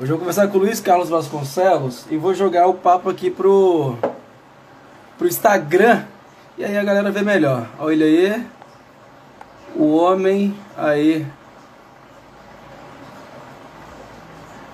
Hoje 0.00 0.12
eu 0.12 0.16
vou 0.16 0.20
conversar 0.20 0.48
com 0.48 0.56
o 0.56 0.60
Luiz 0.62 0.80
Carlos 0.80 1.10
Vasconcelos 1.10 2.06
e 2.10 2.16
vou 2.16 2.32
jogar 2.32 2.66
o 2.66 2.72
papo 2.72 3.10
aqui 3.10 3.30
pro, 3.30 3.98
pro 5.18 5.28
Instagram. 5.28 6.06
E 6.56 6.64
aí 6.64 6.74
a 6.74 6.82
galera 6.82 7.10
vê 7.10 7.20
melhor. 7.20 7.68
Olha 7.78 8.06
aí. 8.06 8.46
O 9.76 9.94
homem 9.96 10.58
aí. 10.74 11.26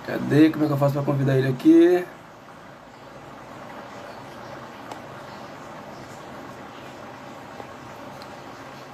Cadê? 0.07 0.49
Como 0.51 0.65
é 0.65 0.69
que 0.69 0.75
eu 0.75 0.79
faço 0.79 0.95
para 0.95 1.03
convidar 1.03 1.37
ele 1.37 1.49
aqui? 1.49 2.07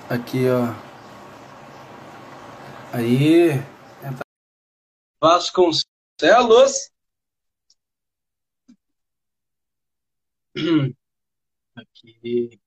Aqui, 0.09 0.47
ó. 0.49 0.73
Aí. 2.91 3.63
Vasconcelos. 5.21 5.92
Aqui. 11.75 12.61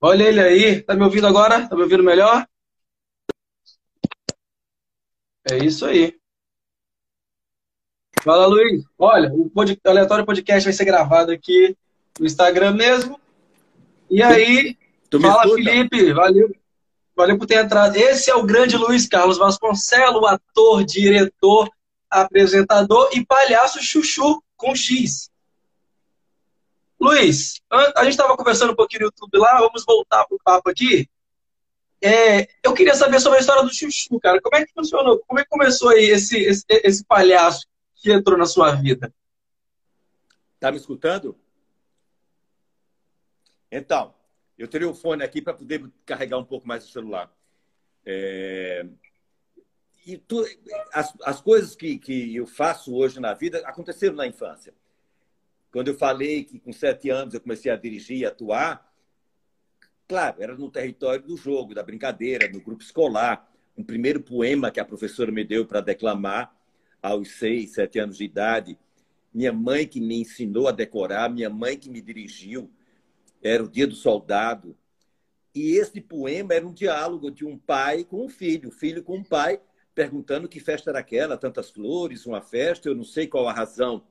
Olha 0.00 0.24
ele 0.24 0.40
aí. 0.40 0.82
Tá 0.82 0.94
me 0.94 1.04
ouvindo 1.04 1.26
agora? 1.26 1.68
Tá 1.68 1.76
me 1.76 1.82
ouvindo 1.82 2.02
melhor? 2.02 2.46
É 5.50 5.58
isso 5.58 5.86
aí. 5.86 6.18
Fala, 8.22 8.46
Luiz. 8.46 8.84
Olha, 8.98 9.32
o 9.32 9.50
pod... 9.50 9.78
aleatório 9.84 10.26
podcast 10.26 10.64
vai 10.64 10.72
ser 10.72 10.84
gravado 10.84 11.30
aqui 11.32 11.76
no 12.18 12.26
Instagram 12.26 12.72
mesmo. 12.72 13.20
E 14.10 14.22
aí, 14.22 14.76
fala, 15.10 15.44
escuta? 15.44 15.62
Felipe. 15.62 16.12
Valeu. 16.12 16.54
Valeu 17.14 17.38
por 17.38 17.46
ter 17.46 17.64
entrado. 17.64 17.96
Esse 17.96 18.30
é 18.30 18.34
o 18.34 18.44
grande 18.44 18.76
Luiz 18.76 19.06
Carlos 19.06 19.38
Vasconcelos, 19.38 20.24
ator, 20.24 20.84
diretor, 20.84 21.70
apresentador 22.12 23.10
e 23.12 23.24
palhaço 23.24 23.82
chuchu 23.82 24.42
com 24.56 24.74
X. 24.74 25.30
Luiz, 27.00 27.60
a 27.70 28.04
gente 28.04 28.12
estava 28.12 28.36
conversando 28.36 28.72
um 28.72 28.76
pouquinho 28.76 29.00
no 29.00 29.06
YouTube 29.06 29.38
lá, 29.38 29.58
vamos 29.58 29.84
voltar 29.84 30.24
para 30.24 30.36
o 30.36 30.40
papo 30.44 30.70
aqui. 30.70 31.08
É, 32.00 32.48
eu 32.62 32.74
queria 32.74 32.94
saber 32.94 33.20
sobre 33.20 33.38
a 33.38 33.40
história 33.40 33.62
do 33.62 33.74
chuchu, 33.74 34.20
cara. 34.20 34.40
Como 34.40 34.56
é 34.56 34.64
que 34.64 34.72
funcionou? 34.72 35.18
Como 35.26 35.40
é 35.40 35.44
que 35.44 35.48
começou 35.48 35.88
aí 35.88 36.04
esse, 36.04 36.38
esse, 36.38 36.64
esse 36.68 37.04
palhaço 37.04 37.66
que 37.96 38.12
entrou 38.12 38.36
na 38.36 38.46
sua 38.46 38.72
vida? 38.72 39.12
Tá 40.60 40.70
me 40.70 40.76
escutando? 40.76 41.36
Então, 43.70 44.14
eu 44.58 44.68
teria 44.68 44.88
o 44.88 44.94
fone 44.94 45.24
aqui 45.24 45.40
para 45.40 45.54
poder 45.54 45.90
carregar 46.04 46.38
um 46.38 46.44
pouco 46.44 46.68
mais 46.68 46.84
o 46.84 46.92
celular. 46.92 47.32
É... 48.04 48.86
E 50.06 50.16
tu... 50.16 50.44
as, 50.92 51.14
as 51.22 51.40
coisas 51.40 51.74
que, 51.76 51.98
que 51.98 52.34
eu 52.36 52.46
faço 52.46 52.94
hoje 52.94 53.20
na 53.20 53.34
vida 53.34 53.58
aconteceram 53.66 54.16
na 54.16 54.26
infância. 54.26 54.74
Quando 55.70 55.88
eu 55.88 55.94
falei 55.94 56.44
que 56.44 56.58
com 56.58 56.72
sete 56.72 57.08
anos 57.08 57.34
eu 57.34 57.40
comecei 57.40 57.70
a 57.70 57.76
dirigir 57.76 58.18
e 58.18 58.26
atuar, 58.26 58.92
claro, 60.06 60.42
era 60.42 60.54
no 60.54 60.70
território 60.70 61.24
do 61.24 61.36
jogo, 61.36 61.74
da 61.74 61.82
brincadeira, 61.82 62.48
no 62.48 62.60
grupo 62.60 62.82
escolar. 62.82 63.50
Um 63.76 63.82
primeiro 63.82 64.20
poema 64.20 64.70
que 64.70 64.80
a 64.80 64.84
professora 64.84 65.32
me 65.32 65.44
deu 65.44 65.64
para 65.64 65.80
declamar 65.80 66.54
aos 67.00 67.30
seis, 67.32 67.72
sete 67.72 67.98
anos 67.98 68.18
de 68.18 68.24
idade. 68.24 68.78
Minha 69.32 69.52
mãe 69.52 69.86
que 69.86 69.98
me 69.98 70.20
ensinou 70.20 70.68
a 70.68 70.72
decorar, 70.72 71.30
minha 71.30 71.48
mãe 71.48 71.78
que 71.78 71.88
me 71.88 72.02
dirigiu 72.02 72.70
era 73.42 73.64
o 73.64 73.68
Dia 73.68 73.86
do 73.86 73.94
Soldado. 73.94 74.76
E 75.54 75.72
esse 75.76 76.00
poema 76.00 76.54
era 76.54 76.66
um 76.66 76.72
diálogo 76.72 77.30
de 77.30 77.46
um 77.46 77.56
pai 77.58 78.04
com 78.04 78.26
um 78.26 78.28
filho, 78.28 78.70
filho 78.70 79.02
com 79.02 79.16
um 79.16 79.24
pai, 79.24 79.60
perguntando 79.94 80.48
que 80.48 80.60
festa 80.60 80.90
era 80.90 80.98
aquela, 80.98 81.36
tantas 81.36 81.70
flores, 81.70 82.26
uma 82.26 82.40
festa, 82.40 82.88
eu 82.88 82.94
não 82.94 83.04
sei 83.04 83.26
qual 83.26 83.48
a 83.48 83.52
razão. 83.52 84.06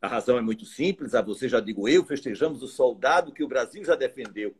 A 0.00 0.08
razão 0.08 0.38
é 0.38 0.40
muito 0.40 0.64
simples, 0.64 1.14
a 1.14 1.22
você 1.22 1.48
já 1.48 1.60
digo 1.60 1.88
eu, 1.88 2.04
festejamos 2.04 2.62
o 2.62 2.68
soldado 2.68 3.32
que 3.32 3.42
o 3.42 3.48
Brasil 3.48 3.84
já 3.84 3.94
defendeu. 3.94 4.54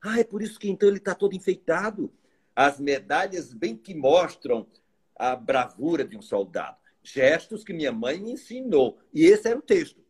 Ah, 0.00 0.18
é 0.18 0.24
por 0.24 0.42
isso 0.42 0.58
que 0.58 0.70
então 0.70 0.88
ele 0.88 0.98
está 0.98 1.14
todo 1.14 1.34
enfeitado. 1.34 2.12
As 2.54 2.80
medalhas 2.80 3.52
bem 3.52 3.76
que 3.76 3.94
mostram 3.94 4.66
a 5.14 5.36
bravura 5.36 6.04
de 6.04 6.16
um 6.16 6.22
soldado. 6.22 6.78
Gestos 7.02 7.64
que 7.64 7.72
minha 7.72 7.92
mãe 7.92 8.18
me 8.18 8.32
ensinou. 8.32 8.98
E 9.12 9.26
esse 9.26 9.48
era 9.48 9.58
o 9.58 9.62
texto. 9.62 10.02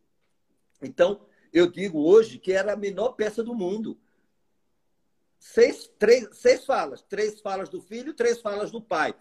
Então, 0.83 1.21
eu 1.53 1.71
digo 1.71 2.01
hoje 2.01 2.39
que 2.39 2.53
era 2.53 2.73
a 2.73 2.77
menor 2.77 3.13
peça 3.13 3.43
do 3.43 3.55
mundo. 3.55 3.99
Seis, 5.39 5.89
três, 5.99 6.29
seis 6.33 6.65
falas, 6.65 7.03
três 7.03 7.41
falas 7.41 7.69
do 7.69 7.81
filho, 7.81 8.13
três 8.13 8.41
falas 8.41 8.71
do 8.71 8.83
pai. 8.83 9.15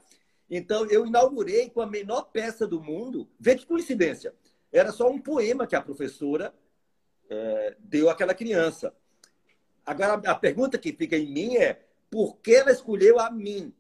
Então, 0.50 0.86
eu 0.86 1.06
inaugurei 1.06 1.70
com 1.70 1.82
a 1.82 1.86
menor 1.86 2.24
peça 2.32 2.68
do 2.68 2.82
mundo. 2.82 3.30
Vê 3.40 3.56
que 3.56 3.66
coincidência. 3.66 4.34
Era 4.72 4.92
só 4.92 5.10
um 5.10 5.20
poema 5.20 5.68
que 5.68 5.76
a 5.76 5.82
professora 5.82 6.54
é, 7.30 7.76
deu 7.80 8.10
àquela 8.10 8.34
criança. 8.34 8.96
Agora, 9.86 10.14
a 10.14 10.36
pergunta 10.36 10.78
que 10.78 10.94
fica 10.94 11.18
em 11.18 11.32
mim 11.32 11.58
é: 11.58 11.82
por 12.10 12.38
que 12.38 12.56
ela 12.56 12.72
escolheu 12.72 13.20
a 13.20 13.30
mim? 13.30 13.74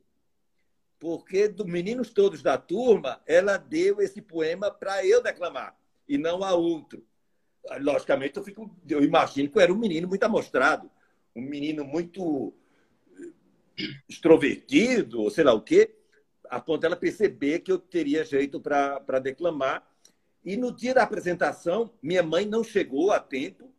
Porque 0.99 1.47
dos 1.47 1.65
meninos 1.65 2.09
todos 2.09 2.41
da 2.41 2.57
turma, 2.57 3.21
ela 3.25 3.57
deu 3.57 4.01
esse 4.01 4.21
poema 4.21 4.71
para 4.71 5.05
eu 5.05 5.21
declamar 5.21 5.77
e 6.07 6.17
não 6.17 6.43
a 6.43 6.53
outro 6.53 7.05
logicamente, 7.79 8.37
eu, 8.37 8.43
fico, 8.43 8.73
eu 8.87 9.03
imagino 9.03 9.49
que 9.49 9.57
eu 9.57 9.61
era 9.61 9.73
um 9.73 9.77
menino 9.77 10.07
muito 10.07 10.23
amostrado, 10.23 10.89
um 11.35 11.41
menino 11.41 11.83
muito 11.83 12.53
extrovertido, 14.07 15.21
ou 15.21 15.29
sei 15.29 15.43
lá 15.43 15.53
o 15.53 15.61
quê, 15.61 15.95
a 16.49 16.59
ponto 16.59 16.81
dela 16.81 16.95
perceber 16.95 17.59
que 17.59 17.71
eu 17.71 17.77
teria 17.77 18.23
jeito 18.23 18.59
para 18.59 19.19
declamar. 19.19 19.87
E 20.43 20.55
no 20.55 20.71
dia 20.71 20.93
da 20.93 21.03
apresentação, 21.03 21.91
minha 22.01 22.23
mãe 22.23 22.45
não 22.45 22.63
chegou 22.63 23.11
a 23.11 23.19
tempo, 23.19 23.71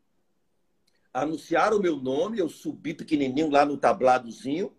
anunciaram 1.13 1.79
o 1.79 1.83
meu 1.83 1.97
nome, 1.97 2.39
eu 2.39 2.49
subi 2.49 2.93
pequenininho 2.93 3.51
lá 3.51 3.65
no 3.65 3.77
tabladozinho, 3.77 4.73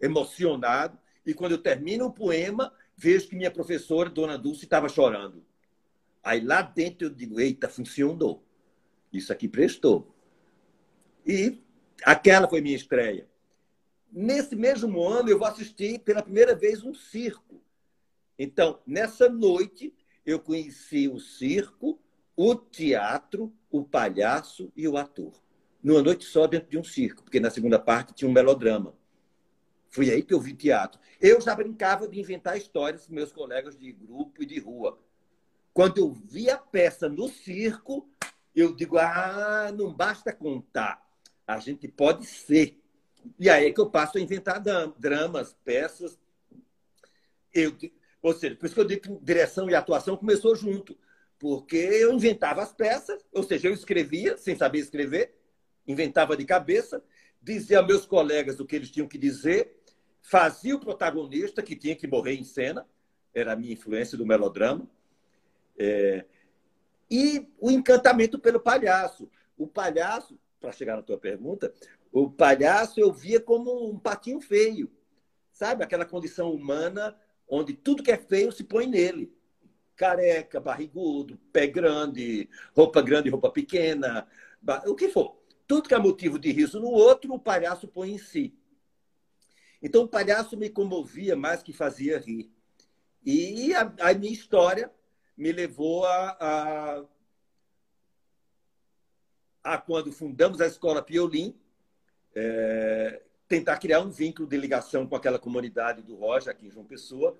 emocionado, 0.00 0.98
e 1.24 1.32
quando 1.32 1.52
eu 1.52 1.58
termino 1.58 2.06
o 2.06 2.12
poema, 2.12 2.72
vejo 2.96 3.28
que 3.28 3.36
minha 3.36 3.50
professora, 3.50 4.10
Dona 4.10 4.36
Dulce, 4.36 4.64
estava 4.64 4.88
chorando. 4.88 5.44
Aí 6.22 6.40
lá 6.40 6.60
dentro 6.62 7.06
eu 7.06 7.10
digo, 7.10 7.40
eita, 7.40 7.68
funcionou. 7.68 8.44
Isso 9.12 9.32
aqui 9.32 9.48
prestou. 9.48 10.12
E 11.24 11.62
aquela 12.04 12.48
foi 12.48 12.60
minha 12.60 12.76
estreia. 12.76 13.28
Nesse 14.10 14.56
mesmo 14.56 15.02
ano, 15.02 15.28
eu 15.28 15.38
vou 15.38 15.46
assistir 15.46 15.98
pela 16.00 16.22
primeira 16.22 16.54
vez 16.54 16.82
um 16.82 16.94
circo. 16.94 17.62
Então, 18.38 18.80
nessa 18.86 19.28
noite, 19.28 19.94
eu 20.24 20.40
conheci 20.40 21.08
o 21.08 21.18
circo, 21.18 21.98
o 22.36 22.54
teatro, 22.54 23.52
o 23.70 23.84
palhaço 23.84 24.72
e 24.76 24.86
o 24.86 24.96
ator. 24.96 25.32
Numa 25.82 26.02
noite 26.02 26.24
só 26.24 26.46
dentro 26.46 26.68
de 26.68 26.78
um 26.78 26.84
circo, 26.84 27.22
porque 27.22 27.40
na 27.40 27.50
segunda 27.50 27.78
parte 27.78 28.14
tinha 28.14 28.28
um 28.28 28.32
melodrama. 28.32 28.94
Foi 29.88 30.10
aí 30.10 30.22
que 30.22 30.34
eu 30.34 30.40
vi 30.40 30.52
teatro. 30.52 31.00
Eu 31.20 31.40
já 31.40 31.54
brincava 31.54 32.08
de 32.08 32.20
inventar 32.20 32.56
histórias 32.56 33.06
com 33.06 33.14
meus 33.14 33.32
colegas 33.32 33.78
de 33.78 33.92
grupo 33.92 34.42
e 34.42 34.46
de 34.46 34.58
rua. 34.58 34.98
Quando 35.72 35.98
eu 35.98 36.12
vi 36.12 36.50
a 36.50 36.58
peça 36.58 37.08
no 37.08 37.28
circo, 37.28 38.08
eu 38.54 38.74
digo: 38.74 38.98
ah, 38.98 39.70
não 39.76 39.92
basta 39.92 40.32
contar, 40.32 41.06
a 41.46 41.58
gente 41.58 41.86
pode 41.86 42.26
ser. 42.26 42.82
E 43.38 43.48
aí 43.48 43.66
é 43.66 43.72
que 43.72 43.80
eu 43.80 43.90
passo 43.90 44.18
a 44.18 44.20
inventar 44.20 44.62
dramas, 44.98 45.56
peças. 45.64 46.18
Eu, 47.52 47.76
ou 48.22 48.32
seja, 48.32 48.56
por 48.56 48.66
isso 48.66 48.74
que 48.74 48.80
eu 48.80 48.84
digo 48.84 49.02
que 49.02 49.24
direção 49.24 49.68
e 49.70 49.74
atuação 49.74 50.16
começou 50.16 50.54
junto. 50.54 50.96
Porque 51.38 51.76
eu 51.76 52.12
inventava 52.12 52.62
as 52.62 52.72
peças, 52.72 53.22
ou 53.32 53.42
seja, 53.42 53.68
eu 53.68 53.74
escrevia 53.74 54.36
sem 54.38 54.56
saber 54.56 54.78
escrever, 54.78 55.34
inventava 55.86 56.36
de 56.36 56.44
cabeça, 56.44 57.02
dizia 57.42 57.80
a 57.80 57.82
meus 57.82 58.06
colegas 58.06 58.58
o 58.58 58.64
que 58.64 58.76
eles 58.76 58.90
tinham 58.90 59.06
que 59.06 59.18
dizer, 59.18 59.76
fazia 60.22 60.74
o 60.74 60.80
protagonista 60.80 61.62
que 61.62 61.76
tinha 61.76 61.94
que 61.94 62.06
morrer 62.06 62.34
em 62.34 62.44
cena, 62.44 62.86
era 63.34 63.52
a 63.52 63.56
minha 63.56 63.72
influência 63.72 64.16
do 64.16 64.26
melodrama, 64.26 64.88
é... 65.78 66.24
E 67.08 67.48
o 67.60 67.70
encantamento 67.70 68.38
pelo 68.38 68.58
palhaço. 68.58 69.30
O 69.56 69.66
palhaço, 69.66 70.38
para 70.60 70.72
chegar 70.72 70.96
na 70.96 71.02
tua 71.02 71.16
pergunta, 71.16 71.72
o 72.18 72.30
palhaço 72.30 72.98
eu 72.98 73.12
via 73.12 73.38
como 73.38 73.90
um 73.90 73.98
patinho 73.98 74.40
feio. 74.40 74.90
Sabe? 75.52 75.84
Aquela 75.84 76.06
condição 76.06 76.50
humana 76.50 77.14
onde 77.46 77.74
tudo 77.74 78.02
que 78.02 78.10
é 78.10 78.16
feio 78.16 78.50
se 78.50 78.64
põe 78.64 78.86
nele. 78.86 79.36
Careca, 79.94 80.58
barrigudo, 80.58 81.38
pé 81.52 81.66
grande, 81.66 82.48
roupa 82.74 83.02
grande, 83.02 83.28
roupa 83.28 83.50
pequena, 83.50 84.26
o 84.86 84.94
que 84.94 85.10
for. 85.10 85.36
Tudo 85.66 85.88
que 85.88 85.94
é 85.94 85.98
motivo 85.98 86.38
de 86.38 86.50
riso 86.52 86.80
no 86.80 86.88
outro, 86.88 87.34
o 87.34 87.38
palhaço 87.38 87.86
põe 87.86 88.12
em 88.12 88.18
si. 88.18 88.58
Então, 89.82 90.04
o 90.04 90.08
palhaço 90.08 90.56
me 90.56 90.70
comovia 90.70 91.36
mais 91.36 91.62
que 91.62 91.72
fazia 91.72 92.18
rir. 92.18 92.50
E 93.24 93.74
a, 93.74 93.92
a 94.00 94.14
minha 94.14 94.32
história 94.32 94.90
me 95.36 95.52
levou 95.52 96.06
a, 96.06 96.36
a, 96.40 97.04
a 99.74 99.78
quando 99.78 100.12
fundamos 100.12 100.60
a 100.60 100.66
escola 100.66 101.02
Piolim, 101.02 101.54
é, 102.36 103.22
tentar 103.48 103.78
criar 103.78 104.00
um 104.00 104.10
vínculo 104.10 104.46
de 104.46 104.56
ligação 104.58 105.06
com 105.06 105.16
aquela 105.16 105.38
comunidade 105.38 106.02
do 106.02 106.14
Roja, 106.14 106.50
aqui 106.50 106.66
em 106.66 106.70
João 106.70 106.84
Pessoa. 106.84 107.36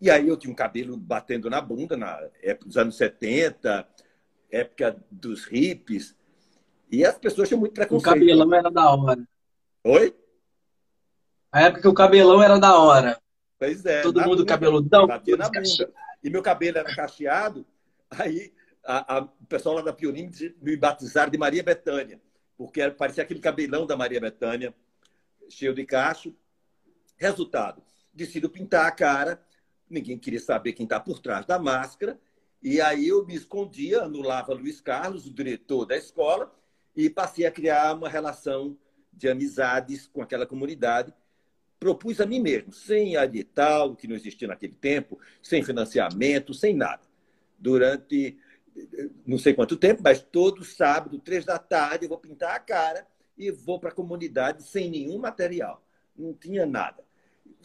E 0.00 0.10
aí 0.10 0.26
eu 0.26 0.36
tinha 0.36 0.50
um 0.50 0.56
cabelo 0.56 0.96
batendo 0.96 1.50
na 1.50 1.60
bunda, 1.60 1.94
na 1.96 2.18
época 2.42 2.66
dos 2.66 2.78
anos 2.78 2.96
70, 2.96 3.86
época 4.50 4.96
dos 5.10 5.44
hippies. 5.44 6.16
E 6.90 7.04
as 7.04 7.18
pessoas 7.18 7.48
tinham 7.48 7.60
muito 7.60 7.74
preconceito. 7.74 8.16
O 8.16 8.18
cabelão 8.18 8.54
era 8.54 8.70
da 8.70 8.94
hora. 8.94 9.28
Oi? 9.84 10.16
A 11.52 11.62
época 11.62 11.82
que 11.82 11.88
o 11.88 11.94
cabelão 11.94 12.42
era 12.42 12.58
da 12.58 12.78
hora. 12.78 13.20
Pois 13.58 13.84
é. 13.84 14.00
Todo 14.00 14.20
mundo 14.22 14.38
bunda, 14.38 14.46
cabeludão. 14.46 15.06
Batia 15.06 15.36
na 15.36 15.50
bunda. 15.50 15.92
E 16.22 16.30
meu 16.30 16.42
cabelo 16.42 16.78
era 16.78 16.94
cacheado, 16.94 17.66
aí 18.10 18.52
a, 18.84 19.16
a, 19.16 19.20
o 19.22 19.46
pessoal 19.48 19.76
lá 19.76 19.82
da 19.82 19.92
Pionim 19.92 20.30
me 20.60 20.76
batizaram 20.76 21.30
de 21.30 21.38
Maria 21.38 21.62
Betânia, 21.62 22.20
porque 22.60 22.90
parecia 22.90 23.22
aquele 23.22 23.40
cabelão 23.40 23.86
da 23.86 23.96
Maria 23.96 24.20
Betânia, 24.20 24.74
cheio 25.48 25.72
de 25.72 25.82
cacho. 25.86 26.36
Resultado, 27.16 27.82
decido 28.12 28.50
pintar 28.50 28.84
a 28.84 28.90
cara, 28.90 29.42
ninguém 29.88 30.18
queria 30.18 30.40
saber 30.40 30.74
quem 30.74 30.84
está 30.84 31.00
por 31.00 31.20
trás 31.20 31.46
da 31.46 31.58
máscara, 31.58 32.20
e 32.62 32.78
aí 32.78 33.08
eu 33.08 33.24
me 33.24 33.34
escondia, 33.34 34.02
anulava 34.02 34.52
Luiz 34.52 34.78
Carlos, 34.78 35.24
o 35.24 35.32
diretor 35.32 35.86
da 35.86 35.96
escola, 35.96 36.54
e 36.94 37.08
passei 37.08 37.46
a 37.46 37.50
criar 37.50 37.94
uma 37.94 38.10
relação 38.10 38.76
de 39.10 39.26
amizades 39.26 40.06
com 40.06 40.20
aquela 40.20 40.44
comunidade. 40.44 41.14
Propus 41.78 42.20
a 42.20 42.26
mim 42.26 42.40
mesmo, 42.40 42.74
sem 42.74 43.14
edital, 43.14 43.96
que 43.96 44.06
não 44.06 44.14
existia 44.14 44.46
naquele 44.46 44.74
tempo, 44.74 45.18
sem 45.42 45.62
financiamento, 45.62 46.52
sem 46.52 46.74
nada. 46.74 47.04
Durante 47.58 48.38
não 49.26 49.38
sei 49.38 49.54
quanto 49.54 49.76
tempo, 49.76 50.02
mas 50.02 50.22
todo 50.22 50.64
sábado, 50.64 51.18
três 51.18 51.44
da 51.44 51.58
tarde, 51.58 52.04
eu 52.04 52.08
vou 52.08 52.18
pintar 52.18 52.54
a 52.54 52.60
cara 52.60 53.06
e 53.36 53.50
vou 53.50 53.78
para 53.78 53.90
a 53.90 53.94
comunidade 53.94 54.62
sem 54.62 54.90
nenhum 54.90 55.18
material. 55.18 55.84
Não 56.16 56.34
tinha 56.34 56.66
nada. 56.66 57.02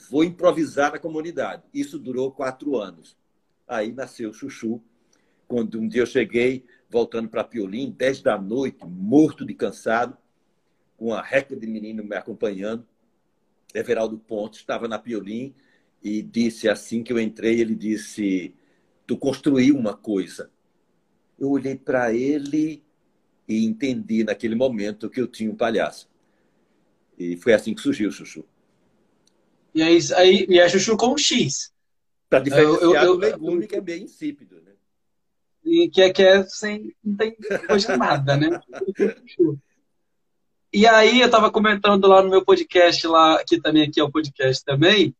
Vou 0.09 0.23
improvisar 0.23 0.91
na 0.91 0.99
comunidade. 0.99 1.63
Isso 1.73 1.99
durou 1.99 2.31
quatro 2.31 2.77
anos. 2.77 3.17
Aí 3.67 3.91
nasceu 3.91 4.29
o 4.29 4.33
Chuchu. 4.33 4.81
Quando 5.47 5.79
um 5.79 5.87
dia 5.87 6.01
eu 6.01 6.07
cheguei, 6.07 6.65
voltando 6.89 7.29
para 7.29 7.43
Piolim, 7.43 7.91
dez 7.91 8.21
da 8.21 8.37
noite, 8.37 8.85
morto 8.85 9.45
de 9.45 9.53
cansado, 9.53 10.17
com 10.97 11.07
uma 11.07 11.21
reca 11.21 11.55
de 11.55 11.67
menino 11.67 12.03
me 12.03 12.15
acompanhando. 12.15 12.85
Everaldo 13.73 14.17
Pontes 14.17 14.59
estava 14.59 14.87
na 14.87 14.97
Piolim 14.97 15.53
e 16.01 16.21
disse 16.21 16.69
assim 16.69 17.03
que 17.03 17.11
eu 17.11 17.19
entrei, 17.19 17.59
ele 17.59 17.75
disse: 17.75 18.55
"Tu 19.05 19.17
construiu 19.17 19.75
uma 19.77 19.95
coisa 19.95 20.49
eu 21.37 21.49
olhei 21.49 21.75
para 21.75 22.13
ele 22.13 22.83
e 23.47 23.65
entendi 23.65 24.23
naquele 24.23 24.55
momento 24.55 25.09
que 25.09 25.21
eu 25.21 25.27
tinha 25.27 25.51
um 25.51 25.55
palhaço. 25.55 26.09
E 27.17 27.37
foi 27.37 27.53
assim 27.53 27.73
que 27.73 27.81
surgiu 27.81 28.09
o 28.09 28.11
Chuchu. 28.11 28.45
E 29.73 29.81
aí, 29.81 29.99
aí 30.15 30.45
e 30.49 30.59
é 30.59 30.67
Chuchu 30.67 30.97
com 30.97 31.13
um 31.13 31.17
X. 31.17 31.73
Para 32.29 32.39
diferenciar 32.39 32.81
eu, 32.81 32.93
eu, 32.93 33.13
do 33.13 33.19
legume, 33.19 33.67
que 33.67 33.75
é 33.75 33.81
bem 33.81 34.03
insípido, 34.03 34.61
né? 34.61 34.71
E 35.63 35.89
que 35.89 36.01
é, 36.01 36.11
que 36.11 36.23
é 36.23 36.43
sem. 36.43 36.95
não 37.03 37.15
tem 37.15 37.35
coisa 37.67 37.95
nada, 37.97 38.35
né? 38.37 38.59
E 40.73 40.85
aí 40.87 41.21
eu 41.21 41.27
estava 41.27 41.51
comentando 41.51 42.07
lá 42.07 42.21
no 42.21 42.29
meu 42.29 42.43
podcast, 42.43 43.05
lá, 43.07 43.43
que 43.45 43.61
também 43.61 43.83
aqui 43.83 43.99
é 43.99 44.03
o 44.03 44.11
podcast 44.11 44.63
também, 44.63 45.15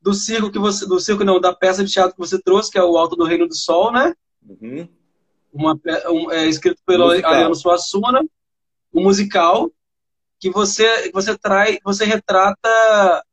do 0.00 0.14
circo 0.14 0.50
que 0.50 0.58
você. 0.58 0.86
Do 0.86 1.00
circo, 1.00 1.24
não, 1.24 1.40
da 1.40 1.54
peça 1.54 1.84
de 1.84 1.92
teatro 1.92 2.14
que 2.14 2.20
você 2.20 2.40
trouxe, 2.40 2.70
que 2.70 2.78
é 2.78 2.82
o 2.82 2.96
Alto 2.96 3.16
do 3.16 3.24
Reino 3.24 3.48
do 3.48 3.54
Sol, 3.54 3.92
né? 3.92 4.14
Uhum 4.46 4.88
uma, 5.52 5.78
um, 6.08 6.30
é, 6.30 6.46
escrito 6.46 6.80
pelo 6.84 7.06
musical. 7.06 7.32
Ariano 7.32 7.54
Suassuna, 7.54 8.24
um 8.92 9.02
musical 9.02 9.70
que 10.38 10.50
você 10.50 11.10
você 11.12 11.36
traz, 11.36 11.78
você 11.84 12.04
retrata. 12.04 13.24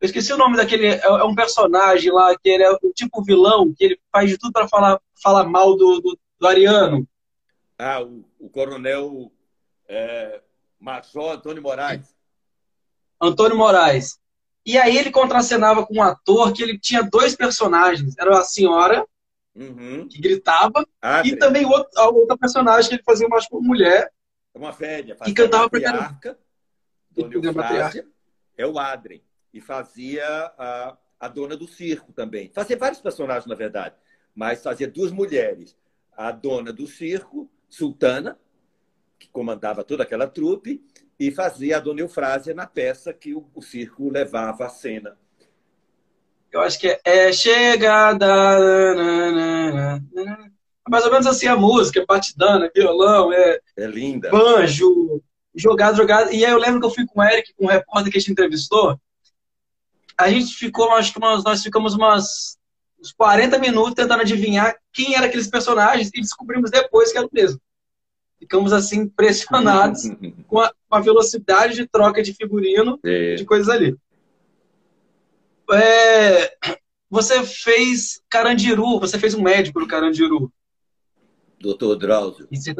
Eu 0.00 0.06
esqueci 0.06 0.32
o 0.32 0.38
nome 0.38 0.56
daquele. 0.56 0.86
É, 0.86 1.04
é 1.04 1.24
um 1.24 1.34
personagem 1.34 2.12
lá 2.12 2.34
que 2.36 2.48
ele 2.48 2.62
é 2.62 2.70
o 2.70 2.92
tipo 2.94 3.22
vilão 3.22 3.74
que 3.76 3.84
ele 3.84 4.00
faz 4.12 4.30
de 4.30 4.38
tudo 4.38 4.52
para 4.52 4.68
falar 4.68 5.00
falar 5.22 5.44
mal 5.44 5.76
do, 5.76 6.00
do, 6.00 6.18
do 6.38 6.46
Ariano. 6.46 7.06
Ah, 7.78 8.02
o, 8.02 8.24
o 8.38 8.48
coronel 8.48 9.32
é, 9.88 10.40
Major 10.78 11.32
Antônio 11.32 11.62
Moraes. 11.62 12.14
Antônio 13.20 13.56
Moraes. 13.56 14.18
E 14.66 14.78
aí 14.78 14.96
ele 14.96 15.10
contracenava 15.10 15.84
com 15.84 15.96
um 15.96 16.02
ator 16.02 16.52
que 16.52 16.62
ele 16.62 16.78
tinha 16.78 17.02
dois 17.02 17.34
personagens. 17.34 18.16
Era 18.18 18.38
a 18.38 18.44
senhora 18.44 19.06
uhum. 19.54 20.08
que 20.08 20.20
gritava, 20.20 20.86
ah, 21.00 21.22
e 21.24 21.36
também 21.36 21.64
outro, 21.64 21.90
a 21.96 22.08
outra 22.08 22.36
personagem 22.36 22.88
que 22.88 22.96
ele 22.96 23.02
fazia 23.04 23.28
mais 23.28 23.48
por 23.48 23.62
mulher. 23.62 24.10
É 24.54 24.58
uma 24.58 24.72
velha, 24.72 25.16
que 25.16 25.32
cantava 25.32 25.68
pra 25.70 25.80
caramba. 25.80 26.38
É 28.56 28.66
o 28.66 28.78
Adrien. 28.78 29.22
E 29.52 29.60
fazia 29.60 30.26
a, 30.58 30.96
a 31.20 31.28
dona 31.28 31.56
do 31.56 31.66
circo 31.66 32.12
também. 32.12 32.50
Fazia 32.52 32.76
vários 32.76 33.00
personagens, 33.00 33.46
na 33.46 33.54
verdade, 33.54 33.94
mas 34.34 34.62
fazia 34.62 34.88
duas 34.88 35.12
mulheres. 35.12 35.76
A 36.16 36.30
dona 36.30 36.72
do 36.72 36.86
circo, 36.86 37.50
Sultana, 37.68 38.38
que 39.18 39.28
comandava 39.28 39.84
toda 39.84 40.02
aquela 40.02 40.26
trupe, 40.26 40.84
e 41.18 41.30
fazia 41.30 41.76
a 41.76 41.80
dona 41.80 42.00
Eufrásia 42.00 42.52
na 42.54 42.66
peça 42.66 43.12
que 43.12 43.34
o, 43.34 43.48
o 43.54 43.62
circo 43.62 44.10
levava 44.10 44.66
à 44.66 44.68
cena 44.68 45.16
eu 46.54 46.60
acho 46.60 46.78
que 46.78 46.86
é, 46.86 47.00
é 47.04 47.32
chegada. 47.32 48.26
Mais 50.88 51.04
ou 51.04 51.10
menos 51.10 51.26
assim 51.26 51.48
a 51.48 51.56
música, 51.56 52.00
é 52.00 52.06
batidana, 52.06 52.70
violão, 52.72 53.32
é. 53.32 53.58
É 53.76 53.86
linda. 53.86 54.30
Banjo, 54.30 55.20
jogado, 55.52 55.96
jogado. 55.96 56.32
E 56.32 56.44
aí 56.44 56.52
eu 56.52 56.58
lembro 56.58 56.78
que 56.78 56.86
eu 56.86 56.90
fui 56.90 57.04
com 57.06 57.20
o 57.20 57.24
Eric, 57.24 57.52
com 57.54 57.64
um 57.64 57.68
repórter 57.68 58.12
que 58.12 58.18
a 58.18 58.20
gente 58.20 58.30
entrevistou. 58.30 58.96
A 60.16 60.30
gente 60.30 60.54
ficou, 60.54 60.92
acho 60.92 61.12
que 61.12 61.18
nós, 61.18 61.42
nós 61.42 61.60
ficamos 61.60 61.94
umas, 61.94 62.56
uns 63.00 63.12
40 63.12 63.58
minutos 63.58 63.94
tentando 63.94 64.20
adivinhar 64.20 64.76
quem 64.92 65.16
eram 65.16 65.26
aqueles 65.26 65.48
personagens 65.48 66.10
e 66.14 66.20
descobrimos 66.20 66.70
depois 66.70 67.10
que 67.10 67.18
era 67.18 67.26
o 67.26 67.30
mesmo. 67.32 67.60
Ficamos 68.38 68.72
assim 68.72 69.00
impressionados 69.00 70.02
com, 70.46 70.60
a, 70.60 70.72
com 70.88 70.96
a 70.96 71.00
velocidade 71.00 71.74
de 71.74 71.88
troca 71.88 72.22
de 72.22 72.32
figurino, 72.32 73.00
é. 73.04 73.34
de 73.34 73.44
coisas 73.44 73.68
ali. 73.68 73.96
É, 75.76 76.56
você 77.10 77.44
fez 77.44 78.20
Carandiru, 78.28 78.98
você 78.98 79.18
fez 79.18 79.34
um 79.34 79.42
médico 79.42 79.80
no 79.80 79.86
Carandiru. 79.86 80.52
Doutor 81.60 81.96
Drauzio. 81.96 82.46
E 82.50 82.56
você, 82.56 82.74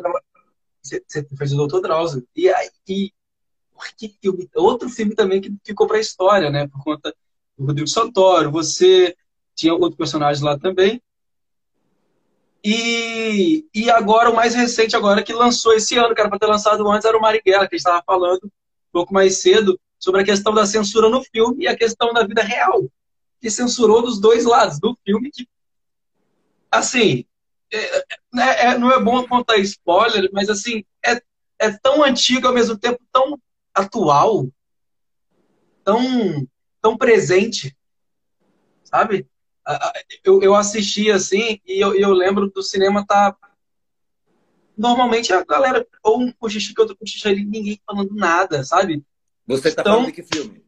você, 0.83 1.27
fez 1.37 1.53
o 1.53 1.57
Doutor 1.57 1.81
Drauzio. 1.81 2.27
E 2.35 2.49
aí, 2.49 2.71
que 2.85 3.13
filme, 4.23 4.49
outro 4.55 4.89
filme 4.89 5.15
também 5.15 5.41
que 5.41 5.53
ficou 5.65 5.87
para 5.87 5.97
a 5.99 6.01
história, 6.01 6.51
né? 6.51 6.67
Por 6.69 6.83
conta 6.83 7.15
do 7.57 7.67
Rodrigo 7.67 7.89
Santoro. 7.89 8.51
Você 8.51 9.17
tinha 9.55 9.75
outro 9.75 9.97
personagem 9.97 10.43
lá 10.45 10.59
também. 10.59 11.01
E, 12.65 13.67
e 13.75 13.91
agora, 13.91 14.31
o 14.31 14.35
mais 14.35 14.55
recente 14.55 14.97
agora, 14.97 15.23
que 15.23 15.35
lançou 15.35 15.75
esse 15.75 15.97
ano, 15.99 16.15
que 16.15 16.21
era 16.21 16.31
para 16.31 16.39
ter 16.39 16.47
lançado 16.47 16.89
antes, 16.91 17.05
era 17.05 17.17
o 17.17 17.21
Marighella, 17.21 17.69
que 17.69 17.75
a 17.75 17.79
gente 17.79 17.87
estava 17.87 18.03
falando 18.07 18.45
um 18.45 18.51
pouco 18.91 19.13
mais 19.13 19.43
cedo, 19.43 19.79
sobre 20.05 20.21
a 20.21 20.25
questão 20.25 20.53
da 20.53 20.67
censura 20.67 21.09
no 21.09 21.23
filme 21.23 21.65
e 21.65 21.67
a 21.67 21.75
questão 21.75 22.13
da 22.13 22.27
vida 22.27 22.43
real, 22.43 22.85
que 23.41 23.51
censurou 23.51 24.03
dos 24.03 24.21
dois 24.21 24.45
lados 24.45 24.79
do 24.79 24.95
filme, 25.03 25.31
que, 25.31 25.49
assim, 26.71 27.25
é, 27.73 27.79
é, 27.79 28.67
é, 28.67 28.79
não 28.79 28.93
é 28.93 29.03
bom 29.03 29.27
contar 29.27 29.57
spoiler, 29.57 30.29
mas, 30.31 30.51
assim, 30.51 30.85
é, 31.03 31.23
é 31.59 31.71
tão 31.83 32.05
antigo, 32.05 32.47
ao 32.47 32.53
mesmo 32.53 32.77
tempo 32.77 33.03
tão 33.11 33.41
atual, 33.73 34.47
tão, 35.83 36.47
tão 36.83 36.99
presente, 36.99 37.75
sabe? 38.85 39.27
Eu, 40.23 40.43
eu 40.43 40.55
assisti, 40.55 41.11
assim, 41.11 41.59
e 41.67 41.83
eu, 41.83 41.95
eu 41.95 42.13
lembro 42.13 42.51
do 42.51 42.63
cinema 42.63 43.07
tá 43.07 43.35
normalmente 44.77 45.33
a 45.33 45.43
galera, 45.43 45.87
ou 46.03 46.21
um 46.21 46.31
cochicha 46.33 46.75
que 46.75 46.81
outro 46.81 46.95
cochicha 46.95 47.31
ali, 47.31 47.43
ninguém 47.43 47.81
falando 47.87 48.15
nada, 48.15 48.63
sabe? 48.65 49.03
Você 49.47 49.69
está 49.69 49.83
então, 49.83 49.95
falando 49.95 50.07
de 50.07 50.13
que 50.13 50.23
filme? 50.23 50.65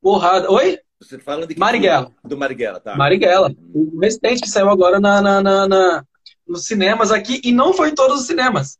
Porrada. 0.00 0.50
Oi? 0.50 0.78
Você 1.00 1.18
tá 1.18 1.24
falando 1.24 1.46
de 1.46 1.54
que 1.54 1.60
Marighella. 1.60 2.06
Filme? 2.06 2.20
Do 2.24 2.36
Marighella, 2.36 2.80
tá. 2.80 2.96
Marighella. 2.96 3.54
O 3.74 3.98
recente 3.98 4.42
que 4.42 4.48
saiu 4.48 4.68
agora 4.68 5.00
na, 5.00 5.20
na, 5.20 5.42
na, 5.42 5.68
na, 5.68 6.04
nos 6.46 6.66
cinemas 6.66 7.10
aqui, 7.10 7.40
e 7.42 7.52
não 7.52 7.72
foi 7.72 7.90
em 7.90 7.94
todos 7.94 8.20
os 8.20 8.26
cinemas. 8.26 8.78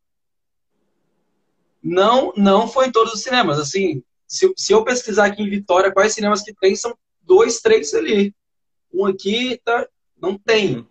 Não, 1.83 2.33
não 2.37 2.69
foi 2.69 2.87
em 2.88 2.93
todos 2.93 3.14
os 3.14 3.23
cinemas. 3.23 3.59
Assim, 3.59 4.03
se, 4.26 4.53
se 4.57 4.73
eu 4.73 4.85
pesquisar 4.85 5.26
aqui 5.26 5.43
em 5.43 5.50
Vitória 5.50 5.93
quais 5.93 6.14
cinemas 6.14 6.43
que 6.43 6.55
tem, 6.55 6.76
são 6.76 6.97
dois, 7.23 7.61
três 7.61 7.95
ali. 7.95 8.35
Um 8.93 9.07
aqui 9.07 9.61
tá, 9.64 9.87
não 10.21 10.38
tem. 10.38 10.76
Uhum. 10.76 10.87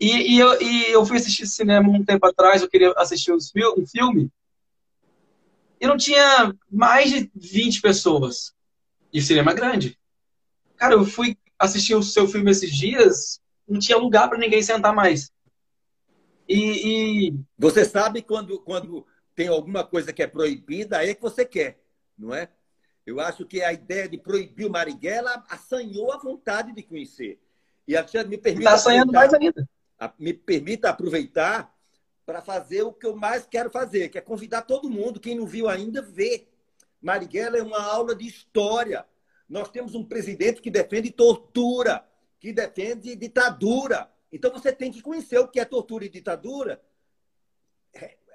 E, 0.00 0.34
e, 0.34 0.38
eu, 0.38 0.60
e 0.60 0.90
eu 0.90 1.06
fui 1.06 1.16
assistir 1.16 1.46
cinema 1.46 1.88
um 1.88 2.04
tempo 2.04 2.26
atrás, 2.26 2.60
eu 2.60 2.68
queria 2.68 2.92
assistir 2.96 3.32
um 3.32 3.86
filme, 3.86 4.30
e 5.84 5.86
não 5.86 5.98
tinha 5.98 6.54
mais 6.70 7.10
de 7.10 7.30
20 7.34 7.82
pessoas. 7.82 8.54
E 9.12 9.18
o 9.18 9.22
cinema 9.22 9.50
é 9.50 9.54
grande. 9.54 9.98
Cara, 10.76 10.94
eu 10.94 11.04
fui 11.04 11.36
assistir 11.58 11.94
o 11.94 12.02
seu 12.02 12.26
filme 12.26 12.50
esses 12.50 12.74
dias, 12.74 13.38
não 13.68 13.78
tinha 13.78 13.98
lugar 13.98 14.28
para 14.28 14.38
ninguém 14.38 14.62
sentar 14.62 14.94
mais. 14.94 15.30
E, 16.48 17.28
e, 17.28 17.34
Você 17.58 17.84
sabe 17.84 18.22
quando, 18.22 18.58
quando 18.60 19.06
tem 19.34 19.48
alguma 19.48 19.84
coisa 19.84 20.10
que 20.10 20.22
é 20.22 20.26
proibida, 20.26 20.98
aí 20.98 21.10
é 21.10 21.14
que 21.14 21.20
você 21.20 21.44
quer, 21.44 21.78
não 22.18 22.34
é? 22.34 22.48
Eu 23.04 23.20
acho 23.20 23.44
que 23.44 23.62
a 23.62 23.70
ideia 23.70 24.08
de 24.08 24.16
proibir 24.16 24.66
o 24.66 24.70
Marighella 24.70 25.44
assanhou 25.50 26.12
a 26.12 26.16
vontade 26.16 26.72
de 26.72 26.82
conhecer. 26.82 27.38
E 27.86 27.94
Alexandre, 27.94 28.28
me 28.30 28.38
permita. 28.38 28.70
Está 28.70 28.74
assanhando 28.74 29.12
mais 29.12 29.34
ainda. 29.34 29.68
Me 30.18 30.32
permita 30.32 30.88
aproveitar 30.88 31.73
para 32.26 32.40
fazer 32.40 32.82
o 32.82 32.92
que 32.92 33.06
eu 33.06 33.14
mais 33.14 33.46
quero 33.46 33.70
fazer, 33.70 34.08
que 34.08 34.18
é 34.18 34.20
convidar 34.20 34.62
todo 34.62 34.90
mundo, 34.90 35.20
quem 35.20 35.34
não 35.34 35.46
viu 35.46 35.68
ainda, 35.68 36.00
ver. 36.00 36.48
Marighella 37.00 37.58
é 37.58 37.62
uma 37.62 37.82
aula 37.82 38.14
de 38.14 38.26
história. 38.26 39.04
Nós 39.48 39.70
temos 39.70 39.94
um 39.94 40.04
presidente 40.04 40.62
que 40.62 40.70
defende 40.70 41.10
tortura, 41.10 42.04
que 42.40 42.52
defende 42.52 43.14
ditadura. 43.14 44.10
Então 44.32 44.50
você 44.50 44.72
tem 44.72 44.90
que 44.90 45.02
conhecer 45.02 45.38
o 45.38 45.48
que 45.48 45.60
é 45.60 45.64
tortura 45.64 46.04
e 46.04 46.08
ditadura. 46.08 46.80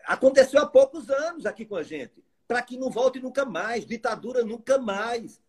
Aconteceu 0.05 0.61
há 0.61 0.67
poucos 0.67 1.09
anos 1.09 1.45
aqui 1.45 1.65
com 1.65 1.75
a 1.75 1.83
gente 1.83 2.23
para 2.49 2.63
que 2.63 2.75
não 2.75 2.89
volte 2.89 3.19
nunca 3.19 3.45
mais, 3.45 3.85
ditadura 3.85 4.43
nunca 4.43 4.79
mais. 4.79 5.39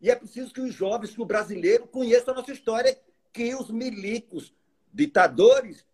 E 0.00 0.10
é 0.10 0.16
preciso 0.16 0.52
que 0.52 0.60
os 0.60 0.74
jovens, 0.74 1.14
que 1.14 1.22
o 1.22 1.24
brasileiro, 1.24 1.86
conheçam 1.86 2.34
a 2.34 2.38
nossa 2.38 2.50
história, 2.50 3.00
que 3.32 3.54
os 3.54 3.70
milicos, 3.70 4.52
ditadores, 4.92 5.86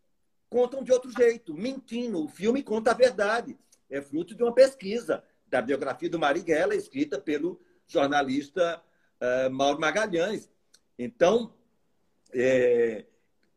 contam 0.48 0.82
de 0.82 0.92
outro 0.92 1.10
jeito, 1.10 1.54
mentindo. 1.54 2.24
O 2.24 2.28
filme 2.28 2.62
conta 2.62 2.90
a 2.90 2.94
verdade. 2.94 3.58
É 3.90 4.00
fruto 4.00 4.34
de 4.34 4.42
uma 4.42 4.52
pesquisa 4.52 5.22
da 5.46 5.62
biografia 5.62 6.10
do 6.10 6.18
Marighella, 6.18 6.74
escrita 6.74 7.18
pelo 7.18 7.60
jornalista 7.86 8.82
uh, 9.20 9.50
Mauro 9.50 9.80
Magalhães. 9.80 10.50
Então, 10.98 11.54
é, 12.32 13.06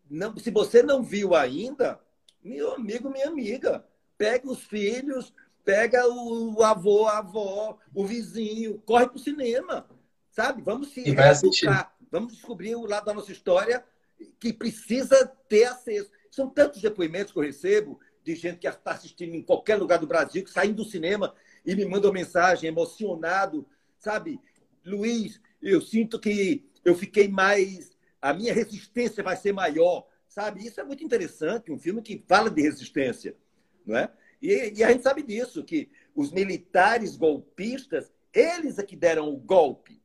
não, 0.09 0.37
se 0.37 0.51
você 0.51 0.81
não 0.81 1.03
viu 1.03 1.35
ainda, 1.35 1.99
meu 2.43 2.73
amigo, 2.73 3.09
minha 3.09 3.27
amiga, 3.27 3.85
pegue 4.17 4.47
os 4.47 4.63
filhos, 4.63 5.33
pega 5.63 6.07
o 6.07 6.61
avô, 6.63 7.07
a 7.07 7.19
avó, 7.19 7.77
o 7.93 8.05
vizinho, 8.05 8.79
corre 8.85 9.07
para 9.07 9.17
o 9.17 9.19
cinema, 9.19 9.87
sabe? 10.29 10.61
Vamos 10.61 10.89
se 10.89 11.01
educar, 11.01 11.95
vamos 12.11 12.33
descobrir 12.33 12.75
o 12.75 12.85
lado 12.85 13.05
da 13.05 13.13
nossa 13.13 13.31
história 13.31 13.83
que 14.39 14.53
precisa 14.53 15.25
ter 15.47 15.65
acesso. 15.65 16.11
São 16.31 16.49
tantos 16.49 16.81
depoimentos 16.81 17.33
que 17.33 17.37
eu 17.37 17.43
recebo 17.43 17.99
de 18.23 18.35
gente 18.35 18.59
que 18.59 18.67
está 18.67 18.91
assistindo 18.91 19.35
em 19.35 19.41
qualquer 19.41 19.75
lugar 19.75 19.99
do 19.99 20.07
Brasil, 20.07 20.43
que 20.43 20.49
saindo 20.49 20.77
do 20.77 20.85
cinema 20.85 21.35
e 21.65 21.75
me 21.75 21.85
manda 21.85 22.07
uma 22.07 22.13
mensagem 22.13 22.69
emocionado, 22.69 23.67
sabe? 23.99 24.39
Luiz, 24.85 25.39
eu 25.61 25.81
sinto 25.81 26.19
que 26.19 26.65
eu 26.83 26.95
fiquei 26.95 27.27
mais. 27.27 27.91
A 28.21 28.33
minha 28.33 28.53
resistência 28.53 29.23
vai 29.23 29.35
ser 29.35 29.51
maior, 29.51 30.07
sabe? 30.27 30.65
Isso 30.65 30.79
é 30.79 30.83
muito 30.83 31.03
interessante, 31.03 31.71
um 31.71 31.77
filme 31.77 32.01
que 32.01 32.23
fala 32.27 32.49
de 32.49 32.61
resistência, 32.61 33.35
não 33.85 33.97
é? 33.97 34.11
E, 34.41 34.73
e 34.77 34.83
a 34.83 34.91
gente 34.91 35.03
sabe 35.03 35.21
disso, 35.21 35.63
que 35.63 35.89
os 36.15 36.31
militares 36.31 37.15
golpistas, 37.15 38.11
eles 38.33 38.79
é 38.79 38.83
que 38.83 38.95
deram 38.95 39.29
o 39.29 39.37
golpe. 39.37 40.01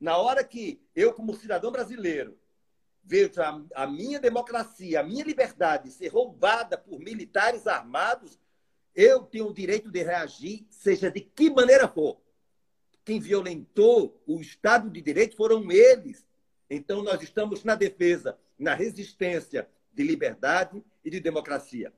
Na 0.00 0.16
hora 0.16 0.44
que 0.44 0.80
eu, 0.94 1.12
como 1.12 1.34
cidadão 1.34 1.70
brasileiro, 1.70 2.38
vejo 3.08 3.40
a, 3.74 3.86
minha 3.86 4.20
democracia, 4.20 5.00
a 5.00 5.02
minha 5.02 5.24
liberdade 5.24 5.90
ser 5.90 6.08
roubada 6.08 6.76
por 6.76 7.00
militares 7.00 7.66
armados, 7.66 8.38
eu 8.94 9.22
tenho 9.22 9.48
o 9.48 9.54
direito 9.54 9.90
de 9.90 10.02
reagir, 10.02 10.66
seja 10.68 11.10
de 11.10 11.20
que 11.20 11.48
maneira 11.48 11.88
for. 11.88 12.20
Quem 13.04 13.18
violentou 13.18 14.22
o 14.26 14.40
Estado 14.40 14.90
de 14.90 15.00
Direito 15.00 15.36
foram 15.36 15.70
eles. 15.72 16.26
Então, 16.68 17.02
nós 17.02 17.22
estamos 17.22 17.64
na 17.64 17.74
defesa, 17.74 18.38
na 18.58 18.74
resistência 18.74 19.66
de 19.94 20.02
liberdade 20.02 20.84
e 21.02 21.08
de 21.08 21.18
democracia. 21.18 21.90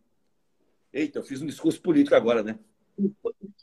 Eita, 0.92 1.18
eu 1.18 1.24
fiz 1.24 1.42
um 1.42 1.46
discurso 1.46 1.80
político 1.80 2.14
agora, 2.14 2.42
né? 2.42 2.56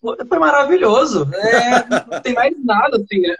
Foi 0.01 0.39
maravilhoso. 0.39 1.29
É, 1.33 1.87
não 2.11 2.21
tem 2.21 2.33
mais 2.33 2.65
nada, 2.65 2.97
assim. 2.97 3.25
É, 3.25 3.35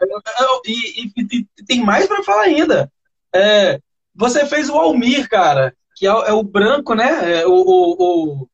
e, 0.66 1.08
e, 1.08 1.48
e 1.60 1.66
tem 1.66 1.84
mais 1.84 2.08
para 2.08 2.24
falar 2.24 2.44
ainda. 2.44 2.92
É, 3.34 3.82
você 4.18 4.46
fez 4.46 4.68
o 4.70 4.74
Almir, 4.74 5.30
cara, 5.30 5.76
que 5.96 6.08
é, 6.08 6.10
é 6.10 6.34
o 6.34 6.44
branco, 6.44 6.96
né? 6.96 7.42
É 7.42 7.48
o, 7.48 7.54
o, 7.54 8.42
o, 8.42 8.50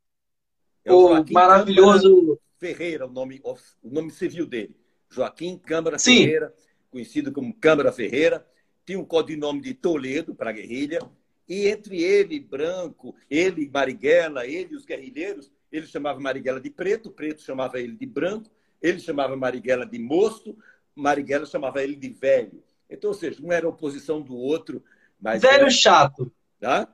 é 0.83 0.91
o, 0.93 1.25
maravilhoso. 1.31 2.39
Ferreira, 2.59 3.07
o 3.07 3.11
nome, 3.11 3.41
o 3.43 3.55
nome 3.83 4.11
civil 4.11 4.45
dele. 4.45 4.75
Joaquim 5.09 5.57
Câmara 5.57 5.97
Sim. 5.97 6.17
Ferreira, 6.17 6.53
conhecido 6.91 7.31
como 7.31 7.53
Câmara 7.53 7.91
Ferreira. 7.91 8.45
Tinha 8.85 8.99
um 8.99 9.05
codinome 9.05 9.61
de 9.61 9.73
Toledo 9.73 10.35
para 10.35 10.49
a 10.49 10.53
guerrilha 10.53 10.99
e 11.47 11.67
entre 11.67 12.01
ele, 12.01 12.39
branco, 12.39 13.15
ele, 13.29 13.69
Marighella, 13.69 14.45
ele 14.45 14.73
e 14.73 14.75
os 14.75 14.85
guerrilheiros, 14.85 15.51
ele 15.71 15.85
chamava 15.85 16.19
Marighella 16.19 16.59
de 16.59 16.69
preto, 16.69 17.11
preto 17.11 17.41
chamava 17.41 17.79
ele 17.79 17.95
de 17.95 18.05
branco, 18.05 18.49
ele 18.81 18.99
chamava 18.99 19.35
Marighella 19.35 19.85
de 19.85 19.99
moço, 19.99 20.57
Marighella 20.95 21.45
chamava 21.45 21.83
ele 21.83 21.95
de 21.95 22.09
velho. 22.09 22.63
Então, 22.89 23.09
ou 23.09 23.13
seja, 23.13 23.41
um 23.43 23.51
era 23.51 23.67
oposição 23.67 24.21
do 24.21 24.35
outro. 24.35 24.83
Mas 25.23 25.41
velho 25.41 25.61
era... 25.61 25.69
chato. 25.69 26.31
Tá? 26.59 26.87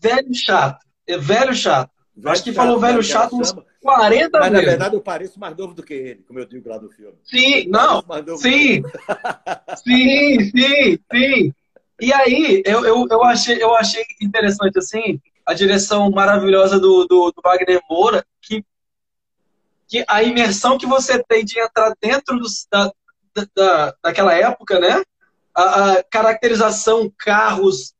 Velho 0.00 0.34
chato. 0.34 0.86
É 1.06 1.18
velho 1.18 1.54
chato. 1.54 1.90
Velho 2.16 2.30
Acho 2.30 2.42
que 2.42 2.52
chato, 2.52 2.64
falou 2.64 2.80
velho 2.80 3.02
chato 3.02 3.36
uns 3.36 3.52
40 3.80 4.38
Mas, 4.38 4.50
vezes. 4.50 4.64
na 4.64 4.70
verdade, 4.70 4.96
eu 4.96 5.00
pareço 5.00 5.38
mais 5.38 5.56
novo 5.56 5.74
do 5.74 5.82
que 5.82 5.94
ele, 5.94 6.24
como 6.26 6.38
eu 6.38 6.46
digo 6.46 6.68
lá 6.68 6.80
no 6.80 6.90
filme. 6.90 7.16
Sim, 7.24 7.68
não. 7.68 8.02
Sim. 8.38 8.82
sim, 9.84 10.50
sim, 10.50 10.98
sim. 11.12 11.54
E 12.00 12.12
aí, 12.12 12.62
eu, 12.64 12.84
eu, 12.84 13.06
eu, 13.10 13.24
achei, 13.24 13.62
eu 13.62 13.74
achei 13.74 14.04
interessante, 14.20 14.78
assim, 14.78 15.20
a 15.44 15.52
direção 15.52 16.10
maravilhosa 16.10 16.78
do, 16.78 17.04
do, 17.06 17.32
do 17.32 17.42
Wagner 17.42 17.80
Moura, 17.90 18.24
que, 18.40 18.64
que 19.88 20.04
a 20.08 20.22
imersão 20.22 20.78
que 20.78 20.86
você 20.86 21.22
tem 21.24 21.44
de 21.44 21.58
entrar 21.58 21.92
dentro 22.00 22.38
do, 22.38 22.46
da, 22.70 22.92
da, 23.54 23.94
daquela 24.02 24.32
época, 24.32 24.78
né? 24.78 25.02
A, 25.60 25.92
a, 25.92 26.04
caracterização, 26.04 27.12
carros, 27.18 27.94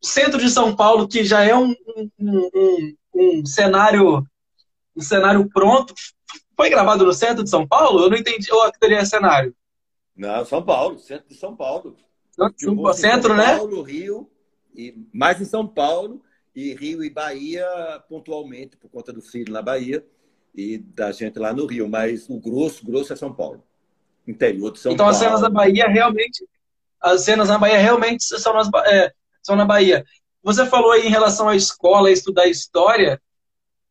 centro 0.00 0.38
de 0.38 0.48
São 0.48 0.76
Paulo, 0.76 1.08
que 1.08 1.24
já 1.24 1.42
é 1.42 1.56
um, 1.56 1.74
um, 2.18 2.50
um, 2.54 2.96
um 3.14 3.46
cenário 3.46 4.24
um 4.96 5.00
cenário 5.00 5.48
pronto. 5.48 5.94
Foi 6.56 6.70
gravado 6.70 7.04
no 7.04 7.12
centro 7.12 7.42
de 7.42 7.50
São 7.50 7.66
Paulo? 7.66 8.02
Eu 8.02 8.10
não 8.10 8.16
entendi. 8.16 8.52
Ou 8.52 8.70
teria 8.72 9.04
cenário? 9.04 9.54
Não, 10.14 10.44
São 10.44 10.62
Paulo, 10.62 10.98
centro 10.98 11.28
de 11.28 11.34
São 11.34 11.56
Paulo. 11.56 11.96
Centro, 12.94 13.34
né? 13.34 13.56
São 13.56 13.58
Paulo, 13.58 13.82
Rio, 13.82 14.30
e 14.74 14.94
mais 15.12 15.40
em 15.40 15.44
São 15.44 15.66
Paulo, 15.66 16.22
e 16.54 16.74
Rio 16.74 17.02
e 17.02 17.10
Bahia 17.10 17.66
pontualmente, 18.08 18.76
por 18.76 18.90
conta 18.90 19.12
do 19.12 19.22
filho 19.22 19.52
na 19.52 19.62
Bahia 19.62 20.06
e 20.54 20.78
da 20.78 21.10
gente 21.12 21.38
lá 21.38 21.52
no 21.52 21.66
Rio. 21.66 21.88
Mas 21.88 22.28
o 22.28 22.38
grosso, 22.38 22.84
grosso 22.84 23.12
é 23.12 23.16
São 23.16 23.32
Paulo. 23.32 23.64
Interior 24.26 24.70
de 24.72 24.78
São 24.78 24.92
então, 24.92 25.06
Paulo. 25.06 25.16
Então 25.16 25.28
as 25.28 25.40
cenas 25.40 25.40
da 25.40 25.50
Bahia 25.50 25.88
realmente. 25.88 26.46
As 27.02 27.22
cenas 27.22 27.48
na 27.48 27.58
Bahia 27.58 27.78
realmente 27.78 28.22
são, 28.24 28.54
nas, 28.54 28.68
é, 28.86 29.12
são 29.42 29.56
na 29.56 29.64
Bahia. 29.64 30.04
Você 30.42 30.66
falou 30.66 30.92
aí 30.92 31.06
em 31.06 31.10
relação 31.10 31.48
à 31.48 31.56
escola, 31.56 32.10
estudar 32.10 32.46
história. 32.46 33.20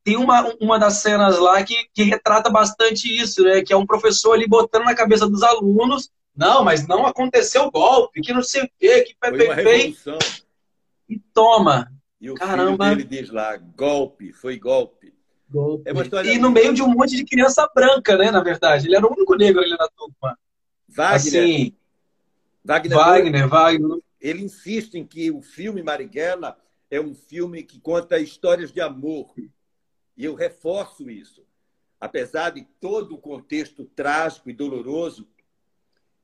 Tem 0.04 0.18
uma, 0.18 0.54
uma 0.60 0.80
das 0.80 0.96
cenas 0.96 1.38
lá 1.38 1.62
que, 1.64 1.76
que 1.94 2.04
retrata 2.04 2.50
bastante 2.50 3.08
isso, 3.08 3.44
né? 3.44 3.62
Que 3.62 3.74
é 3.74 3.78
um 3.78 3.86
professor 3.86 4.34
ali 4.34 4.48
botando 4.48 4.86
na 4.86 4.96
cabeça 4.96 5.30
dos 5.30 5.44
alunos 5.44 6.10
não, 6.36 6.64
mas 6.64 6.88
não 6.88 7.06
aconteceu 7.06 7.70
golpe, 7.70 8.22
que 8.22 8.34
não 8.34 8.42
sei 8.42 8.64
o 8.64 8.70
quê, 8.80 9.02
que 9.04 9.16
revolução. 9.22 10.18
E 11.08 11.20
toma. 11.34 11.92
E 12.20 12.30
o 12.30 12.36
Caramba. 12.36 12.86
filho 12.86 13.06
dele 13.06 13.22
diz 13.22 13.30
lá, 13.32 13.58
golpe, 13.58 14.32
foi 14.32 14.58
golpe. 14.58 15.14
golpe. 15.50 15.90
É 15.90 15.94
história... 15.94 16.32
E 16.32 16.38
no 16.38 16.50
meio 16.50 16.74
de 16.74 16.82
um 16.82 16.88
monte 16.88 17.16
de 17.16 17.26
criança 17.26 17.70
branca, 17.76 18.18
né, 18.18 18.32
na 18.32 18.42
verdade. 18.42 18.88
Ele 18.88 18.96
era 18.96 19.06
o 19.06 19.12
único 19.12 19.36
negro 19.36 19.62
ali 19.62 19.72
na 19.72 19.90
turma. 19.90 20.38
Wagner. 20.88 21.44
Assim, 21.44 21.76
Wagner, 22.64 22.98
Wagner, 22.98 23.48
Wagner. 23.48 24.00
Ele 24.20 24.44
insiste 24.44 24.96
em 24.96 25.06
que 25.06 25.32
o 25.32 25.42
filme 25.42 25.82
Marighella 25.82 26.58
é 26.90 27.00
um 27.00 27.14
filme 27.14 27.64
que 27.64 27.80
conta 27.80 28.20
histórias 28.20 28.72
de 28.72 28.82
amor. 28.82 29.34
E 30.16 30.26
eu 30.26 30.36
reforço 30.36 31.10
isso. 31.10 31.46
Apesar 32.00 32.52
de 32.52 32.64
todo 32.80 33.16
o 33.16 33.18
contexto 33.18 33.86
trágico 33.86 34.50
e 34.50 34.54
doloroso 34.54 35.28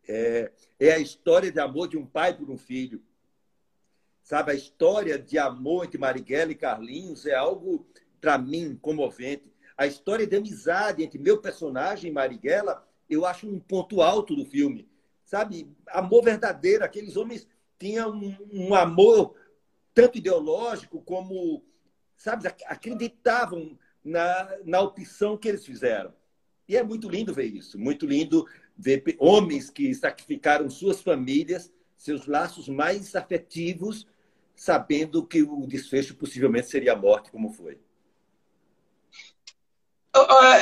é, 0.07 0.51
é 0.79 0.91
a 0.91 0.99
história 0.99 1.51
de 1.51 1.59
amor 1.59 1.87
de 1.87 1.97
um 1.97 2.05
pai 2.05 2.35
por 2.35 2.49
um 2.49 2.57
filho. 2.57 3.01
Sabe, 4.23 4.51
a 4.51 4.55
história 4.55 5.17
de 5.17 5.37
amor 5.37 5.85
entre 5.85 5.97
Marighella 5.97 6.51
e 6.51 6.55
Carlinhos 6.55 7.25
é 7.25 7.33
algo, 7.33 7.87
para 8.19 8.37
mim, 8.37 8.75
comovente. 8.75 9.53
A 9.77 9.87
história 9.87 10.27
de 10.27 10.35
amizade 10.35 11.03
entre 11.03 11.17
meu 11.17 11.39
personagem 11.39 12.09
e 12.11 12.13
Marighella, 12.13 12.85
eu 13.09 13.25
acho 13.25 13.47
um 13.47 13.59
ponto 13.59 14.01
alto 14.01 14.35
do 14.35 14.45
filme. 14.45 14.89
Sabe, 15.27 15.69
amor 15.89 16.23
verdadeiro. 16.23 16.85
Aqueles 16.85 17.17
homens 17.17 17.45
tinham 17.77 18.15
um, 18.15 18.37
um 18.49 18.73
amor 18.73 19.35
tanto 19.93 20.17
ideológico 20.17 21.01
como, 21.01 21.61
sabe, 22.15 22.47
acreditavam 22.65 23.77
na, 24.01 24.57
na 24.63 24.79
opção 24.79 25.37
que 25.37 25.49
eles 25.49 25.65
fizeram. 25.65 26.13
E 26.65 26.77
é 26.77 26.81
muito 26.83 27.09
lindo 27.09 27.33
ver 27.33 27.43
isso, 27.43 27.77
muito 27.77 28.05
lindo 28.05 28.47
ver 28.77 29.03
homens 29.19 29.69
que 29.69 29.93
sacrificaram 29.93 30.69
suas 30.69 31.01
famílias, 31.01 31.73
seus 31.97 32.25
laços 32.25 32.69
mais 32.69 33.13
afetivos, 33.13 34.07
sabendo 34.55 35.27
que 35.27 35.43
o 35.43 35.67
desfecho 35.67 36.15
possivelmente 36.15 36.69
seria 36.69 36.93
a 36.93 36.95
morte, 36.95 37.31
como 37.31 37.51
foi. 37.51 37.77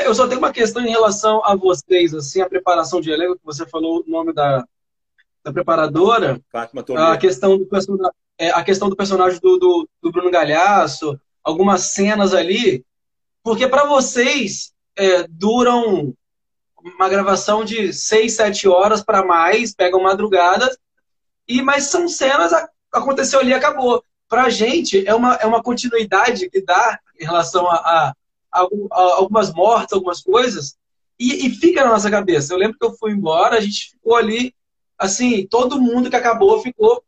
Eu 0.05 0.15
só 0.15 0.27
tenho 0.27 0.39
uma 0.39 0.51
questão 0.51 0.83
em 0.83 0.89
relação 0.89 1.43
a 1.45 1.55
vocês, 1.55 2.13
assim, 2.13 2.41
a 2.41 2.49
preparação 2.49 2.99
de 2.99 3.11
elenco, 3.11 3.37
que 3.37 3.45
você 3.45 3.65
falou 3.67 4.03
o 4.05 4.09
nome 4.09 4.33
da, 4.33 4.65
da 5.43 5.53
preparadora. 5.53 6.41
Fátima 6.51 6.83
a 6.97 7.17
questão 7.17 7.57
do 7.57 7.65
personagem, 7.65 8.13
é, 8.37 8.49
a 8.49 8.63
questão 8.63 8.89
do 8.89 8.95
personagem 8.95 9.39
do, 9.39 9.57
do, 9.57 9.89
do, 10.01 10.11
Bruno 10.11 10.31
Galhaço, 10.31 11.19
algumas 11.43 11.81
cenas 11.93 12.33
ali, 12.33 12.83
porque 13.43 13.67
para 13.67 13.85
vocês 13.85 14.73
é, 14.95 15.27
duram 15.27 16.13
uma 16.81 17.09
gravação 17.09 17.63
de 17.63 17.93
seis, 17.93 18.33
sete 18.33 18.67
horas 18.67 19.03
para 19.03 19.23
mais, 19.23 19.73
pegam 19.73 20.01
madrugadas, 20.01 20.77
e 21.47 21.61
mas 21.61 21.85
são 21.85 22.07
cenas, 22.07 22.51
aconteceu 22.91 23.39
ali 23.39 23.53
acabou. 23.53 24.03
Para 24.27 24.45
a 24.45 24.49
gente, 24.49 25.07
é 25.07 25.13
uma, 25.13 25.35
é 25.35 25.45
uma 25.45 25.61
continuidade 25.61 26.49
que 26.49 26.59
dá 26.59 26.99
em 27.19 27.23
relação 27.23 27.69
a, 27.69 27.75
a 27.75 28.13
algumas 28.91 29.53
mortes, 29.53 29.93
algumas 29.93 30.21
coisas, 30.21 30.77
e, 31.19 31.47
e, 31.47 31.49
fica 31.49 31.83
na 31.83 31.91
nossa 31.91 32.09
cabeça. 32.09 32.53
Eu 32.53 32.57
lembro 32.57 32.77
que 32.77 32.85
eu 32.85 32.93
fui 32.97 33.11
embora, 33.11 33.57
a 33.57 33.61
gente 33.61 33.91
ficou 33.91 34.15
ali, 34.15 34.53
assim, 34.97 35.47
todo 35.47 35.81
mundo 35.81 36.09
que 36.09 36.15
acabou 36.15 36.61
ficou 36.61 37.03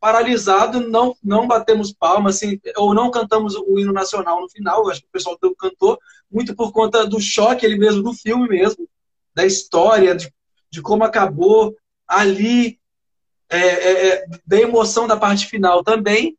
paralisado, 0.00 0.80
não, 0.80 1.14
não 1.22 1.46
batemos 1.46 1.92
palmas, 1.92 2.36
assim, 2.36 2.58
ou 2.76 2.94
não 2.94 3.10
cantamos 3.10 3.54
o 3.54 3.78
hino 3.78 3.92
nacional 3.92 4.40
no 4.40 4.48
final, 4.48 4.88
acho 4.88 5.00
que 5.00 5.06
o 5.06 5.12
pessoal 5.12 5.38
cantou, 5.58 5.98
muito 6.30 6.56
por 6.56 6.72
conta 6.72 7.06
do 7.06 7.20
choque 7.20 7.66
ele 7.66 7.76
mesmo, 7.76 8.02
do 8.02 8.14
filme 8.14 8.48
mesmo, 8.48 8.88
da 9.34 9.44
história, 9.44 10.14
de, 10.14 10.32
de 10.70 10.80
como 10.80 11.04
acabou 11.04 11.76
ali, 12.08 12.78
é, 13.50 13.58
é, 13.58 14.08
é 14.08 14.26
da 14.46 14.58
emoção 14.58 15.06
da 15.06 15.16
parte 15.16 15.46
final 15.46 15.84
também. 15.84 16.36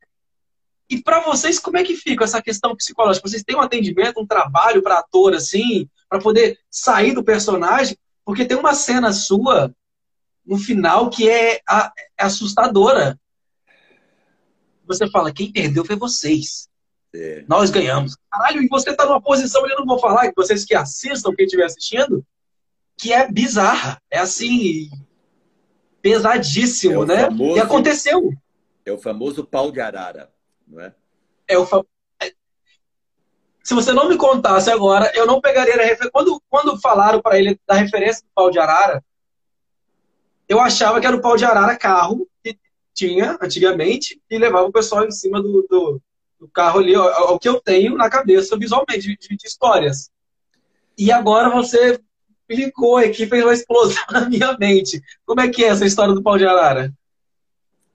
E 0.92 1.02
para 1.02 1.22
vocês, 1.22 1.58
como 1.58 1.78
é 1.78 1.84
que 1.86 1.96
fica 1.96 2.26
essa 2.26 2.42
questão 2.42 2.76
psicológica? 2.76 3.26
Vocês 3.26 3.44
têm 3.44 3.56
um 3.56 3.62
atendimento, 3.62 4.20
um 4.20 4.28
trabalho 4.28 4.84
para 4.84 5.00
ator, 5.00 5.34
assim, 5.34 5.90
para 6.10 6.20
poder 6.20 6.60
sair 6.70 7.14
do 7.14 7.24
personagem? 7.24 7.98
Porque 8.26 8.44
tem 8.44 8.58
uma 8.58 8.74
cena 8.74 9.14
sua 9.14 9.74
no 10.46 10.58
final 10.58 11.10
que 11.10 11.30
é, 11.30 11.56
é 11.56 11.62
assustadora. 12.18 13.18
Você 14.86 15.10
fala, 15.10 15.32
quem 15.32 15.50
perdeu 15.50 15.86
foi 15.86 15.96
vocês. 15.96 16.68
É. 17.16 17.46
Nós 17.48 17.70
ganhamos. 17.70 18.18
Caralho, 18.30 18.62
e 18.62 18.68
você 18.68 18.94
tá 18.94 19.06
numa 19.06 19.22
posição, 19.22 19.66
eu 19.66 19.78
não 19.78 19.86
vou 19.86 19.98
falar, 19.98 20.28
que 20.28 20.36
vocês 20.36 20.66
que 20.66 20.76
assistam, 20.76 21.34
quem 21.34 21.46
estiver 21.46 21.64
assistindo, 21.64 22.26
que 22.98 23.14
é 23.14 23.32
bizarra. 23.32 23.98
É 24.12 24.20
assim, 24.20 24.90
pesadíssimo, 26.02 27.04
é 27.04 27.06
né? 27.06 27.22
Famoso, 27.22 27.58
e 27.58 27.62
aconteceu. 27.62 28.34
É 28.86 28.92
o 28.92 28.98
famoso 28.98 29.46
pau 29.46 29.72
de 29.72 29.80
arara, 29.80 30.30
não 30.72 30.82
é? 30.82 30.94
É 31.48 31.58
o. 31.58 31.68
Se 33.64 33.76
você 33.76 33.94
não 33.94 34.10
me 34.10 34.18
contasse 34.18 34.72
agora, 34.72 35.12
eu 35.14 35.28
não 35.28 35.40
pegaria 35.40 35.76
a 35.76 35.78
referência. 35.78 36.10
Quando, 36.12 36.42
quando 36.50 36.80
falaram 36.80 37.22
para 37.22 37.38
ele 37.38 37.60
da 37.68 37.76
referência 37.76 38.24
do 38.24 38.30
pau 38.34 38.50
de 38.50 38.58
arara, 38.58 39.04
eu 40.50 40.60
achava 40.60 41.00
que 41.00 41.06
era 41.06 41.16
o 41.16 41.22
pau 41.22 41.38
de 41.38 41.46
arara 41.46 41.78
carro 41.78 42.28
que 42.44 42.58
tinha 42.94 43.38
antigamente 43.42 44.20
e 44.30 44.38
levava 44.38 44.68
o 44.68 44.72
pessoal 44.72 45.06
em 45.06 45.12
cima 45.12 45.42
do, 45.42 45.66
do, 45.70 46.02
do 46.40 46.48
carro 46.48 46.80
ali, 46.80 46.96
o 46.96 47.38
que 47.38 47.48
eu 47.48 47.62
tenho 47.62 47.96
na 47.96 48.10
cabeça 48.10 48.58
visualmente, 48.58 49.02
de, 49.02 49.18
de, 49.18 49.38
de 49.38 49.48
histórias. 49.48 50.10
E 50.98 51.12
agora 51.12 51.50
você 51.50 52.00
clicou 52.50 52.98
aqui, 52.98 53.28
fez 53.28 53.44
uma 53.44 53.54
explosão 53.54 54.04
na 54.12 54.28
minha 54.28 54.58
mente. 54.58 55.02
Como 55.26 55.40
é 55.40 55.50
que 55.50 55.64
é 55.64 55.68
essa 55.68 55.86
história 55.86 56.14
do 56.14 56.24
pau 56.24 56.38
de 56.38 56.46
arara? 56.46 56.92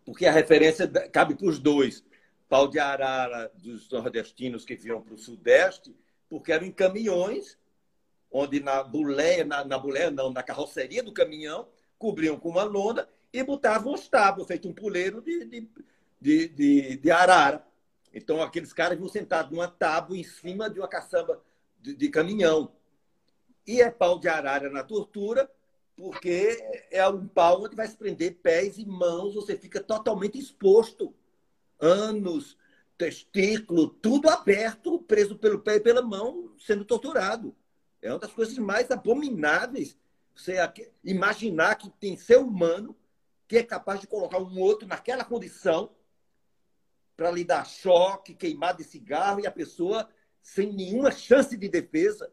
Porque 0.05 0.25
a 0.25 0.33
referência 0.33 0.87
cabe 1.13 1.35
para 1.35 1.49
os 1.49 1.59
dois. 1.59 2.05
Pau 2.49 2.69
de 2.69 2.79
arara 2.79 3.51
dos 3.55 3.91
nordestinos 3.91 4.65
que 4.65 4.77
vinham 4.77 5.03
para 5.03 5.15
o 5.15 5.19
sudeste, 5.19 5.95
porque 6.29 6.53
eram 6.53 6.67
em 6.67 6.73
caminhões, 6.73 7.59
onde 8.31 8.61
na 8.61 8.83
buleia, 8.83 9.45
na, 9.45 9.65
na 9.65 9.79
buleia 9.79 10.11
não, 10.11 10.31
na 10.31 10.43
carroceria 10.43 11.03
do 11.03 11.13
caminhão, 11.13 11.69
cobriam 11.99 12.39
com 12.39 12.49
uma 12.49 12.65
lona 12.65 13.09
e 13.33 13.43
botavam 13.43 13.93
os 13.95 14.09
tábuas, 14.09 14.47
feito 14.47 14.69
um 14.69 14.73
puleiro 14.73 15.21
de, 15.21 15.45
de, 15.45 15.69
de, 16.21 16.49
de, 16.49 16.97
de 16.97 17.11
arara. 17.11 17.67
Então, 18.13 18.43
aqueles 18.43 18.73
caras 18.73 18.97
vinham 18.97 19.11
sentados 19.11 19.51
numa 19.51 19.69
tábua 19.69 20.17
em 20.17 20.25
cima 20.25 20.71
de 20.71 20.79
uma 20.79 20.89
caçamba 20.89 21.43
de, 21.81 21.95
de 21.95 22.09
caminhão. 22.09 22.73
E 23.67 23.81
é 23.81 23.91
pau 23.91 24.19
de 24.19 24.29
arara 24.29 24.71
na 24.71 24.83
tortura, 24.83 25.51
porque 25.97 26.59
é 26.91 27.07
um 27.09 27.27
pau 27.27 27.65
onde 27.65 27.75
vai 27.75 27.87
se 27.89 27.97
prender 27.97 28.37
pés 28.37 28.79
e 28.79 28.87
mãos, 28.87 29.35
você 29.35 29.57
fica 29.57 29.81
totalmente 29.81 30.39
exposto. 30.39 31.13
Anos, 31.79 32.57
testículo, 32.97 33.89
tudo 33.89 34.29
aberto, 34.29 34.99
preso 35.01 35.37
pelo 35.37 35.61
pé 35.61 35.77
e 35.77 35.81
pela 35.81 36.03
mão, 36.03 36.53
sendo 36.59 36.85
torturado. 36.85 37.55
É 38.01 38.11
uma 38.11 38.19
das 38.19 38.33
coisas 38.33 38.57
mais 38.59 38.91
abomináveis. 38.91 39.97
Você 40.35 40.57
imaginar 41.05 41.77
que 41.77 41.91
tem 41.91 42.17
ser 42.17 42.39
humano 42.39 42.97
que 43.49 43.59
é 43.59 43.63
capaz 43.63 44.01
de 44.01 44.07
colocar 44.07 44.39
um 44.39 44.59
outro 44.59 44.89
naquela 44.89 45.25
condição 45.25 45.91
para 47.17 47.31
lhe 47.31 47.45
dar 47.45 47.65
choque, 47.65 48.35
queimar 48.35 48.77
de 48.77 48.85
cigarro 48.85 49.41
e 49.41 49.47
a 49.47 49.53
pessoa 49.53 50.09
sem 50.43 50.73
nenhuma 50.73 51.11
chance 51.11 51.57
de 51.57 51.69
defesa 51.69 52.31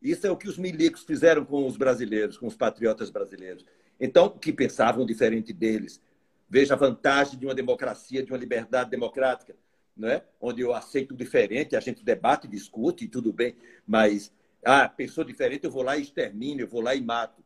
isso 0.00 0.26
é 0.26 0.30
o 0.30 0.36
que 0.36 0.48
os 0.48 0.56
milicos 0.56 1.02
fizeram 1.02 1.44
com 1.44 1.66
os 1.66 1.76
brasileiros, 1.76 2.38
com 2.38 2.46
os 2.46 2.56
patriotas 2.56 3.10
brasileiros. 3.10 3.64
Então, 3.98 4.30
que 4.30 4.52
pensavam 4.52 5.04
diferente 5.04 5.52
deles. 5.52 6.00
Veja 6.50 6.74
a 6.74 6.76
vantagem 6.76 7.38
de 7.38 7.46
uma 7.46 7.54
democracia, 7.54 8.24
de 8.24 8.32
uma 8.32 8.38
liberdade 8.38 8.90
democrática, 8.90 9.54
né? 9.96 10.22
onde 10.40 10.60
eu 10.60 10.74
aceito 10.74 11.14
diferente, 11.14 11.76
a 11.76 11.80
gente 11.80 12.04
debate, 12.04 12.48
discute, 12.48 13.04
e 13.04 13.08
tudo 13.08 13.32
bem, 13.32 13.54
mas, 13.86 14.32
ah, 14.64 14.88
pensou 14.88 15.22
diferente, 15.22 15.64
eu 15.64 15.70
vou 15.70 15.84
lá 15.84 15.96
e 15.96 16.02
extermino, 16.02 16.60
eu 16.60 16.66
vou 16.66 16.80
lá 16.80 16.92
e 16.92 17.00
mato. 17.00 17.40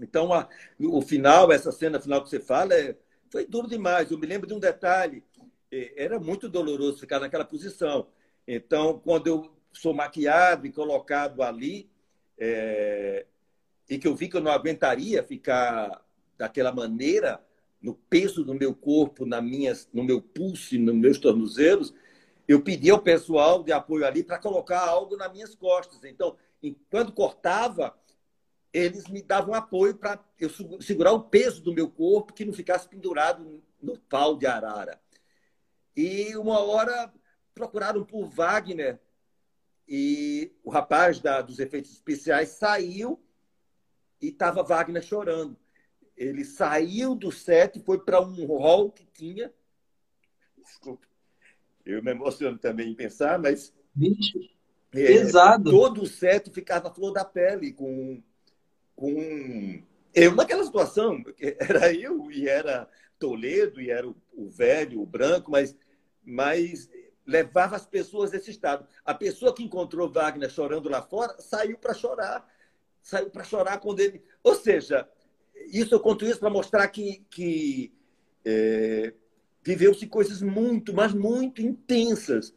Então, 0.00 0.32
a, 0.32 0.48
o 0.78 1.02
final, 1.02 1.52
essa 1.52 1.70
cena 1.70 2.00
final 2.00 2.22
que 2.22 2.30
você 2.30 2.40
fala, 2.40 2.74
é, 2.74 2.96
foi 3.30 3.46
duro 3.46 3.68
demais. 3.68 4.10
Eu 4.10 4.18
me 4.18 4.26
lembro 4.26 4.46
de 4.46 4.54
um 4.54 4.58
detalhe, 4.58 5.22
é, 5.70 6.04
era 6.04 6.18
muito 6.18 6.48
doloroso 6.48 6.98
ficar 6.98 7.20
naquela 7.20 7.44
posição. 7.44 8.08
Então, 8.46 8.98
quando 8.98 9.26
eu 9.26 9.52
sou 9.72 9.92
maquiado 9.92 10.66
e 10.66 10.72
colocado 10.72 11.42
ali, 11.42 11.90
é, 12.38 13.26
e 13.88 13.98
que 13.98 14.08
eu 14.08 14.14
vi 14.14 14.28
que 14.28 14.36
eu 14.36 14.40
não 14.40 14.50
aguentaria 14.50 15.22
ficar 15.22 16.02
daquela 16.36 16.72
maneira, 16.72 17.42
no 17.86 17.94
peso 17.94 18.42
do 18.42 18.52
meu 18.52 18.74
corpo, 18.74 19.24
na 19.24 19.40
minha, 19.40 19.72
no 19.92 20.02
meu 20.02 20.20
pulso 20.20 20.74
e 20.74 20.78
nos 20.78 20.94
meus 20.96 21.18
tornozelos, 21.18 21.94
eu 22.48 22.60
pedi 22.60 22.90
ao 22.90 23.00
pessoal 23.00 23.62
de 23.62 23.70
apoio 23.70 24.04
ali 24.04 24.24
para 24.24 24.40
colocar 24.40 24.80
algo 24.80 25.16
nas 25.16 25.32
minhas 25.32 25.54
costas. 25.54 26.02
Então, 26.02 26.36
quando 26.90 27.12
cortava, 27.12 27.96
eles 28.72 29.06
me 29.06 29.22
davam 29.22 29.54
apoio 29.54 29.94
para 29.96 30.18
eu 30.36 30.50
segurar 30.80 31.12
o 31.12 31.22
peso 31.22 31.62
do 31.62 31.72
meu 31.72 31.88
corpo, 31.88 32.32
que 32.32 32.44
não 32.44 32.52
ficasse 32.52 32.88
pendurado 32.88 33.62
no 33.80 33.96
pau 34.00 34.36
de 34.36 34.46
arara. 34.46 35.00
E 35.94 36.36
uma 36.36 36.58
hora 36.58 37.14
procuraram 37.54 38.04
por 38.04 38.28
Wagner 38.28 39.00
e 39.86 40.52
o 40.64 40.70
rapaz 40.70 41.20
da, 41.20 41.40
dos 41.40 41.60
efeitos 41.60 41.92
especiais 41.92 42.48
saiu 42.48 43.22
e 44.20 44.26
estava 44.26 44.64
Wagner 44.64 45.02
chorando. 45.02 45.56
Ele 46.16 46.44
saiu 46.44 47.14
do 47.14 47.30
set 47.30 47.78
e 47.78 47.82
foi 47.82 47.98
para 47.98 48.20
um 48.20 48.46
hall 48.46 48.90
que 48.90 49.04
tinha. 49.04 49.52
Desculpa, 50.56 51.06
eu 51.84 52.02
me 52.02 52.10
emociono 52.10 52.58
também 52.58 52.90
em 52.90 52.94
pensar, 52.94 53.38
mas. 53.38 53.72
Vixe, 53.94 54.50
é, 54.92 55.06
pesado. 55.06 55.70
Todo 55.70 56.02
o 56.02 56.06
set 56.06 56.50
ficava 56.50 56.92
flor 56.92 57.12
da 57.12 57.24
pele, 57.24 57.72
com. 57.72 58.22
com 58.94 59.82
eu 60.14 60.34
naquela 60.34 60.64
situação, 60.64 61.22
era 61.38 61.92
eu 61.92 62.30
e 62.30 62.48
era 62.48 62.88
Toledo, 63.18 63.80
e 63.80 63.90
era 63.90 64.08
o, 64.08 64.16
o 64.32 64.48
velho, 64.48 65.02
o 65.02 65.06
branco, 65.06 65.50
mas, 65.50 65.76
mas 66.24 66.88
levava 67.26 67.76
as 67.76 67.86
pessoas 67.86 68.32
a 68.32 68.36
esse 68.36 68.50
estado. 68.50 68.86
A 69.04 69.12
pessoa 69.12 69.54
que 69.54 69.62
encontrou 69.62 70.10
Wagner 70.10 70.50
chorando 70.50 70.88
lá 70.88 71.02
fora 71.02 71.34
saiu 71.40 71.76
para 71.76 71.92
chorar. 71.92 72.46
Saiu 73.02 73.30
para 73.30 73.44
chorar 73.44 73.78
quando 73.78 74.00
ele. 74.00 74.22
Ou 74.42 74.54
seja, 74.54 75.08
isso 75.72 75.94
eu 75.94 76.00
conto 76.00 76.24
isso 76.24 76.40
para 76.40 76.50
mostrar 76.50 76.88
que, 76.88 77.24
que 77.30 77.92
é, 78.44 79.12
viveu-se 79.62 80.06
coisas 80.06 80.42
muito, 80.42 80.92
mas 80.92 81.12
muito 81.12 81.62
intensas. 81.62 82.54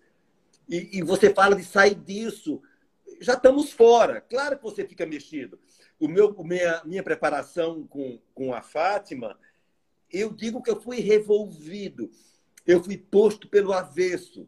E, 0.68 1.00
e, 1.00 1.04
você 1.04 1.34
fala 1.34 1.56
de 1.56 1.64
sair 1.64 1.96
disso. 1.96 2.62
Já 3.20 3.34
estamos 3.34 3.72
fora. 3.72 4.22
Claro 4.22 4.58
que 4.58 4.64
você 4.64 4.86
fica 4.86 5.06
mexido. 5.06 5.60
O 6.00 6.08
meu, 6.08 6.34
minha, 6.44 6.82
minha 6.86 7.04
preparação 7.04 7.86
com, 7.88 8.20
com 8.34 8.54
a 8.54 8.62
Fátima, 8.62 9.38
eu 10.12 10.32
digo 10.32 10.62
que 10.62 10.70
eu 10.70 10.80
fui 10.80 11.00
revolvido. 11.00 12.10
Eu 12.66 12.84
fui 12.84 12.98
posto 12.98 13.48
pelo 13.48 13.74
avesso 13.74 14.48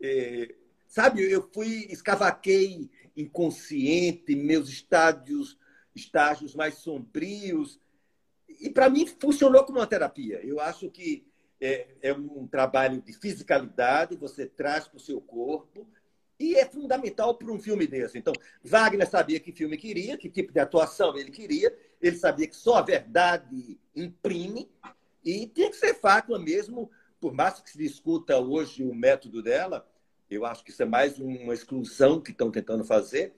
é, 0.00 0.54
sabe, 0.86 1.30
eu 1.30 1.48
fui, 1.52 1.86
escavaquei 1.90 2.90
inconsciente, 3.16 4.34
meus 4.34 4.68
estádios, 4.68 5.58
estágios 5.96 6.54
mais 6.54 6.74
sombrios, 6.74 7.80
e 8.60 8.70
para 8.70 8.88
mim 8.88 9.06
funcionou 9.06 9.64
como 9.64 9.78
uma 9.78 9.86
terapia. 9.86 10.40
Eu 10.44 10.60
acho 10.60 10.90
que 10.90 11.26
é, 11.60 11.88
é 12.02 12.12
um 12.12 12.46
trabalho 12.46 13.02
de 13.02 13.12
fisicalidade, 13.12 14.14
você 14.16 14.46
traz 14.46 14.86
para 14.86 14.98
o 14.98 15.00
seu 15.00 15.20
corpo, 15.20 15.88
E 16.38 16.54
é 16.54 16.66
fundamental 16.66 17.34
para 17.34 17.50
um 17.50 17.58
filme 17.58 17.86
desse. 17.86 18.18
Então, 18.18 18.34
Wagner 18.62 19.08
sabia 19.08 19.40
que 19.40 19.52
filme 19.52 19.76
queria, 19.76 20.18
que 20.18 20.28
tipo 20.28 20.52
de 20.52 20.60
atuação 20.60 21.16
ele 21.16 21.30
queria, 21.30 21.74
ele 22.00 22.16
sabia 22.16 22.46
que 22.46 22.56
só 22.56 22.76
a 22.76 22.82
verdade 22.82 23.78
imprime, 23.94 24.68
e 25.24 25.46
tinha 25.46 25.70
que 25.70 25.76
ser 25.76 25.94
Fátima 25.94 26.38
mesmo, 26.38 26.90
por 27.18 27.32
mais 27.32 27.58
que 27.60 27.70
se 27.70 27.78
discuta 27.78 28.38
hoje 28.38 28.84
o 28.84 28.94
método 28.94 29.42
dela, 29.42 29.88
eu 30.30 30.44
acho 30.44 30.62
que 30.62 30.70
isso 30.70 30.82
é 30.82 30.86
mais 30.86 31.18
uma 31.18 31.54
exclusão 31.54 32.20
que 32.20 32.32
estão 32.32 32.50
tentando 32.50 32.84
fazer, 32.84 33.34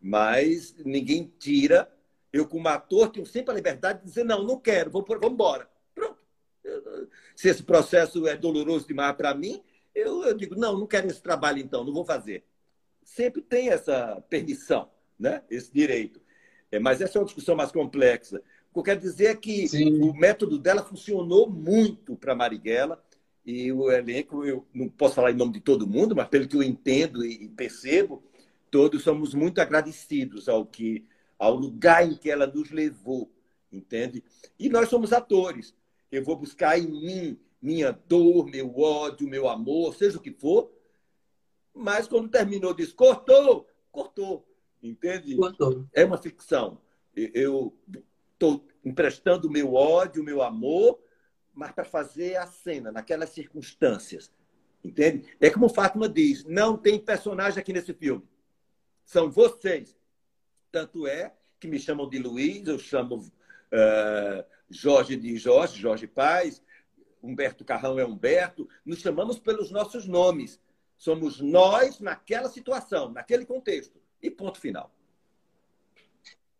mas 0.00 0.74
ninguém 0.84 1.32
tira. 1.38 1.92
Eu, 2.36 2.46
como 2.46 2.68
ator, 2.68 3.10
tenho 3.10 3.24
sempre 3.24 3.52
a 3.52 3.54
liberdade 3.54 4.00
de 4.00 4.04
dizer: 4.04 4.24
não, 4.24 4.42
não 4.42 4.58
quero, 4.58 4.90
vou, 4.90 5.04
vamos 5.08 5.32
embora. 5.32 5.68
Pronto. 5.94 6.18
Se 7.34 7.48
esse 7.48 7.62
processo 7.62 8.26
é 8.26 8.36
doloroso 8.36 8.86
demais 8.86 9.16
para 9.16 9.34
mim, 9.34 9.62
eu, 9.94 10.22
eu 10.22 10.34
digo: 10.34 10.54
não, 10.54 10.78
não 10.78 10.86
quero 10.86 11.06
esse 11.06 11.22
trabalho 11.22 11.58
então, 11.58 11.82
não 11.82 11.94
vou 11.94 12.04
fazer. 12.04 12.44
Sempre 13.02 13.40
tem 13.40 13.70
essa 13.70 14.22
permissão, 14.28 14.90
né? 15.18 15.42
esse 15.48 15.72
direito. 15.72 16.20
É, 16.70 16.78
mas 16.78 17.00
essa 17.00 17.16
é 17.16 17.20
uma 17.20 17.26
discussão 17.26 17.56
mais 17.56 17.72
complexa. 17.72 18.42
O 18.70 18.74
que 18.74 18.78
eu 18.80 18.82
quero 18.82 19.00
dizer 19.00 19.26
é 19.26 19.34
que 19.34 19.68
Sim. 19.68 20.02
o 20.02 20.12
método 20.12 20.58
dela 20.58 20.84
funcionou 20.84 21.48
muito 21.48 22.16
para 22.16 22.34
Marighella 22.34 23.02
e 23.46 23.72
o 23.72 23.90
elenco, 23.90 24.44
eu 24.44 24.66
não 24.74 24.88
posso 24.88 25.14
falar 25.14 25.30
em 25.30 25.36
nome 25.36 25.52
de 25.52 25.60
todo 25.60 25.86
mundo, 25.86 26.14
mas 26.14 26.28
pelo 26.28 26.48
que 26.48 26.56
eu 26.56 26.62
entendo 26.62 27.24
e 27.24 27.48
percebo, 27.48 28.22
todos 28.70 29.04
somos 29.04 29.32
muito 29.32 29.60
agradecidos 29.60 30.48
ao 30.48 30.66
que 30.66 31.06
ao 31.38 31.54
lugar 31.54 32.06
em 32.06 32.14
que 32.14 32.30
ela 32.30 32.46
nos 32.46 32.70
levou, 32.70 33.30
entende? 33.70 34.24
E 34.58 34.68
nós 34.68 34.88
somos 34.88 35.12
atores. 35.12 35.74
Eu 36.10 36.24
vou 36.24 36.36
buscar 36.36 36.78
em 36.78 36.86
mim 36.86 37.40
minha 37.60 37.92
dor, 37.92 38.46
meu 38.46 38.78
ódio, 38.78 39.28
meu 39.28 39.48
amor, 39.48 39.94
seja 39.94 40.18
o 40.18 40.20
que 40.20 40.32
for. 40.32 40.70
Mas 41.74 42.06
quando 42.06 42.28
terminou, 42.28 42.72
diz 42.72 42.92
cortou, 42.92 43.68
cortou, 43.90 44.46
entende? 44.82 45.36
Cortou. 45.36 45.86
É 45.92 46.04
uma 46.04 46.16
ficção. 46.16 46.80
Eu 47.14 47.74
estou 48.32 48.66
emprestando 48.84 49.50
meu 49.50 49.74
ódio, 49.74 50.22
meu 50.22 50.42
amor 50.42 50.98
mas 51.56 51.72
para 51.72 51.84
fazer 51.84 52.36
a 52.36 52.46
cena, 52.46 52.92
naquelas 52.92 53.30
circunstâncias. 53.30 54.30
Entende? 54.84 55.26
É 55.40 55.48
como 55.48 55.70
Fátima 55.70 56.06
diz: 56.06 56.44
não 56.44 56.76
tem 56.76 57.00
personagem 57.00 57.58
aqui 57.58 57.72
nesse 57.72 57.94
filme. 57.94 58.22
São 59.04 59.30
vocês. 59.30 59.96
Tanto 60.76 61.06
é 61.06 61.32
que 61.58 61.66
me 61.66 61.78
chamam 61.78 62.06
de 62.06 62.18
Luiz, 62.18 62.68
eu 62.68 62.78
chamo 62.78 63.16
uh, 63.16 64.44
Jorge 64.68 65.16
de 65.16 65.38
Jorge, 65.38 65.80
Jorge 65.80 66.06
Paz, 66.06 66.62
Humberto 67.22 67.64
Carrão 67.64 67.98
é 67.98 68.04
Humberto. 68.04 68.68
Nos 68.84 68.98
chamamos 68.98 69.38
pelos 69.38 69.70
nossos 69.70 70.06
nomes. 70.06 70.60
Somos 70.98 71.40
nós 71.40 71.98
naquela 71.98 72.50
situação, 72.50 73.10
naquele 73.10 73.46
contexto. 73.46 73.98
E 74.22 74.30
ponto 74.30 74.60
final. 74.60 74.92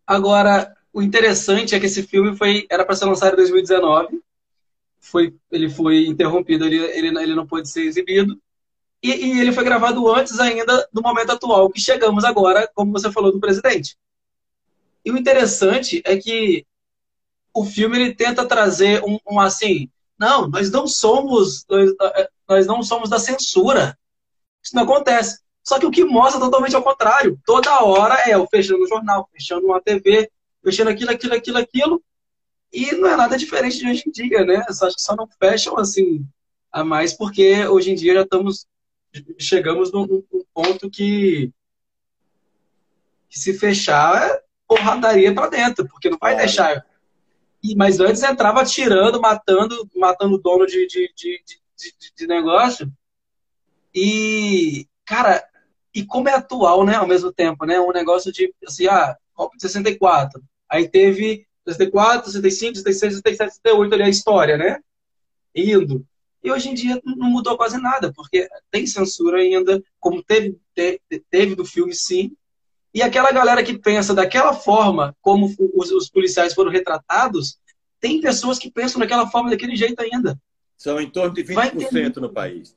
Agora, 0.07 0.75
o 0.91 1.03
interessante 1.03 1.75
é 1.75 1.79
que 1.79 1.85
esse 1.85 2.01
filme 2.01 2.35
foi 2.35 2.65
era 2.71 2.83
para 2.83 2.95
ser 2.95 3.05
lançado 3.05 3.33
em 3.33 3.37
2019 3.37 4.19
foi, 4.99 5.35
ele 5.51 5.69
foi 5.69 6.07
interrompido, 6.07 6.65
ele, 6.65 6.77
ele, 6.77 7.07
ele 7.21 7.35
não 7.35 7.45
pôde 7.45 7.69
ser 7.69 7.83
exibido. 7.83 8.35
E, 9.03 9.11
e, 9.11 9.39
ele 9.39 9.51
foi 9.51 9.63
gravado 9.63 10.11
antes 10.11 10.39
ainda 10.39 10.89
do 10.91 11.03
momento 11.03 11.33
atual, 11.33 11.69
que 11.69 11.79
chegamos 11.79 12.23
agora, 12.23 12.67
como 12.73 12.91
você 12.91 13.11
falou, 13.11 13.31
do 13.31 13.39
presidente. 13.39 13.95
E 15.03 15.11
o 15.11 15.17
interessante 15.17 16.01
é 16.05 16.17
que 16.17 16.65
o 17.53 17.65
filme 17.65 17.97
ele 17.97 18.15
tenta 18.15 18.45
trazer 18.45 19.03
um, 19.03 19.17
um 19.29 19.39
assim, 19.39 19.89
não, 20.17 20.47
nós 20.47 20.69
não 20.69 20.87
somos 20.87 21.65
nós, 21.69 21.91
nós 22.47 22.67
não 22.67 22.83
somos 22.83 23.09
da 23.09 23.19
censura. 23.19 23.97
Isso 24.63 24.75
não 24.75 24.83
acontece. 24.83 25.39
Só 25.63 25.79
que 25.79 25.85
o 25.85 25.91
que 25.91 26.03
mostra 26.03 26.39
totalmente 26.39 26.75
ao 26.75 26.83
contrário. 26.83 27.39
Toda 27.45 27.83
hora 27.83 28.15
é 28.29 28.37
o 28.37 28.47
fechando 28.47 28.83
o 28.83 28.87
jornal, 28.87 29.29
fechando 29.33 29.65
uma 29.65 29.81
TV, 29.81 30.31
fechando 30.63 30.89
aquilo, 30.89 31.11
aquilo, 31.11 31.33
aquilo, 31.33 31.57
aquilo, 31.57 32.03
e 32.71 32.91
não 32.93 33.09
é 33.09 33.15
nada 33.15 33.37
diferente 33.37 33.77
de 33.77 33.89
hoje 33.89 34.03
em 34.07 34.11
dia, 34.11 34.45
né? 34.45 34.63
Que 34.65 34.73
só 34.73 35.15
não 35.15 35.27
fecham 35.39 35.77
assim 35.77 36.25
a 36.71 36.83
mais 36.83 37.13
porque 37.13 37.65
hoje 37.67 37.91
em 37.91 37.95
dia 37.95 38.13
já 38.13 38.21
estamos 38.21 38.67
chegamos 39.39 39.91
num, 39.91 40.05
num 40.05 40.43
ponto 40.53 40.89
que, 40.89 41.51
que, 43.29 43.39
se 43.39 43.57
fechar 43.57 44.21
é 44.29 44.43
porradaria 44.67 45.33
para 45.33 45.49
dentro, 45.49 45.87
porque 45.87 46.09
não 46.09 46.17
vai 46.19 46.35
deixar. 46.35 46.85
E, 47.63 47.75
mas 47.75 47.99
antes 47.99 48.21
entrava 48.23 48.61
atirando, 48.61 49.19
matando, 49.19 49.89
matando 49.95 50.35
o 50.35 50.37
dono 50.37 50.65
de, 50.65 50.85
de, 50.87 51.11
de, 51.15 51.41
de, 51.45 52.13
de 52.15 52.27
negócio. 52.27 52.91
E, 53.93 54.85
cara, 55.05 55.43
e 55.93 56.05
como 56.05 56.29
é 56.29 56.33
atual, 56.33 56.85
né, 56.85 56.95
ao 56.95 57.07
mesmo 57.07 57.31
tempo, 57.31 57.65
né? 57.65 57.79
Um 57.79 57.91
negócio 57.91 58.31
de, 58.31 58.53
assim, 58.65 58.87
ah, 58.87 59.17
Copa 59.33 59.55
de 59.55 59.61
64. 59.63 60.41
Aí 60.69 60.87
teve 60.87 61.47
64, 61.65 62.31
65, 62.31 62.75
66, 62.75 63.13
67, 63.15 63.53
68, 63.55 63.93
ali 63.93 64.03
a 64.03 64.09
história, 64.09 64.57
né? 64.57 64.79
Indo. 65.55 66.05
E 66.43 66.51
hoje 66.51 66.69
em 66.69 66.73
dia 66.73 67.01
não 67.03 67.29
mudou 67.29 67.57
quase 67.57 67.77
nada, 67.77 68.11
porque 68.13 68.47
tem 68.71 68.85
censura 68.85 69.39
ainda, 69.39 69.83
como 69.99 70.23
teve, 70.23 70.59
teve 71.29 71.55
do 71.55 71.65
filme, 71.65 71.93
sim. 71.93 72.35
E 72.97 73.01
aquela 73.03 73.31
galera 73.31 73.63
que 73.63 73.77
pensa 73.77 74.11
daquela 74.11 74.53
forma, 74.53 75.15
como 75.21 75.55
os, 75.75 75.91
os 75.91 76.09
policiais 76.09 76.55
foram 76.55 76.71
retratados, 76.71 77.59
tem 77.99 78.19
pessoas 78.19 78.57
que 78.57 78.71
pensam 78.71 78.99
daquela 78.99 79.29
forma, 79.29 79.51
daquele 79.51 79.75
jeito 79.75 80.01
ainda. 80.01 80.35
São 80.75 80.99
em 80.99 81.07
torno 81.07 81.31
de 81.35 81.43
20% 81.43 82.15
no 82.15 82.33
país. 82.33 82.75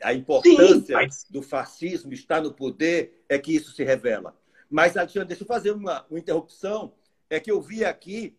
A 0.00 0.14
importância 0.14 0.86
Sim, 0.86 0.92
mas... 0.92 1.26
do 1.28 1.42
fascismo 1.42 2.12
estar 2.12 2.40
no 2.40 2.54
poder 2.54 3.24
é 3.28 3.40
que 3.40 3.52
isso 3.52 3.72
se 3.72 3.82
revela. 3.82 4.36
Mas, 4.70 4.96
Alexandre, 4.96 5.26
deixa 5.26 5.42
eu 5.42 5.48
fazer 5.48 5.72
uma, 5.72 6.06
uma 6.08 6.20
interrupção 6.20 6.92
é 7.28 7.40
que 7.40 7.50
eu 7.50 7.60
vi 7.60 7.84
aqui 7.84 8.36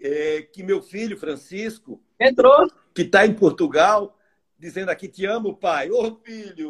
é, 0.00 0.42
que 0.42 0.62
meu 0.62 0.80
filho, 0.80 1.18
Francisco, 1.18 2.00
entrou, 2.20 2.70
que 2.94 3.02
está 3.02 3.26
em 3.26 3.34
Portugal, 3.34 4.16
dizendo 4.56 4.90
aqui: 4.90 5.08
Te 5.08 5.26
amo, 5.26 5.56
pai. 5.56 5.90
Ô, 5.90 6.14
filho! 6.22 6.68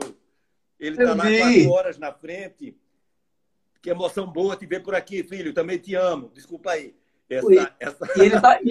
Ele 0.81 0.97
está 0.97 1.15
lá 1.15 1.25
quatro 1.25 1.71
horas 1.73 1.99
na 1.99 2.11
frente. 2.11 2.75
Que 3.83 3.91
emoção 3.91 4.27
boa 4.27 4.57
te 4.57 4.67
ver 4.67 4.83
por 4.83 4.95
aqui, 4.95 5.23
filho. 5.23 5.53
Também 5.53 5.79
te 5.79 5.95
amo. 5.95 6.31
Desculpa 6.35 6.73
aí. 6.73 6.95
Essa, 7.29 7.75
essa... 7.81 8.07
E 8.17 8.21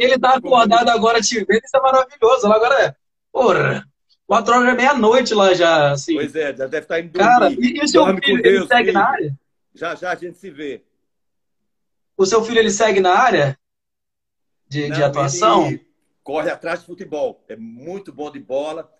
ele 0.01 0.15
está 0.15 0.31
tá 0.31 0.37
acordado 0.37 0.89
agora 0.89 1.21
te 1.21 1.35
vendo, 1.43 1.61
isso 1.63 1.75
é 1.75 1.79
maravilhoso. 1.81 2.47
Agora 2.47 2.83
é. 2.83 2.95
Porra! 3.31 3.85
Quatro 4.25 4.55
horas 4.55 4.69
é 4.69 4.75
meia-noite 4.75 5.33
lá 5.33 5.53
já, 5.53 5.91
assim. 5.91 6.15
Pois 6.15 6.35
é, 6.35 6.55
já 6.55 6.65
deve 6.65 6.79
estar 6.79 6.95
tá 6.95 6.99
indo 6.99 7.11
dormir. 7.11 7.29
Cara, 7.29 7.51
e, 7.51 7.77
e 7.77 7.83
o 7.83 7.87
seu 7.87 8.05
filho, 8.05 8.41
Deus, 8.41 8.55
ele 8.55 8.67
segue 8.67 8.85
filho. 8.85 8.93
na 8.93 9.07
área? 9.07 9.39
Já, 9.73 9.95
já 9.95 10.11
a 10.11 10.15
gente 10.15 10.37
se 10.37 10.49
vê. 10.49 10.83
O 12.17 12.25
seu 12.25 12.43
filho 12.43 12.59
ele 12.59 12.71
segue 12.71 12.99
na 12.99 13.13
área 13.13 13.59
de, 14.67 14.87
Não, 14.87 14.95
de 14.95 15.03
atuação? 15.03 15.79
corre 16.23 16.49
atrás 16.49 16.79
de 16.79 16.87
futebol. 16.87 17.43
É 17.47 17.55
muito 17.55 18.11
bom 18.11 18.31
de 18.31 18.39
bola. 18.39 18.91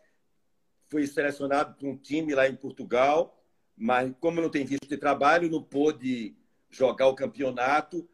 Foi 0.90 1.08
selecionado 1.08 1.74
para 1.74 1.88
um 1.88 1.98
time 1.98 2.36
lá 2.36 2.48
em 2.48 2.56
Portugal, 2.56 3.35
mas 3.78 4.14
como 4.20 4.42
não 4.42 4.50
tem 4.50 4.66
visto 4.66 4.88
de 4.88 4.98
trabalho, 4.98 5.50
não 5.50 5.62
pôde 5.62 6.36
jogar 6.70 7.08
o 7.08 7.16
campeonato. 7.16 8.08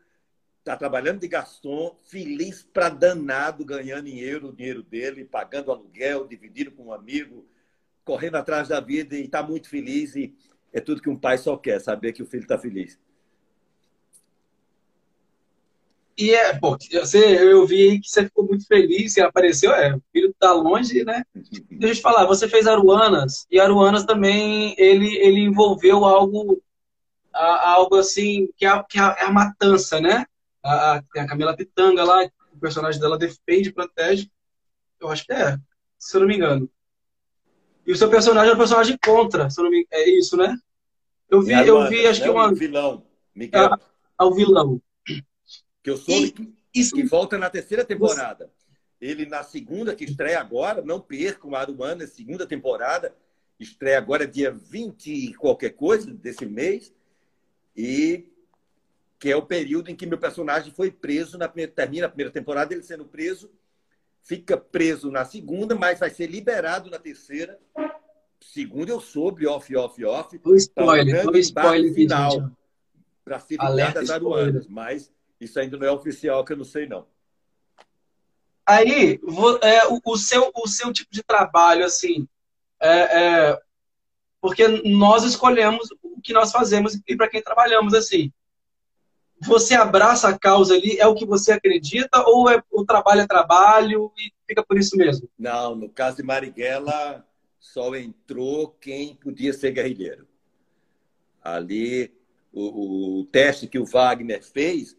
Está 0.59 0.77
trabalhando 0.77 1.19
de 1.19 1.27
Gaston, 1.27 1.99
feliz 2.03 2.63
para 2.63 2.89
danado, 2.89 3.65
ganhando 3.65 4.05
dinheiro, 4.05 4.49
o 4.49 4.53
dinheiro 4.53 4.83
dele, 4.83 5.25
pagando 5.25 5.71
aluguel, 5.71 6.27
dividindo 6.27 6.71
com 6.71 6.85
um 6.85 6.93
amigo, 6.93 7.47
correndo 8.03 8.35
atrás 8.35 8.67
da 8.67 8.79
vida 8.79 9.15
e 9.15 9.25
está 9.25 9.41
muito 9.41 9.67
feliz. 9.67 10.15
E 10.15 10.35
é 10.71 10.79
tudo 10.79 11.01
que 11.01 11.09
um 11.09 11.17
pai 11.17 11.37
só 11.37 11.57
quer, 11.57 11.79
saber 11.79 12.13
que 12.13 12.21
o 12.21 12.27
filho 12.27 12.43
está 12.43 12.59
feliz. 12.59 12.99
E 16.17 16.31
é, 16.31 16.57
pô, 16.57 16.77
você, 16.77 17.17
eu 17.17 17.65
vi 17.65 17.89
aí 17.89 17.99
que 17.99 18.09
você 18.09 18.25
ficou 18.25 18.45
muito 18.45 18.67
feliz, 18.67 19.13
você 19.13 19.21
apareceu, 19.21 19.71
é, 19.71 19.95
o 19.95 20.01
filho 20.11 20.33
tá 20.39 20.51
longe, 20.51 21.03
né? 21.03 21.23
Deixa 21.33 21.93
eu 21.93 21.95
te 21.95 22.01
falar, 22.01 22.25
você 22.25 22.47
fez 22.47 22.67
Aruanas, 22.67 23.47
e 23.49 23.59
Aruanas 23.59 24.03
também, 24.03 24.75
ele, 24.77 25.15
ele 25.17 25.39
envolveu 25.39 26.05
algo, 26.05 26.61
algo 27.33 27.95
assim, 27.95 28.49
que 28.57 28.65
é, 28.65 28.83
que 28.83 28.99
é 28.99 29.23
a 29.23 29.31
matança, 29.31 29.99
né? 29.99 30.25
A, 30.63 30.97
a 30.97 31.27
Camila 31.27 31.55
Pitanga 31.55 32.03
lá, 32.03 32.29
o 32.53 32.59
personagem 32.59 32.99
dela 32.99 33.17
defende 33.17 33.71
protege. 33.71 34.29
Eu 34.99 35.09
acho 35.09 35.25
que 35.25 35.33
é, 35.33 35.57
se 35.97 36.15
eu 36.15 36.21
não 36.21 36.27
me 36.27 36.35
engano. 36.35 36.69
E 37.87 37.91
o 37.91 37.95
seu 37.95 38.09
personagem 38.09 38.51
é 38.51 38.53
um 38.53 38.59
personagem 38.59 38.97
contra, 39.03 39.49
se 39.49 39.59
eu 39.59 39.63
não 39.63 39.71
me 39.71 39.77
engano. 39.77 40.03
É 40.03 40.09
isso, 40.09 40.37
né? 40.37 40.55
Eu 41.27 41.41
vi, 41.41 41.53
Aruanas, 41.53 41.91
eu 41.91 41.97
vi 41.97 42.07
acho 42.07 42.19
né? 42.19 42.25
que 42.25 42.31
uma. 42.31 42.51
O 42.51 42.55
vilão, 42.55 43.03
Miguel. 43.33 43.69
Ah, 44.17 44.25
o 44.25 44.35
vilão. 44.35 44.81
Que 45.83 45.89
eu 45.89 45.97
soube 45.97 46.27
e, 46.27 46.31
que, 46.31 46.53
isso... 46.73 46.95
que 46.95 47.03
volta 47.03 47.37
na 47.37 47.49
terceira 47.49 47.83
temporada. 47.83 48.49
Ele, 48.99 49.25
na 49.25 49.43
segunda, 49.43 49.95
que 49.95 50.03
estreia 50.03 50.39
agora, 50.39 50.81
não 50.81 50.99
percam 50.99 51.55
a 51.55 51.59
Aruana, 51.59 52.05
segunda 52.05 52.45
temporada, 52.45 53.15
estreia 53.59 53.97
agora 53.97 54.27
dia 54.27 54.51
20 54.51 55.07
e 55.11 55.33
qualquer 55.33 55.71
coisa 55.71 56.13
desse 56.13 56.45
mês, 56.45 56.93
e 57.75 58.27
que 59.19 59.29
é 59.29 59.35
o 59.35 59.41
período 59.41 59.89
em 59.89 59.95
que 59.95 60.05
meu 60.05 60.17
personagem 60.17 60.71
foi 60.71 60.91
preso, 60.91 61.37
na 61.37 61.47
primeira, 61.47 61.71
termina 61.71 62.05
a 62.05 62.09
primeira 62.09 62.31
temporada, 62.31 62.73
ele 62.73 62.83
sendo 62.83 63.05
preso, 63.05 63.51
fica 64.23 64.57
preso 64.57 65.11
na 65.11 65.25
segunda, 65.25 65.75
mas 65.75 65.99
vai 65.99 66.09
ser 66.09 66.27
liberado 66.27 66.89
na 66.89 66.99
terceira, 66.99 67.59
segundo 68.39 68.89
eu 68.89 68.99
soube, 68.99 69.47
off, 69.47 69.75
off, 69.75 70.03
off. 70.05 70.39
O 70.43 70.55
spoiler, 70.55 71.27
o 71.27 71.37
spoiler 71.37 71.93
final 71.93 72.51
para 73.23 73.39
se 73.39 73.55
livrar 73.55 73.93
das 73.93 74.09
aruanas, 74.09 74.67
mas 74.67 75.11
isso 75.41 75.59
ainda 75.59 75.75
não 75.77 75.87
é 75.87 75.91
oficial, 75.91 76.45
que 76.45 76.53
eu 76.53 76.57
não 76.57 76.63
sei 76.63 76.87
não. 76.87 77.05
Aí, 78.65 79.19
é, 79.63 79.87
o, 79.87 79.99
o, 80.05 80.17
seu, 80.17 80.51
o 80.55 80.67
seu 80.67 80.93
tipo 80.93 81.11
de 81.11 81.23
trabalho, 81.23 81.83
assim, 81.83 82.27
é, 82.79 83.49
é, 83.49 83.61
porque 84.39 84.67
nós 84.67 85.23
escolhemos 85.23 85.89
o 86.01 86.21
que 86.21 86.31
nós 86.31 86.51
fazemos 86.51 86.99
e 87.07 87.15
para 87.17 87.27
quem 87.27 87.41
trabalhamos, 87.41 87.93
assim. 87.93 88.31
Você 89.43 89.73
abraça 89.73 90.29
a 90.29 90.37
causa 90.37 90.75
ali, 90.75 90.99
é 90.99 91.07
o 91.07 91.15
que 91.15 91.25
você 91.25 91.51
acredita, 91.51 92.23
ou 92.27 92.47
é, 92.47 92.63
o 92.69 92.85
trabalho 92.85 93.21
é 93.21 93.27
trabalho 93.27 94.13
e 94.15 94.31
fica 94.47 94.63
por 94.63 94.77
isso 94.77 94.95
mesmo? 94.95 95.27
Não, 95.37 95.75
no 95.75 95.89
caso 95.89 96.17
de 96.17 96.23
Marighella, 96.23 97.25
só 97.59 97.95
entrou 97.95 98.69
quem 98.79 99.15
podia 99.15 99.51
ser 99.51 99.71
guerrilheiro. 99.71 100.27
Ali, 101.43 102.13
o, 102.51 103.19
o 103.19 103.25
teste 103.25 103.67
que 103.67 103.79
o 103.79 103.85
Wagner 103.85 104.43
fez, 104.43 104.97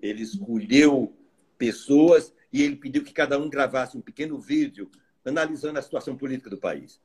ele 0.00 0.22
escolheu 0.22 1.14
pessoas 1.58 2.32
e 2.52 2.62
ele 2.62 2.76
pediu 2.76 3.02
que 3.04 3.12
cada 3.12 3.38
um 3.38 3.48
gravasse 3.48 3.96
um 3.96 4.00
pequeno 4.00 4.38
vídeo 4.38 4.90
analisando 5.24 5.78
a 5.78 5.82
situação 5.82 6.16
política 6.16 6.50
do 6.50 6.58
país. 6.58 7.00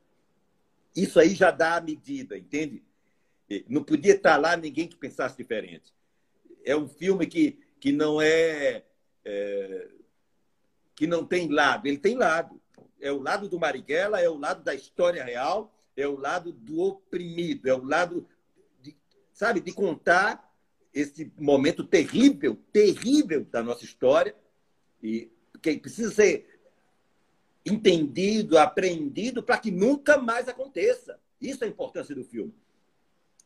Isso 0.96 1.20
aí 1.20 1.36
já 1.36 1.52
dá 1.52 1.76
a 1.76 1.82
medida, 1.82 2.38
entende? 2.38 2.84
Não 3.68 3.84
podia 3.84 4.16
estar 4.16 4.38
lá 4.38 4.58
ninguém 4.58 4.88
que 4.88 4.96
pensasse 4.96 5.38
diferente. 5.38 5.94
É 6.66 6.76
um 6.76 6.88
filme 6.88 7.26
que, 7.28 7.60
que 7.80 7.92
não 7.92 8.22
é, 8.22 8.84
é 9.24 9.88
que 10.96 11.06
não 11.06 11.24
tem 11.24 11.48
lado, 11.48 11.88
ele 11.88 12.00
tem 12.00 12.16
lado. 12.18 12.60
É 13.00 13.12
o 13.12 13.22
lado 13.22 13.48
do 13.48 13.60
Marighella, 13.60 14.20
é 14.20 14.28
o 14.28 14.38
lado 14.38 14.64
da 14.64 14.74
história 14.74 15.24
real, 15.24 15.72
é 15.96 16.08
o 16.08 16.20
lado 16.20 16.52
do 16.52 16.80
oprimido, 16.80 17.70
é 17.70 17.74
o 17.74 17.84
lado, 17.84 18.28
sabe, 19.38 19.62
de 19.62 19.72
contar 19.72 20.52
esse 20.92 21.32
momento 21.38 21.84
terrível, 21.84 22.58
terrível 22.74 23.46
da 23.46 23.62
nossa 23.62 23.86
história 23.86 24.36
e 25.02 25.32
que 25.62 25.78
precisa 25.78 26.12
ser 26.12 26.60
entendido, 27.64 28.58
aprendido, 28.58 29.44
para 29.44 29.60
que 29.60 29.70
nunca 29.70 30.18
mais 30.18 30.48
aconteça. 30.48 31.20
Isso 31.40 31.64
é 31.64 31.68
a 31.68 31.70
importância 31.70 32.16
do 32.16 32.24
filme. 32.24 32.52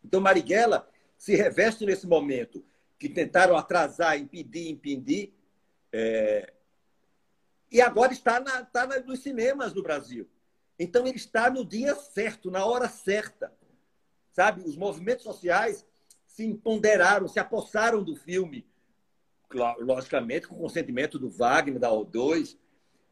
Então, 0.02 0.22
Marighella 0.22 0.90
se 1.18 1.36
reveste 1.36 1.86
nesse 1.86 2.08
momento 2.08 2.64
que 2.98 3.10
tentaram 3.10 3.58
atrasar, 3.58 4.18
impedir, 4.18 4.70
impedir, 4.70 5.34
é... 5.92 6.54
e 7.70 7.82
agora 7.82 8.14
está, 8.14 8.40
na, 8.40 8.62
está 8.62 8.88
nos 9.02 9.20
cinemas 9.20 9.74
do 9.74 9.84
Brasil. 9.84 10.26
Então, 10.80 11.06
ele 11.06 11.18
está 11.18 11.50
no 11.50 11.66
dia 11.66 11.94
certo, 11.96 12.50
na 12.50 12.66
hora 12.66 12.88
certa. 12.88 13.52
Sabe? 14.32 14.62
Os 14.62 14.76
movimentos 14.76 15.24
sociais 15.24 15.86
se 16.26 16.46
empoderaram, 16.46 17.28
se 17.28 17.40
apossaram 17.40 18.04
do 18.04 18.16
filme 18.16 18.66
logicamente 19.80 20.48
com 20.48 20.56
consentimento 20.56 21.20
do 21.20 21.30
Wagner, 21.30 21.80
da 21.80 21.90
O2 21.90 22.58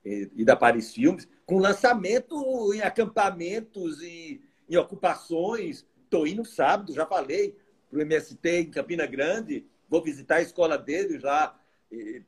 e, 0.06 0.30
e 0.38 0.46
da 0.46 0.56
Paris 0.56 0.94
Filmes, 0.94 1.28
com 1.46 1.60
lançamento 1.60 2.74
em 2.74 2.82
acampamentos 2.82 4.02
e 4.02 4.42
em 4.70 4.78
ocupações. 4.78 5.86
Estou 6.04 6.26
indo 6.26 6.46
sábado, 6.46 6.94
já 6.94 7.06
falei, 7.06 7.58
para 7.90 8.00
o 8.00 8.02
MST 8.02 8.50
em 8.50 8.72
Campina 8.72 9.06
Grande, 9.06 9.66
vou 9.88 10.02
visitar 10.02 10.36
a 10.36 10.42
escola 10.42 10.78
deles 10.78 11.24
lá, 11.24 11.60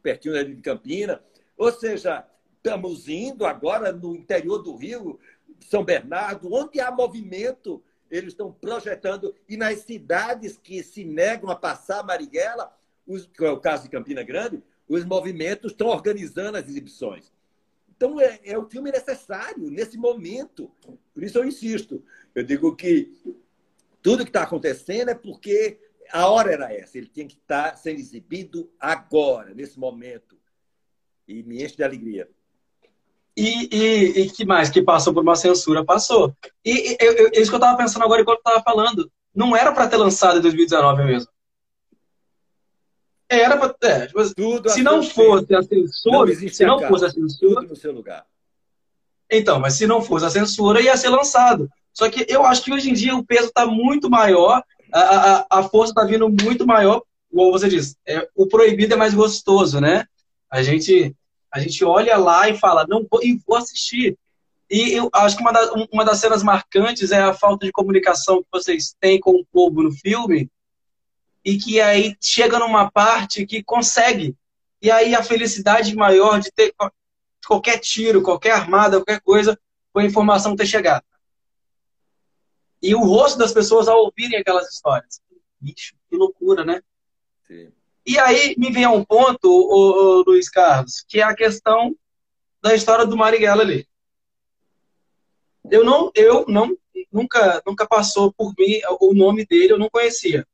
pertinho 0.01 0.43
de 0.43 0.61
Campina. 0.61 1.23
Ou 1.55 1.71
seja, 1.71 2.27
estamos 2.57 3.07
indo 3.07 3.45
agora 3.45 3.91
no 3.91 4.15
interior 4.15 4.59
do 4.59 4.75
Rio, 4.75 5.19
São 5.61 5.83
Bernardo, 5.83 6.53
onde 6.53 6.79
há 6.79 6.91
movimento, 6.91 7.83
eles 8.11 8.33
estão 8.33 8.51
projetando, 8.51 9.33
e 9.47 9.55
nas 9.55 9.79
cidades 9.79 10.57
que 10.57 10.83
se 10.83 11.05
negam 11.05 11.49
a 11.49 11.55
passar 11.55 12.03
Marighella, 12.03 12.75
os, 13.07 13.25
que 13.25 13.43
é 13.43 13.49
o 13.49 13.59
caso 13.59 13.83
de 13.83 13.89
Campina 13.89 14.21
Grande, 14.21 14.61
os 14.87 15.05
movimentos 15.05 15.71
estão 15.71 15.87
organizando 15.87 16.57
as 16.57 16.67
exibições. 16.67 17.31
Então, 17.95 18.19
é, 18.19 18.39
é 18.43 18.57
o 18.57 18.69
filme 18.69 18.91
necessário 18.91 19.69
nesse 19.69 19.97
momento. 19.97 20.69
Por 21.13 21.23
isso 21.23 21.37
eu 21.37 21.45
insisto. 21.45 22.03
Eu 22.35 22.43
digo 22.43 22.75
que 22.75 23.15
tudo 24.01 24.23
que 24.23 24.29
está 24.29 24.43
acontecendo 24.43 25.09
é 25.09 25.15
porque 25.15 25.79
a 26.11 26.27
hora 26.27 26.51
era 26.51 26.73
essa. 26.73 26.97
Ele 26.97 27.07
tinha 27.07 27.27
que 27.27 27.35
estar 27.35 27.71
tá 27.71 27.77
sendo 27.77 27.99
exibido 27.99 28.69
agora, 28.79 29.53
nesse 29.53 29.79
momento. 29.79 30.37
E 31.27 31.43
me 31.43 31.63
enche 31.63 31.77
de 31.77 31.83
alegria. 31.83 32.29
E, 33.35 33.69
e, 33.71 34.21
e 34.21 34.29
que 34.29 34.45
mais? 34.45 34.69
Que 34.69 34.81
passou 34.81 35.13
por 35.13 35.23
uma 35.23 35.35
censura? 35.35 35.85
Passou. 35.85 36.35
E, 36.65 36.91
e 36.91 36.97
eu, 36.99 37.13
eu, 37.13 37.31
isso 37.33 37.49
que 37.49 37.55
eu 37.55 37.59
estava 37.59 37.77
pensando 37.77 38.03
agora 38.03 38.21
enquanto 38.21 38.41
eu 38.45 38.51
estava 38.51 38.63
falando. 38.63 39.11
Não 39.33 39.55
era 39.55 39.71
para 39.71 39.87
ter 39.87 39.97
lançado 39.97 40.39
em 40.39 40.41
2019 40.41 41.03
mesmo. 41.05 41.29
Era 43.29 43.55
pra, 43.55 43.73
é, 43.89 44.07
tipo, 44.07 44.35
tudo 44.35 44.69
se 44.69 44.83
não 44.83 45.01
fosse 45.01 45.55
a 45.55 45.63
censura, 45.63 46.33
não 46.33 46.49
se 46.49 46.65
não 46.65 46.79
fosse 46.81 47.05
a 47.05 47.09
censura, 47.09 47.61
no 47.61 47.75
seu 47.77 47.93
lugar. 47.93 48.25
Então, 49.31 49.57
mas 49.57 49.75
se 49.75 49.87
não 49.87 50.01
fosse 50.01 50.25
a 50.25 50.29
censura, 50.29 50.81
ia 50.81 50.97
ser 50.97 51.07
lançado. 51.07 51.69
Só 51.93 52.09
que 52.09 52.25
eu 52.27 52.45
acho 52.45 52.61
que 52.61 52.73
hoje 52.73 52.89
em 52.89 52.93
dia 52.93 53.15
o 53.15 53.25
peso 53.25 53.47
está 53.47 53.65
muito 53.65 54.09
maior, 54.09 54.61
a, 54.91 54.99
a, 54.99 55.45
a 55.49 55.63
força 55.63 55.91
está 55.91 56.03
vindo 56.03 56.27
muito 56.29 56.67
maior. 56.67 57.01
Como 57.33 57.53
você 57.53 57.69
diz, 57.69 57.95
é, 58.05 58.27
o 58.35 58.47
proibido 58.47 58.93
é 58.93 58.97
mais 58.97 59.13
gostoso, 59.13 59.79
né? 59.79 60.05
A 60.49 60.61
gente, 60.61 61.15
a 61.51 61.59
gente 61.59 61.83
olha 61.83 62.17
lá 62.17 62.49
e 62.49 62.57
fala, 62.57 62.85
não 62.87 63.05
vou, 63.09 63.23
e 63.23 63.39
vou 63.45 63.57
assistir. 63.57 64.17
E 64.69 64.93
eu 64.93 65.09
acho 65.13 65.35
que 65.35 65.41
uma, 65.41 65.51
da, 65.51 65.73
uma 65.91 66.05
das 66.05 66.19
cenas 66.19 66.41
marcantes 66.41 67.11
é 67.11 67.21
a 67.21 67.33
falta 67.33 67.65
de 67.65 67.71
comunicação 67.71 68.41
que 68.41 68.47
vocês 68.51 68.95
têm 68.99 69.19
com 69.19 69.31
o 69.31 69.45
povo 69.45 69.83
no 69.83 69.91
filme, 69.91 70.49
e 71.43 71.57
que 71.57 71.81
aí 71.81 72.15
chega 72.21 72.59
numa 72.59 72.89
parte 72.89 73.45
que 73.45 73.63
consegue. 73.63 74.35
E 74.81 74.89
aí 74.89 75.13
a 75.13 75.23
felicidade 75.23 75.95
maior 75.95 76.39
de 76.39 76.51
ter 76.51 76.73
qualquer 77.45 77.79
tiro, 77.79 78.21
qualquer 78.21 78.51
armada, 78.51 78.97
qualquer 78.97 79.21
coisa, 79.21 79.59
com 79.91 79.99
a 79.99 80.05
informação 80.05 80.55
ter 80.55 80.65
chegado. 80.65 81.03
E 82.81 82.95
o 82.95 83.03
rosto 83.03 83.37
das 83.37 83.51
pessoas 83.51 83.87
ao 83.87 84.05
ouvirem 84.05 84.39
aquelas 84.39 84.71
histórias. 84.71 85.21
Bicho, 85.59 85.95
que 86.09 86.15
loucura, 86.15 86.63
né? 86.65 86.81
Sim. 87.45 87.71
E 88.05 88.17
aí 88.17 88.55
me 88.57 88.71
vem 88.71 88.83
a 88.83 88.89
um 88.89 89.03
ponto, 89.03 89.47
o, 89.47 90.23
Luiz 90.25 90.49
Carlos, 90.49 91.05
que 91.07 91.19
é 91.19 91.23
a 91.23 91.35
questão 91.35 91.95
da 92.61 92.73
história 92.73 93.05
do 93.05 93.17
Marighella 93.17 93.61
ali. 93.61 93.87
Eu 95.69 95.85
não, 95.85 96.11
eu 96.15 96.45
não, 96.47 96.75
nunca, 97.11 97.61
nunca 97.65 97.87
passou 97.87 98.33
por 98.33 98.53
mim 98.57 98.81
o 98.99 99.13
nome 99.13 99.45
dele, 99.45 99.73
eu 99.73 99.79
não 99.79 99.89
conhecia. 99.89 100.47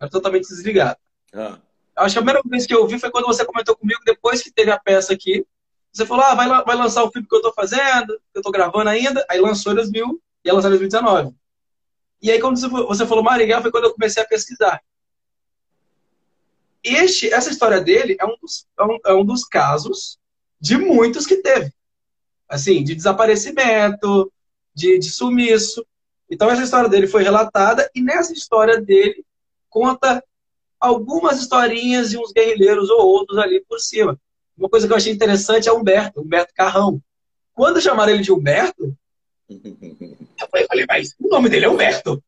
Era 0.00 0.10
totalmente 0.10 0.48
desligado. 0.48 0.98
Ah. 1.34 1.58
Acho 1.96 2.14
que 2.14 2.18
a 2.18 2.22
primeira 2.22 2.42
vez 2.44 2.66
que 2.66 2.74
eu 2.74 2.80
ouvi 2.80 2.98
foi 2.98 3.10
quando 3.10 3.26
você 3.26 3.44
comentou 3.44 3.76
comigo, 3.76 4.00
depois 4.04 4.42
que 4.42 4.50
teve 4.50 4.70
a 4.70 4.78
peça 4.78 5.12
aqui. 5.12 5.44
Você 5.92 6.06
falou, 6.06 6.24
ah, 6.24 6.34
vai, 6.34 6.48
vai 6.48 6.76
lançar 6.76 7.04
o 7.04 7.10
filme 7.10 7.28
que 7.28 7.36
eu 7.36 7.42
tô 7.42 7.52
fazendo, 7.52 8.18
que 8.32 8.38
eu 8.38 8.42
tô 8.42 8.50
gravando 8.50 8.88
ainda. 8.88 9.24
Aí 9.28 9.38
lançou 9.40 9.72
em 9.72 9.76
2000, 9.76 10.22
ia 10.44 10.54
lançar 10.54 10.68
em 10.68 10.78
2019. 10.78 11.34
E 12.22 12.30
aí, 12.30 12.40
quando 12.40 12.56
você 12.58 13.04
falou 13.04 13.22
Marighella, 13.22 13.60
foi 13.60 13.70
quando 13.70 13.84
eu 13.84 13.92
comecei 13.92 14.22
a 14.22 14.26
pesquisar. 14.26 14.80
Este, 16.84 17.32
essa 17.32 17.50
história 17.50 17.80
dele 17.80 18.16
é 18.18 18.24
um, 18.24 18.36
dos, 18.40 18.66
é, 18.78 18.84
um, 18.84 18.98
é 19.06 19.14
um 19.14 19.24
dos 19.24 19.44
casos 19.44 20.18
de 20.60 20.76
muitos 20.76 21.26
que 21.26 21.36
teve. 21.36 21.72
Assim, 22.48 22.82
de 22.82 22.94
desaparecimento, 22.94 24.32
de, 24.74 24.98
de 24.98 25.10
sumiço. 25.10 25.86
Então, 26.30 26.50
essa 26.50 26.62
história 26.62 26.88
dele 26.88 27.06
foi 27.06 27.22
relatada, 27.22 27.88
e 27.94 28.02
nessa 28.02 28.32
história 28.32 28.80
dele, 28.80 29.24
conta 29.68 30.22
algumas 30.80 31.40
historinhas 31.40 32.12
e 32.12 32.18
uns 32.18 32.32
guerrilheiros 32.32 32.90
ou 32.90 33.06
outros 33.06 33.38
ali 33.38 33.64
por 33.68 33.78
cima. 33.78 34.18
Uma 34.56 34.68
coisa 34.68 34.86
que 34.86 34.92
eu 34.92 34.96
achei 34.96 35.12
interessante 35.12 35.68
é 35.68 35.72
Humberto, 35.72 36.20
Humberto 36.20 36.52
Carrão. 36.54 37.00
Quando 37.54 37.80
chamaram 37.80 38.12
ele 38.12 38.22
de 38.22 38.32
Humberto, 38.32 38.96
eu 39.48 40.66
falei, 40.68 40.84
mas 40.88 41.14
o 41.20 41.28
nome 41.28 41.48
dele 41.48 41.66
é 41.66 41.68
Humberto. 41.68 42.22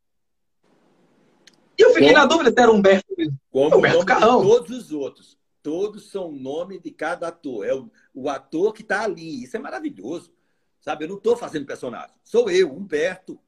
E 1.78 1.82
eu 1.82 1.90
fiquei 1.90 2.08
como, 2.08 2.20
na 2.20 2.26
dúvida 2.26 2.50
se 2.50 2.60
era 2.60 2.72
Humberto 2.72 3.14
mesmo. 3.16 3.40
Como 3.50 3.76
Humberto 3.76 4.00
o 4.00 4.06
Carrão. 4.06 4.42
todos 4.42 4.70
os 4.70 4.92
outros. 4.92 5.38
Todos 5.62 6.10
são 6.10 6.30
nome 6.30 6.78
de 6.78 6.90
cada 6.90 7.28
ator. 7.28 7.66
É 7.66 7.74
o, 7.74 7.90
o 8.12 8.28
ator 8.28 8.72
que 8.72 8.82
está 8.82 9.02
ali. 9.02 9.42
Isso 9.42 9.56
é 9.56 9.60
maravilhoso. 9.60 10.32
Sabe, 10.80 11.04
eu 11.04 11.08
não 11.08 11.16
estou 11.16 11.36
fazendo 11.36 11.66
personagem. 11.66 12.14
Sou 12.22 12.50
eu, 12.50 12.70
Humberto 12.70 13.40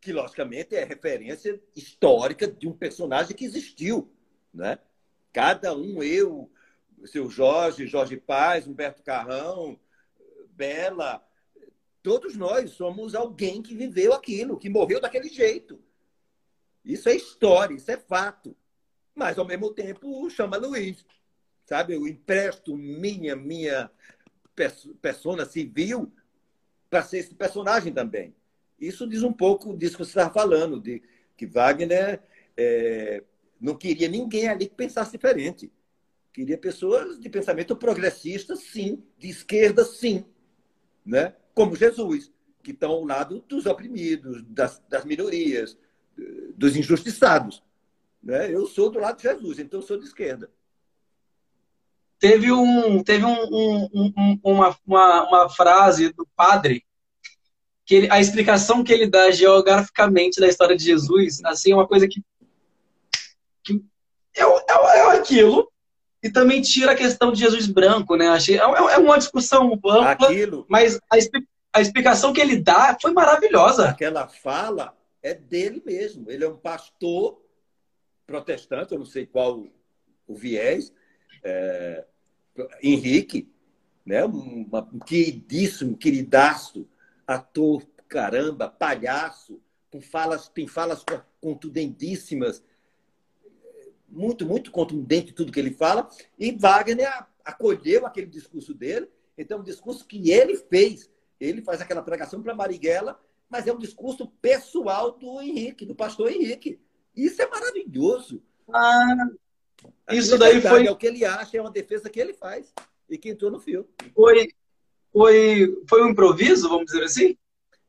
que 0.00 0.12
logicamente 0.12 0.76
é 0.76 0.84
referência 0.84 1.60
histórica 1.74 2.46
de 2.46 2.68
um 2.68 2.72
personagem 2.72 3.34
que 3.34 3.44
existiu, 3.44 4.10
né? 4.52 4.78
Cada 5.32 5.76
um, 5.76 6.02
eu, 6.02 6.50
seu 7.04 7.28
Jorge, 7.28 7.86
Jorge 7.86 8.16
Paz, 8.16 8.66
Humberto 8.66 9.02
Carrão, 9.02 9.78
Bela, 10.50 11.22
todos 12.02 12.36
nós 12.36 12.70
somos 12.70 13.14
alguém 13.14 13.60
que 13.60 13.74
viveu 13.74 14.12
aquilo, 14.12 14.58
que 14.58 14.68
morreu 14.68 15.00
daquele 15.00 15.28
jeito. 15.28 15.80
Isso 16.84 17.08
é 17.08 17.14
história, 17.14 17.74
isso 17.74 17.90
é 17.90 17.96
fato. 17.96 18.56
Mas 19.14 19.38
ao 19.38 19.46
mesmo 19.46 19.72
tempo 19.72 20.28
chama 20.30 20.56
Luiz, 20.56 21.04
sabe? 21.64 21.94
Eu 21.94 22.06
empresto 22.06 22.76
minha 22.76 23.34
minha 23.34 23.90
persona 25.00 25.44
civil 25.44 26.12
para 26.90 27.02
ser 27.02 27.18
esse 27.18 27.34
personagem 27.34 27.92
também. 27.92 28.34
Isso 28.78 29.08
diz 29.08 29.22
um 29.22 29.32
pouco 29.32 29.76
disso 29.76 29.96
que 29.96 30.04
você 30.04 30.10
estava 30.10 30.32
falando, 30.32 30.80
de 30.80 31.02
que 31.36 31.46
Wagner 31.46 32.20
é, 32.56 33.22
não 33.60 33.76
queria 33.76 34.08
ninguém 34.08 34.48
ali 34.48 34.68
que 34.68 34.74
pensasse 34.74 35.12
diferente. 35.12 35.72
Queria 36.32 36.56
pessoas 36.56 37.18
de 37.18 37.28
pensamento 37.28 37.76
progressista, 37.76 38.54
sim, 38.56 39.02
de 39.18 39.28
esquerda, 39.28 39.84
sim, 39.84 40.24
né? 41.04 41.34
como 41.54 41.74
Jesus, 41.74 42.30
que 42.62 42.70
estão 42.70 42.92
ao 42.92 43.04
lado 43.04 43.44
dos 43.48 43.66
oprimidos, 43.66 44.44
das, 44.44 44.80
das 44.88 45.04
minorias, 45.04 45.76
dos 46.56 46.76
injustiçados. 46.76 47.62
Né? 48.22 48.52
Eu 48.52 48.66
sou 48.66 48.90
do 48.90 48.98
lado 48.98 49.16
de 49.16 49.22
Jesus, 49.22 49.58
então 49.58 49.80
sou 49.80 49.98
de 49.98 50.04
esquerda. 50.04 50.50
Teve, 52.18 52.50
um, 52.50 53.02
teve 53.02 53.24
um, 53.24 53.44
um, 53.44 53.88
um, 53.94 54.40
uma, 54.42 54.76
uma, 54.84 55.28
uma 55.28 55.48
frase 55.48 56.12
do 56.12 56.26
padre 56.34 56.84
que 57.86 57.94
ele, 57.94 58.08
a 58.10 58.20
explicação 58.20 58.84
que 58.84 58.92
ele 58.92 59.06
dá 59.06 59.30
geograficamente 59.30 60.40
da 60.40 60.48
história 60.48 60.76
de 60.76 60.84
Jesus, 60.84 61.42
assim, 61.44 61.72
é 61.72 61.74
uma 61.74 61.86
coisa 61.86 62.06
que, 62.06 62.20
que 63.62 63.82
é, 64.36 64.42
é, 64.42 64.98
é 64.98 65.16
aquilo, 65.16 65.70
e 66.22 66.28
também 66.28 66.60
tira 66.60 66.92
a 66.92 66.96
questão 66.96 67.32
de 67.32 67.40
Jesus 67.40 67.66
branco, 67.66 68.16
né? 68.16 68.28
Achei, 68.28 68.56
é, 68.56 68.62
é 68.62 68.98
uma 68.98 69.16
discussão 69.16 69.72
ampla, 69.72 70.10
aquilo, 70.10 70.66
mas 70.68 70.96
a, 71.10 71.16
a 71.72 71.80
explicação 71.80 72.32
que 72.32 72.40
ele 72.40 72.60
dá 72.60 72.94
foi 73.00 73.12
maravilhosa. 73.12 73.88
Aquela 73.88 74.28
fala 74.28 74.97
é 75.22 75.34
dele 75.34 75.82
mesmo. 75.84 76.30
Ele 76.30 76.44
é 76.44 76.48
um 76.48 76.56
pastor 76.56 77.42
protestante, 78.26 78.92
eu 78.92 78.98
não 78.98 79.06
sei 79.06 79.26
qual 79.26 79.66
o 80.26 80.34
viés, 80.34 80.92
é, 81.42 82.04
Henrique, 82.82 83.50
né? 84.04 84.24
um, 84.24 84.68
um 84.92 84.98
queridíssimo, 84.98 85.96
queridaço, 85.96 86.86
ator, 87.26 87.86
caramba, 88.06 88.68
palhaço, 88.68 89.60
com 89.90 90.00
falas, 90.00 90.48
tem 90.48 90.66
falas 90.66 91.04
contundendíssimas, 91.40 92.62
muito, 94.08 94.44
muito 94.44 94.70
contundente 94.70 95.32
tudo 95.32 95.52
que 95.52 95.60
ele 95.60 95.72
fala, 95.72 96.08
e 96.38 96.52
Wagner 96.52 97.26
acolheu 97.44 98.06
aquele 98.06 98.26
discurso 98.26 98.74
dele, 98.74 99.08
então, 99.38 99.60
um 99.60 99.62
discurso 99.62 100.04
que 100.04 100.32
ele 100.32 100.56
fez. 100.56 101.08
Ele 101.38 101.62
faz 101.62 101.80
aquela 101.80 102.02
pregação 102.02 102.42
para 102.42 102.56
Marighella, 102.56 103.18
mas 103.48 103.66
é 103.66 103.72
um 103.72 103.78
discurso 103.78 104.26
pessoal 104.40 105.12
do 105.12 105.40
Henrique, 105.40 105.86
do 105.86 105.94
pastor 105.94 106.30
Henrique. 106.30 106.78
Isso 107.16 107.40
é 107.40 107.48
maravilhoso. 107.48 108.42
Ah, 108.72 109.28
isso 110.10 110.34
é 110.34 110.38
daí 110.38 110.60
foi. 110.60 110.86
É 110.86 110.90
o 110.90 110.96
que 110.96 111.06
ele 111.06 111.24
acha, 111.24 111.56
é 111.56 111.60
uma 111.60 111.70
defesa 111.70 112.10
que 112.10 112.20
ele 112.20 112.34
faz 112.34 112.72
e 113.08 113.16
que 113.16 113.30
entrou 113.30 113.50
no 113.50 113.58
fio. 113.58 113.88
Foi, 114.14 114.48
foi, 115.12 115.82
foi 115.88 116.02
um 116.02 116.10
improviso, 116.10 116.68
vamos 116.68 116.86
dizer 116.86 117.04
assim? 117.04 117.36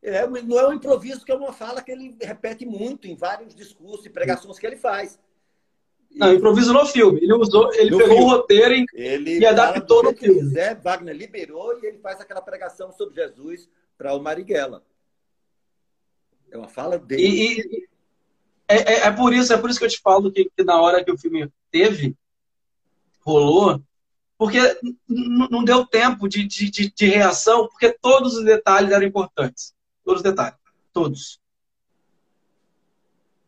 É, 0.02 0.26
não 0.26 0.58
é 0.58 0.68
um 0.68 0.74
improviso, 0.74 1.26
que 1.26 1.32
é 1.32 1.36
uma 1.36 1.52
fala 1.52 1.82
que 1.82 1.92
ele 1.92 2.16
repete 2.22 2.66
muito 2.66 3.08
em 3.08 3.16
vários 3.16 3.54
discursos 3.54 4.06
e 4.06 4.10
pregações 4.10 4.58
que 4.58 4.66
ele 4.66 4.78
faz. 4.78 5.20
Não, 6.12 6.34
improviso 6.34 6.74
no 6.74 6.86
filme. 6.86 7.20
Ele 7.22 7.34
usou, 7.34 7.74
ele 7.74 7.92
no 7.92 7.98
pegou 7.98 8.16
filme. 8.16 8.32
o 8.32 8.36
roteiro 8.36 8.74
e, 8.74 8.86
ele 8.94 9.40
e 9.40 9.46
adaptou 9.46 10.02
no 10.04 10.16
filme. 10.16 10.40
Quiser, 10.40 10.80
Wagner 10.82 11.16
liberou 11.16 11.78
e 11.78 11.86
ele 11.86 12.00
faz 12.00 12.20
aquela 12.20 12.42
pregação 12.42 12.92
sobre 12.94 13.16
Jesus 13.16 13.70
para 13.98 14.14
o 14.14 14.20
Marighella. 14.20 14.84
É 16.52 16.58
uma 16.58 16.68
fala 16.68 16.98
dele. 16.98 17.24
E, 17.24 17.62
e 17.62 17.90
é, 18.68 18.76
é, 18.76 19.00
é, 19.08 19.12
por 19.12 19.34
isso, 19.34 19.52
é 19.52 19.58
por 19.58 19.70
isso 19.70 19.80
que 19.80 19.86
eu 19.86 19.90
te 19.90 20.00
falo 20.00 20.32
que, 20.32 20.50
que 20.56 20.64
na 20.64 20.80
hora 20.80 21.04
que 21.04 21.12
o 21.12 21.18
filme 21.18 21.52
teve, 21.72 22.16
rolou, 23.22 23.82
porque 24.38 24.60
não 25.08 25.64
deu 25.64 25.86
tempo 25.86 26.30
de, 26.30 26.46
de, 26.46 26.70
de, 26.70 26.94
de, 26.94 27.06
reação, 27.08 27.68
porque 27.68 27.92
todos 28.00 28.36
os 28.36 28.46
detalhes 28.46 28.92
eram 28.92 29.06
importantes. 29.06 29.74
Todos 30.06 30.20
os 30.20 30.24
detalhes. 30.24 30.58
Todos. 30.94 31.40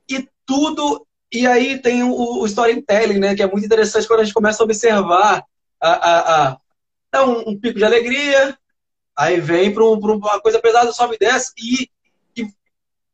E 0.09 0.27
tudo. 0.45 1.05
E 1.31 1.47
aí 1.47 1.79
tem 1.79 2.03
o, 2.03 2.13
o 2.13 2.45
storytelling, 2.45 3.19
né? 3.19 3.35
Que 3.35 3.43
é 3.43 3.47
muito 3.47 3.65
interessante 3.65 4.07
quando 4.07 4.19
a 4.21 4.23
gente 4.23 4.33
começa 4.33 4.61
a 4.61 4.65
observar 4.65 5.45
a, 5.79 5.91
a, 5.91 6.49
a 6.49 6.57
dá 7.11 7.25
um, 7.25 7.49
um 7.49 7.59
pico 7.59 7.77
de 7.77 7.85
alegria, 7.85 8.57
aí 9.15 9.39
vem 9.39 9.73
para 9.73 9.83
um, 9.83 9.93
uma 9.93 10.41
coisa 10.41 10.59
pesada, 10.59 10.91
sobe 10.93 11.15
e 11.15 11.19
desce, 11.19 11.53
e 11.57 11.89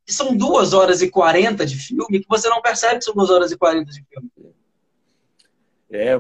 e 0.08 0.14
são 0.14 0.36
duas 0.36 0.74
horas 0.74 1.02
e 1.02 1.10
quarenta 1.10 1.66
de 1.66 1.76
filme 1.76 2.22
que 2.22 2.28
você 2.30 2.48
não 2.48 2.62
percebe 2.62 3.00
que 3.00 3.06
são 3.06 3.14
duas 3.14 3.30
horas 3.30 3.52
e 3.52 3.58
quarenta 3.58 3.92
de 3.92 4.04
filme. 4.06 4.32
É, 5.90 6.14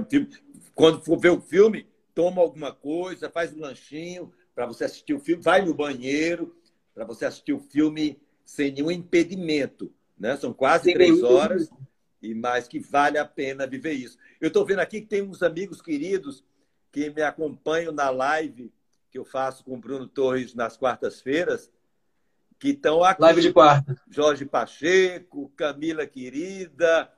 quando 0.75 1.01
for 1.03 1.17
ver 1.17 1.29
o 1.29 1.39
filme, 1.39 1.87
toma 2.13 2.41
alguma 2.41 2.73
coisa, 2.73 3.29
faz 3.29 3.53
um 3.53 3.61
lanchinho 3.61 4.33
para 4.53 4.65
você 4.65 4.83
assistir 4.83 5.13
o 5.13 5.19
filme, 5.19 5.41
vai 5.41 5.63
no 5.63 5.73
banheiro 5.73 6.55
para 6.93 7.05
você 7.05 7.25
assistir 7.25 7.53
o 7.53 7.59
filme 7.59 8.19
sem 8.43 8.71
nenhum 8.71 8.91
impedimento. 8.91 9.93
Né? 10.19 10.35
São 10.35 10.51
quase 10.51 10.85
sem 10.85 10.93
três 10.93 11.23
horas 11.23 11.69
e 12.21 12.33
mais 12.33 12.67
que 12.67 12.79
vale 12.79 13.17
a 13.17 13.25
pena 13.25 13.67
viver 13.67 13.93
isso. 13.93 14.17
Eu 14.41 14.47
estou 14.47 14.65
vendo 14.65 14.79
aqui 14.79 15.01
que 15.01 15.07
tem 15.07 15.21
uns 15.21 15.41
amigos 15.41 15.81
queridos 15.81 16.43
que 16.91 17.09
me 17.09 17.21
acompanham 17.21 17.93
na 17.93 18.09
live 18.09 18.73
que 19.09 19.17
eu 19.17 19.23
faço 19.23 19.63
com 19.63 19.75
o 19.75 19.79
Bruno 19.79 20.07
Torres 20.07 20.53
nas 20.53 20.75
quartas-feiras 20.75 21.71
que 22.59 22.69
estão 22.69 23.03
aqui. 23.03 23.21
Live 23.21 23.41
de 23.41 23.53
quarta. 23.53 23.95
Jorge 24.09 24.45
Pacheco, 24.45 25.51
Camila 25.55 26.05
Querida, 26.07 27.11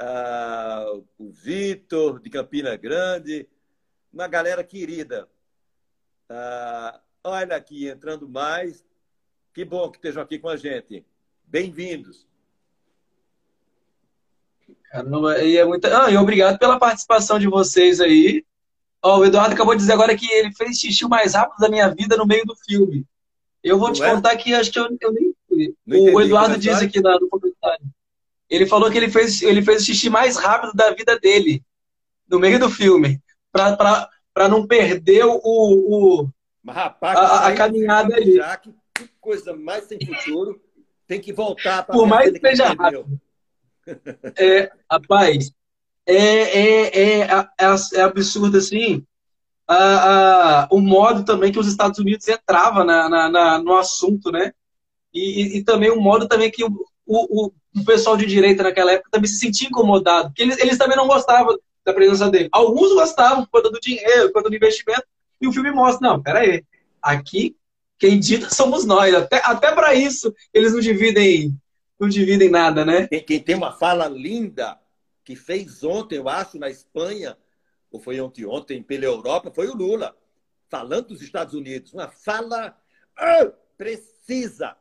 uh, 0.00 1.04
o 1.18 1.30
Vitor, 1.30 2.20
de 2.20 2.30
Campina 2.30 2.76
Grande, 2.76 3.48
uma 4.12 4.26
galera 4.26 4.64
querida. 4.64 5.28
Uh, 6.30 6.98
olha 7.24 7.56
aqui, 7.56 7.88
entrando 7.88 8.28
mais. 8.28 8.84
Que 9.52 9.64
bom 9.64 9.90
que 9.90 9.98
estejam 9.98 10.22
aqui 10.22 10.38
com 10.38 10.48
a 10.48 10.56
gente. 10.56 11.04
Bem-vindos. 11.46 12.26
Caramba, 14.90 15.38
e 15.42 15.56
é 15.56 15.64
muita... 15.64 16.04
ah, 16.04 16.10
e 16.10 16.16
obrigado 16.16 16.58
pela 16.58 16.78
participação 16.78 17.38
de 17.38 17.46
vocês 17.46 18.00
aí. 18.00 18.44
Oh, 19.02 19.18
o 19.18 19.24
Eduardo 19.24 19.54
acabou 19.54 19.74
de 19.74 19.80
dizer 19.80 19.92
agora 19.92 20.16
que 20.16 20.30
ele 20.30 20.52
fez 20.52 20.78
xixi 20.78 21.06
mais 21.06 21.34
rápido 21.34 21.58
da 21.60 21.68
minha 21.68 21.88
vida 21.88 22.16
no 22.16 22.26
meio 22.26 22.44
do 22.44 22.56
filme. 22.56 23.06
Eu 23.66 23.80
vou 23.80 23.92
te 23.92 24.00
é? 24.00 24.08
contar 24.08 24.36
que 24.36 24.54
acho 24.54 24.70
que 24.70 24.78
eu, 24.78 24.88
eu 25.00 25.12
nem 25.12 25.34
fui. 25.48 25.74
O 25.88 26.20
Eduardo 26.20 26.56
disse 26.56 26.84
aqui 26.84 27.00
no 27.00 27.28
comentário. 27.28 27.84
Ele 28.48 28.64
falou 28.64 28.88
que 28.88 28.96
ele 28.96 29.10
fez, 29.10 29.42
ele 29.42 29.60
fez 29.60 29.82
o 29.82 29.86
xixi 29.86 30.08
mais 30.08 30.36
rápido 30.36 30.72
da 30.72 30.92
vida 30.92 31.18
dele, 31.18 31.64
no 32.28 32.38
meio 32.38 32.60
do 32.60 32.70
filme, 32.70 33.20
para 33.50 34.48
não 34.48 34.68
perder 34.68 35.24
o, 35.24 35.40
o 35.42 36.28
Mas, 36.62 36.76
rapaz, 36.76 37.18
a, 37.18 37.48
a 37.48 37.54
caminhada 37.56 38.14
ali. 38.14 38.38
Que, 38.62 38.72
que 38.94 39.10
coisa 39.20 39.52
mais 39.52 39.84
sem 39.84 39.98
futuro. 39.98 40.60
Tem 41.08 41.20
que 41.20 41.32
voltar 41.32 41.84
para 41.84 41.92
Por 41.92 42.06
mais 42.06 42.30
que 42.30 42.38
seja 42.38 42.68
rápido. 42.68 43.20
É, 44.36 44.70
rapaz, 44.90 45.52
é, 46.06 46.14
é, 46.14 46.98
é, 46.98 47.20
é, 47.20 47.38
é 47.94 48.00
absurdo 48.00 48.58
assim 48.58 49.04
a, 49.66 50.62
a, 50.64 50.68
o 50.70 50.80
modo 50.80 51.24
também 51.24 51.50
que 51.50 51.58
os 51.58 51.66
Estados 51.66 51.98
Unidos 51.98 52.26
entrava 52.28 52.84
na, 52.84 53.08
na, 53.08 53.28
na 53.28 53.58
no 53.58 53.76
assunto, 53.76 54.30
né? 54.30 54.52
E, 55.12 55.20
e, 55.20 55.58
e, 55.58 55.64
também 55.64 55.90
o 55.90 56.00
modo 56.00 56.28
também 56.28 56.50
que 56.50 56.62
o, 56.62 56.70
o, 57.06 57.52
o, 57.74 57.84
pessoal 57.84 58.16
de 58.16 58.26
direita 58.26 58.62
naquela 58.62 58.92
época 58.92 59.10
também 59.10 59.28
se 59.28 59.38
sentia 59.38 59.68
incomodado, 59.68 60.28
porque 60.28 60.42
eles, 60.42 60.58
eles 60.58 60.78
também 60.78 60.96
não 60.96 61.06
gostavam 61.06 61.58
da 61.84 61.92
presença 61.92 62.30
dele. 62.30 62.48
Alguns 62.52 62.92
gostavam 62.92 63.44
por 63.44 63.62
conta 63.62 63.70
do 63.70 63.80
dinheiro, 63.80 64.26
por 64.26 64.34
conta 64.34 64.50
do 64.50 64.56
investimento, 64.56 65.04
e 65.40 65.48
o 65.48 65.52
filme 65.52 65.70
mostra, 65.70 66.08
não, 66.08 66.22
peraí, 66.22 66.62
aqui 67.00 67.56
quem 67.98 68.20
dita 68.20 68.50
somos 68.50 68.84
nós. 68.84 69.14
Até, 69.14 69.40
até 69.44 69.72
para 69.72 69.94
isso 69.94 70.34
eles 70.52 70.72
não 70.72 70.80
dividem, 70.80 71.54
não 71.98 72.08
dividem 72.08 72.50
nada, 72.50 72.84
né? 72.84 73.06
Quem 73.06 73.40
tem 73.40 73.56
uma 73.56 73.72
fala 73.72 74.08
linda 74.08 74.78
que 75.24 75.34
fez 75.34 75.82
ontem, 75.82 76.16
eu 76.16 76.28
acho, 76.28 76.58
na 76.58 76.68
Espanha, 76.68 77.36
ou 77.96 78.00
foi 78.00 78.20
ontem, 78.20 78.44
ontem 78.44 78.82
pela 78.82 79.04
Europa, 79.04 79.50
foi 79.50 79.68
o 79.68 79.74
Lula, 79.74 80.16
falando 80.68 81.08
dos 81.08 81.22
Estados 81.22 81.54
Unidos. 81.54 81.92
Uma 81.92 82.08
fala 82.08 82.78
ah, 83.16 83.52
precisa, 83.76 84.76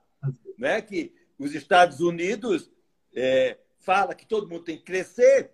né? 0.58 0.82
que 0.82 1.13
os 1.39 1.56
Estados 1.56 2.01
Unidos 2.01 2.69
é, 3.13 3.58
fala 3.80 4.13
que 4.13 4.25
todo 4.25 4.49
mundo 4.49 4.63
tem 4.63 4.78
que 4.78 4.84
crescer, 4.84 5.51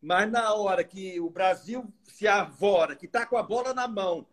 mas 0.00 0.30
na 0.30 0.52
hora 0.54 0.84
que 0.84 1.18
o 1.18 1.30
Brasil 1.30 1.92
se 2.04 2.28
avora, 2.28 2.94
que 2.94 3.06
está 3.06 3.26
com 3.26 3.36
a 3.36 3.42
bola 3.42 3.72
na 3.72 3.88
mão, 3.88 4.26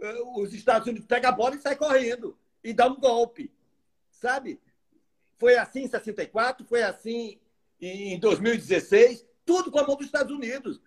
eh, 0.00 0.20
os 0.36 0.52
Estados 0.52 0.86
Unidos 0.86 1.06
pegam 1.08 1.30
a 1.30 1.32
bola 1.32 1.56
e 1.56 1.60
sai 1.60 1.74
correndo 1.74 2.38
e 2.62 2.72
dá 2.72 2.86
um 2.86 3.00
golpe, 3.00 3.50
sabe? 4.10 4.60
Foi 5.38 5.56
assim 5.56 5.80
em 5.82 5.88
64, 5.88 6.64
foi 6.66 6.82
assim 6.82 7.40
em 7.80 8.18
2016, 8.20 9.26
tudo 9.44 9.72
com 9.72 9.78
a 9.80 9.86
mão 9.86 9.96
dos 9.96 10.06
Estados 10.06 10.32
Unidos. 10.32 10.80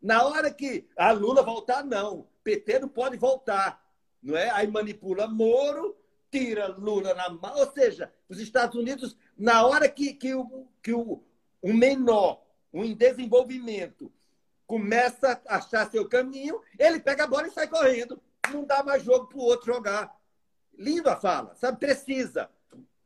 Na 0.00 0.24
hora 0.24 0.50
que 0.50 0.88
a 0.96 1.12
Lula 1.12 1.42
voltar, 1.42 1.84
não. 1.84 2.26
PT 2.42 2.78
não 2.78 2.88
pode 2.88 3.16
voltar. 3.16 3.84
Não 4.22 4.36
é? 4.36 4.50
Aí 4.50 4.66
manipula 4.66 5.26
Moro, 5.28 5.96
tira 6.30 6.68
Lula 6.68 7.14
na 7.14 7.28
mão. 7.28 7.56
Ou 7.56 7.70
seja, 7.72 8.12
os 8.28 8.38
Estados 8.38 8.76
Unidos, 8.76 9.16
na 9.36 9.66
hora 9.66 9.88
que, 9.88 10.14
que, 10.14 10.34
o, 10.34 10.66
que 10.82 10.92
o, 10.92 11.22
o 11.60 11.72
menor, 11.72 12.42
o 12.72 12.84
em 12.84 12.94
desenvolvimento, 12.94 14.10
começa 14.66 15.40
a 15.46 15.56
achar 15.56 15.90
seu 15.90 16.08
caminho, 16.08 16.60
ele 16.78 17.00
pega 17.00 17.24
a 17.24 17.26
bola 17.26 17.48
e 17.48 17.50
sai 17.50 17.66
correndo. 17.66 18.20
Não 18.52 18.64
dá 18.64 18.82
mais 18.82 19.02
jogo 19.02 19.26
para 19.26 19.38
o 19.38 19.42
outro 19.42 19.72
jogar. 19.72 20.16
Lindo 20.78 21.10
a 21.10 21.16
fala, 21.16 21.54
sabe? 21.56 21.78
Precisa. 21.78 22.48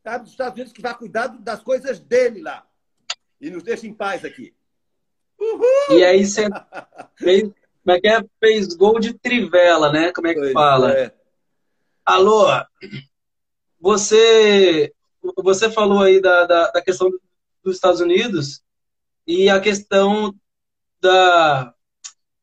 sabe, 0.03 0.23
dos 0.23 0.31
Estados 0.31 0.53
Unidos 0.53 0.71
que 0.71 0.81
vai 0.81 0.95
cuidar 0.97 1.27
das 1.27 1.61
coisas 1.61 1.99
dele 1.99 2.41
lá. 2.41 2.65
E 3.41 3.49
nos 3.49 3.63
deixa 3.63 3.85
em 3.85 3.93
paz 3.93 4.23
aqui. 4.23 4.55
Uhul! 5.39 5.97
E 5.97 6.03
aí 6.03 6.25
você 6.25 6.47
fez, 7.17 7.43
como 7.43 7.97
é 7.97 7.99
que 7.99 8.07
é? 8.07 8.23
Fez 8.39 8.73
gol 8.75 8.99
de 8.99 9.13
trivela, 9.13 9.91
né? 9.91 10.11
Como 10.11 10.27
é 10.27 10.33
que 10.33 10.39
pois 10.39 10.53
fala? 10.53 10.91
É. 10.91 11.13
Alô, 12.05 12.47
você, 13.79 14.93
você 15.37 15.69
falou 15.69 16.01
aí 16.01 16.21
da, 16.21 16.45
da, 16.45 16.71
da 16.71 16.81
questão 16.81 17.09
dos 17.63 17.75
Estados 17.75 17.99
Unidos 17.99 18.61
e 19.27 19.49
a 19.49 19.59
questão 19.59 20.33
da, 21.01 21.73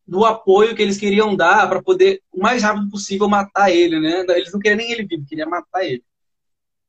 do 0.07 0.24
apoio 0.24 0.74
que 0.74 0.82
eles 0.82 0.99
queriam 0.99 1.34
dar 1.34 1.68
para 1.68 1.82
poder, 1.82 2.20
o 2.32 2.40
mais 2.40 2.62
rápido 2.62 2.90
possível, 2.90 3.28
matar 3.28 3.70
ele, 3.70 4.01
né? 4.01 4.24
Eles 4.30 4.53
não 4.53 4.61
queriam 4.61 4.78
nem 4.78 4.90
ele 4.90 5.07
vivo, 5.07 5.26
queriam 5.26 5.49
matar 5.49 5.84
ele. 5.84 6.05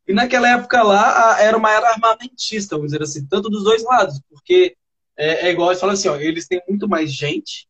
E 0.08 0.14
naquela 0.14 0.50
época 0.50 0.84
lá, 0.84 1.40
era 1.40 1.56
uma 1.56 1.72
era 1.72 1.92
armamentista, 1.92 2.76
vamos 2.76 2.92
dizer 2.92 3.04
assim, 3.04 3.26
tanto 3.26 3.50
dos 3.50 3.64
dois 3.64 3.84
lados, 3.84 4.20
porque 4.30 4.76
é, 5.18 5.48
é 5.48 5.52
igual 5.52 5.70
eles 5.70 5.80
falam 5.80 5.94
assim, 5.94 6.08
ó, 6.08 6.16
eles 6.16 6.48
têm 6.48 6.62
muito 6.68 6.88
mais 6.88 7.12
gente 7.12 7.68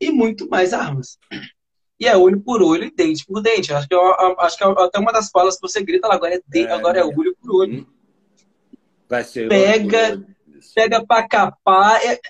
e 0.00 0.10
muito 0.10 0.48
mais 0.48 0.72
armas. 0.72 1.18
E 2.00 2.06
é 2.06 2.16
olho 2.16 2.40
por 2.40 2.62
olho 2.62 2.84
e 2.84 2.90
dente 2.90 3.24
por 3.26 3.42
dente. 3.42 3.72
Acho 3.72 3.88
que, 3.88 3.94
eu, 3.94 4.40
acho 4.40 4.56
que 4.56 4.64
é 4.64 4.66
até 4.66 4.98
uma 4.98 5.12
das 5.12 5.30
falas 5.30 5.56
que 5.56 5.62
você 5.62 5.82
grita 5.82 6.06
lá, 6.06 6.14
agora 6.14 6.36
é, 6.36 6.40
de, 6.46 6.60
é, 6.60 6.72
agora 6.72 6.98
é 7.00 7.04
olho 7.04 7.36
por 7.40 7.50
olho. 7.54 7.80
Hum. 7.80 7.86
Vai 9.08 9.24
ser 9.24 9.48
pega, 9.48 10.22
pega 10.74 11.04
pra 11.04 11.26
capar. 11.26 12.04
É, 12.04 12.20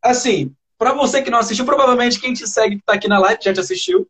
assim, 0.00 0.54
para 0.78 0.92
você 0.92 1.22
que 1.22 1.30
não 1.30 1.38
assistiu, 1.38 1.64
provavelmente 1.64 2.20
quem 2.20 2.32
te 2.32 2.46
segue 2.46 2.76
que 2.76 2.84
tá 2.84 2.94
aqui 2.94 3.08
na 3.08 3.18
live 3.18 3.42
já 3.42 3.52
te 3.52 3.60
assistiu. 3.60 4.08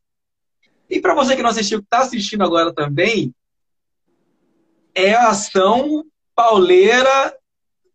E 0.88 1.00
para 1.00 1.14
você 1.14 1.34
que 1.34 1.42
não 1.42 1.50
assistiu, 1.50 1.80
que 1.80 1.88
tá 1.88 2.00
assistindo 2.00 2.44
agora 2.44 2.72
também, 2.72 3.34
é 4.94 5.14
ação 5.14 6.04
pauleira, 6.34 7.36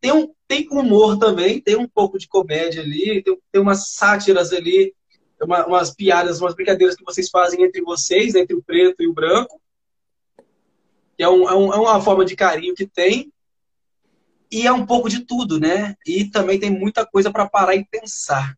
tem, 0.01 0.11
um, 0.11 0.33
tem 0.47 0.67
humor 0.71 1.17
também, 1.17 1.61
tem 1.61 1.75
um 1.75 1.87
pouco 1.87 2.17
de 2.17 2.27
comédia 2.27 2.81
ali, 2.81 3.21
tem, 3.21 3.37
tem 3.51 3.61
umas 3.61 3.89
sátiras 3.89 4.53
ali, 4.53 4.93
uma, 5.41 5.65
umas 5.65 5.93
piadas, 5.93 6.39
umas 6.39 6.53
brincadeiras 6.53 6.95
que 6.95 7.03
vocês 7.03 7.29
fazem 7.29 7.63
entre 7.63 7.81
vocês, 7.81 8.35
entre 8.35 8.55
o 8.55 8.63
preto 8.63 9.01
e 9.01 9.07
o 9.07 9.13
branco. 9.13 9.61
Que 11.17 11.23
é, 11.23 11.29
um, 11.29 11.49
é, 11.49 11.55
um, 11.55 11.73
é 11.73 11.77
uma 11.77 12.01
forma 12.01 12.23
de 12.23 12.35
carinho 12.35 12.75
que 12.75 12.87
tem. 12.87 13.31
E 14.51 14.65
é 14.65 14.71
um 14.71 14.85
pouco 14.85 15.09
de 15.09 15.25
tudo, 15.25 15.59
né? 15.59 15.95
E 16.05 16.25
também 16.25 16.59
tem 16.59 16.71
muita 16.71 17.05
coisa 17.05 17.31
para 17.31 17.47
parar 17.47 17.75
e 17.75 17.85
pensar. 17.85 18.57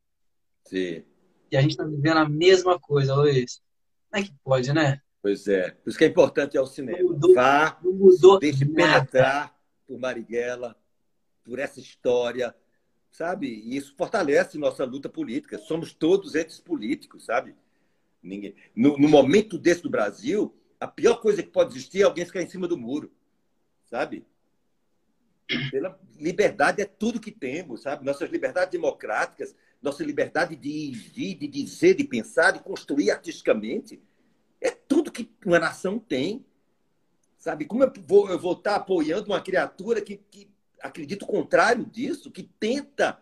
Sim. 0.66 1.04
E 1.52 1.58
a 1.58 1.62
gente 1.62 1.72
está 1.72 1.84
vivendo 1.84 2.18
a 2.18 2.30
mesma 2.30 2.80
coisa, 2.80 3.14
Luiz. 3.14 3.62
Como 4.10 4.24
é 4.24 4.26
que 4.26 4.34
pode, 4.44 4.72
né? 4.72 5.02
Pois 5.22 5.48
é. 5.48 5.72
Por 5.72 5.90
isso 5.90 5.98
que 5.98 6.06
é 6.06 6.08
importante 6.08 6.56
é 6.56 6.62
o 6.62 6.66
cinema. 6.66 7.00
Não 7.00 7.10
mudou, 7.10 7.34
Vá, 7.34 7.78
não 7.84 7.92
mudou 7.92 8.40
deixe 8.40 8.64
nada. 8.64 8.76
penetrar 8.76 9.56
por 9.86 10.00
Marighella, 10.00 10.76
por 11.44 11.60
essa 11.60 11.80
história, 11.80 12.56
sabe? 13.12 13.48
E 13.48 13.76
isso 13.76 13.96
fortalece 13.96 14.58
nossa 14.58 14.86
luta 14.86 15.10
política. 15.10 15.58
Somos 15.58 15.94
todos 15.94 16.36
entes 16.36 16.60
políticos, 16.60 17.26
sabe? 17.26 17.56
Ninguém... 18.22 18.56
No, 18.76 18.98
no, 18.98 19.10
momento 19.10 19.58
desse 19.58 19.84
do 19.84 19.90
Brasil, 19.90 20.56
a 20.80 20.88
pior 20.88 21.16
coisa 21.16 21.44
que 21.44 21.50
pode 21.50 21.74
existir 21.74 22.02
é 22.02 22.04
alguém 22.04 22.26
ficar 22.26 22.42
em 22.42 22.50
cima 22.50 22.68
do 22.68 22.78
muro, 22.78 23.12
sabe? 23.86 24.26
Pela 25.70 26.00
liberdade 26.18 26.82
é 26.82 26.86
tudo 26.86 27.20
que 27.20 27.32
temos, 27.32 27.82
sabe? 27.82 28.06
Nossas 28.06 28.30
liberdades 28.30 28.72
democráticas, 28.72 29.56
nossa 29.82 30.04
liberdade 30.04 30.56
de 30.56 30.70
ir, 30.70 31.36
de 31.36 31.48
dizer, 31.48 31.96
de 31.96 32.04
pensar, 32.04 32.52
de 32.52 32.60
construir 32.60 33.12
artisticamente, 33.12 34.02
é 34.62 34.70
tudo 34.70 35.12
que 35.12 35.30
uma 35.46 35.60
nação 35.60 36.00
tem. 36.00 36.46
Sabe? 37.38 37.66
Como 37.66 37.84
eu 37.84 37.92
vou, 38.06 38.30
eu 38.30 38.38
vou 38.38 38.54
estar 38.54 38.76
apoiando 38.76 39.26
uma 39.26 39.42
criatura 39.42 40.00
que, 40.00 40.18
que 40.30 40.51
acredita 40.82 41.26
o 41.26 41.28
contrário 41.28 41.86
disso, 41.86 42.32
que 42.32 42.44
tenta 42.44 43.22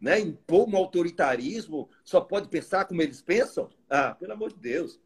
né, 0.00 0.20
impor 0.20 0.68
um 0.68 0.76
autoritarismo, 0.76 1.88
só 2.04 2.20
pode 2.20 2.48
pensar 2.48 2.84
como 2.84 3.00
eles 3.00 3.22
pensam? 3.22 3.70
Ah, 3.88 4.14
pelo 4.14 4.32
amor 4.32 4.52
de 4.52 4.58
Deus. 4.58 5.00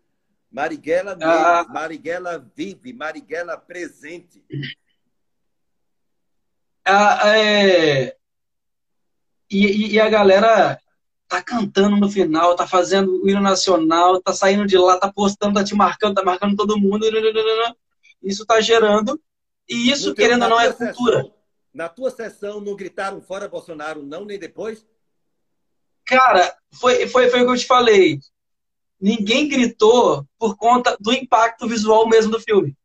Marighella, 0.50 1.16
ah. 1.22 1.64
Marighella 1.68 2.44
vive, 2.56 2.92
Marighella 2.92 3.56
presente. 3.56 4.42
Ah, 6.84 7.36
é... 7.36 8.16
e, 9.50 9.94
e, 9.94 10.00
a 10.00 10.08
galera 10.08 10.80
tá 11.28 11.42
cantando 11.42 11.96
no 11.96 12.10
final, 12.10 12.56
tá 12.56 12.66
fazendo 12.66 13.22
o 13.22 13.28
hino 13.28 13.42
nacional, 13.42 14.20
tá 14.22 14.32
saindo 14.32 14.66
de 14.66 14.78
lá, 14.78 14.98
tá 14.98 15.12
postando, 15.12 15.54
tá 15.54 15.64
te 15.64 15.74
marcando, 15.74 16.14
tá 16.14 16.24
marcando 16.24 16.56
todo 16.56 16.78
mundo. 16.78 17.06
Isso 18.22 18.46
tá 18.46 18.60
gerando. 18.60 19.20
E 19.68 19.90
isso, 19.90 20.14
querendo 20.14 20.44
ou 20.44 20.48
não, 20.48 20.60
é 20.60 20.72
cultura. 20.72 21.30
Na 21.78 21.88
tua 21.88 22.10
sessão, 22.10 22.60
não 22.60 22.74
gritaram 22.74 23.20
fora 23.20 23.46
Bolsonaro, 23.46 24.02
não, 24.02 24.24
nem 24.24 24.36
depois? 24.36 24.84
Cara, 26.04 26.58
foi, 26.72 27.06
foi, 27.06 27.30
foi 27.30 27.40
o 27.40 27.44
que 27.44 27.52
eu 27.52 27.56
te 27.56 27.66
falei. 27.66 28.18
Ninguém 29.00 29.46
gritou 29.48 30.26
por 30.36 30.56
conta 30.56 30.96
do 30.98 31.12
impacto 31.12 31.68
visual 31.68 32.08
mesmo 32.08 32.32
do 32.32 32.40
filme. 32.40 32.76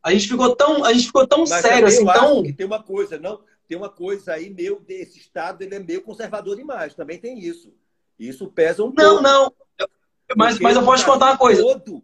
A 0.00 0.12
gente 0.12 0.28
ficou 0.28 0.54
tão, 0.54 0.84
a 0.84 0.92
gente 0.92 1.06
ficou 1.06 1.26
tão 1.26 1.40
Mas 1.40 1.60
sério, 1.60 1.88
assim, 1.88 2.06
tão. 2.06 2.44
Que 2.44 2.52
tem 2.52 2.64
uma 2.64 2.80
coisa, 2.80 3.18
não, 3.18 3.42
tem 3.66 3.76
uma 3.76 3.90
coisa 3.90 4.34
aí 4.34 4.48
meio 4.48 4.78
desse 4.78 5.18
estado, 5.18 5.62
ele 5.62 5.74
é 5.74 5.80
meio 5.80 6.00
conservador 6.00 6.54
demais. 6.54 6.94
Também 6.94 7.18
tem 7.18 7.36
isso. 7.36 7.74
Isso 8.16 8.46
pesa 8.46 8.84
um 8.84 8.92
não, 8.92 8.94
pouco. 8.94 9.22
Não, 9.24 9.42
não. 9.42 9.88
Mas, 10.36 10.60
mas 10.60 10.76
eu 10.76 10.84
posso 10.84 11.02
te 11.02 11.10
contar 11.10 11.30
uma 11.30 11.36
coisa. 11.36 11.60
Todo, 11.60 12.00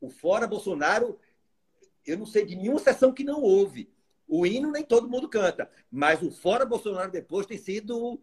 o 0.00 0.10
fora 0.10 0.48
Bolsonaro, 0.48 1.16
eu 2.04 2.18
não 2.18 2.26
sei 2.26 2.44
de 2.44 2.56
nenhuma 2.56 2.80
sessão 2.80 3.12
que 3.12 3.22
não 3.22 3.40
houve. 3.40 3.88
O 4.28 4.44
hino 4.44 4.70
nem 4.70 4.84
todo 4.84 5.08
mundo 5.08 5.28
canta, 5.28 5.70
mas 5.90 6.22
o 6.22 6.30
fora 6.30 6.66
Bolsonaro 6.66 7.10
depois 7.10 7.46
tem 7.46 7.56
sido 7.56 8.20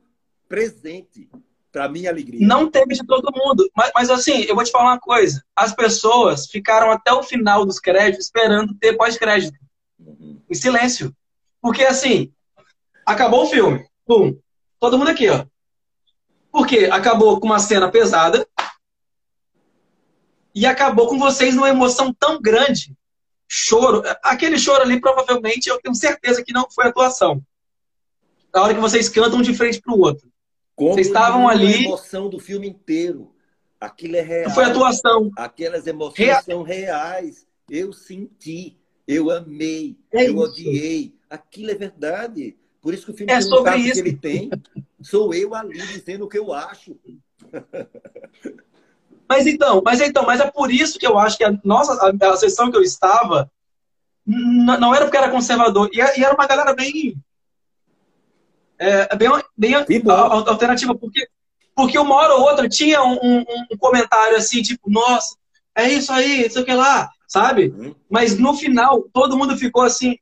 presente 0.47 1.27
para 1.71 1.89
minha 1.89 2.09
alegria. 2.09 2.47
Não 2.47 2.69
teve 2.69 2.93
de 2.93 3.05
todo 3.05 3.33
mundo, 3.35 3.69
mas, 3.75 3.91
mas, 3.93 4.09
assim, 4.09 4.43
eu 4.43 4.55
vou 4.55 4.63
te 4.63 4.71
falar 4.71 4.91
uma 4.91 4.99
coisa. 4.99 5.43
As 5.55 5.73
pessoas 5.75 6.47
ficaram 6.47 6.91
até 6.91 7.11
o 7.11 7.23
final 7.23 7.65
dos 7.65 7.79
créditos 7.79 8.25
esperando 8.25 8.75
ter 8.75 8.95
pós-crédito. 8.95 9.57
Uhum. 9.99 10.39
Em 10.49 10.53
silêncio. 10.55 11.13
Porque 11.61 11.83
assim, 11.83 12.31
acabou 13.05 13.43
o 13.43 13.47
filme. 13.47 13.85
Pum. 14.05 14.37
Todo 14.79 14.97
mundo 14.97 15.09
aqui, 15.09 15.27
ó. 15.29 15.45
Porque 16.51 16.85
acabou 16.85 17.39
com 17.39 17.47
uma 17.47 17.59
cena 17.59 17.91
pesada 17.91 18.47
e 20.53 20.65
acabou 20.65 21.07
com 21.07 21.17
vocês 21.17 21.55
numa 21.55 21.69
emoção 21.69 22.13
tão 22.13 22.39
grande 22.39 22.95
choro. 23.47 24.03
Aquele 24.23 24.57
choro 24.57 24.83
ali, 24.83 24.99
provavelmente, 24.99 25.67
eu 25.67 25.79
tenho 25.81 25.95
certeza 25.95 26.43
que 26.43 26.53
não 26.53 26.69
foi 26.69 26.85
atuação. 26.85 27.41
Na 28.53 28.63
hora 28.63 28.73
que 28.73 28.79
vocês 28.79 29.09
cantam 29.09 29.41
de 29.41 29.53
frente 29.53 29.81
para 29.81 29.93
o 29.93 29.99
outro. 29.99 30.31
Como 30.75 30.93
vocês 30.93 31.07
estavam 31.07 31.47
ali. 31.47 31.73
A 31.73 31.81
emoção 31.81 32.29
do 32.29 32.39
filme 32.39 32.67
inteiro. 32.67 33.33
Aquilo 33.79 34.15
é 34.15 34.21
real. 34.21 34.51
Foi 34.51 34.63
atuação. 34.63 35.31
Aquelas 35.37 35.85
emoções 35.87 36.27
Real... 36.27 36.43
são 36.43 36.63
reais. 36.63 37.45
Eu 37.69 37.91
senti, 37.91 38.77
eu 39.07 39.29
amei, 39.29 39.97
é 40.11 40.27
eu 40.27 40.33
isso. 40.33 40.39
odiei. 40.39 41.15
Aquilo 41.29 41.71
é 41.71 41.75
verdade. 41.75 42.55
Por 42.81 42.93
isso 42.93 43.05
que 43.05 43.11
o 43.11 43.15
filme 43.15 43.31
é 43.33 43.41
sobre 43.41 43.75
isso. 43.77 43.93
que 43.93 44.09
ele 44.09 44.17
tem. 44.17 44.49
Sou 45.01 45.33
eu 45.33 45.53
ali 45.55 45.77
dizendo 45.87 46.25
o 46.25 46.29
que 46.29 46.37
eu 46.37 46.53
acho. 46.53 46.97
Mas 49.27 49.47
então, 49.47 49.81
mas 49.83 50.01
então, 50.01 50.25
mas 50.25 50.39
é 50.39 50.49
por 50.49 50.71
isso 50.71 50.99
que 50.99 51.07
eu 51.07 51.17
acho 51.17 51.37
que 51.37 51.43
a 51.43 51.57
nossa 51.63 51.93
a, 51.93 52.29
a 52.29 52.37
sessão 52.37 52.69
que 52.69 52.77
eu 52.77 52.83
estava 52.83 53.51
não 54.25 54.93
era 54.93 55.05
porque 55.05 55.17
era 55.17 55.29
conservador, 55.29 55.89
e, 55.93 56.01
era 56.01 56.33
uma 56.33 56.47
galera 56.47 56.73
bem 56.73 57.15
é, 58.77 59.15
bem, 59.15 59.29
bem 59.55 59.73
alternativa, 59.75 60.95
porque 60.95 61.27
porque 61.75 61.99
uma 61.99 62.15
hora 62.15 62.35
ou 62.35 62.41
outra 62.41 62.69
tinha 62.69 63.03
um, 63.03 63.19
um, 63.21 63.45
um, 63.71 63.77
comentário 63.77 64.37
assim, 64.37 64.61
tipo, 64.61 64.89
nossa, 64.89 65.35
é 65.75 65.89
isso 65.89 66.11
aí, 66.11 66.45
isso 66.45 66.63
que 66.63 66.73
lá, 66.73 67.09
sabe? 67.27 67.67
Uhum. 67.67 67.93
Mas 68.09 68.39
no 68.39 68.53
final, 68.53 69.01
todo 69.11 69.37
mundo 69.37 69.57
ficou 69.57 69.81
assim, 69.81 70.17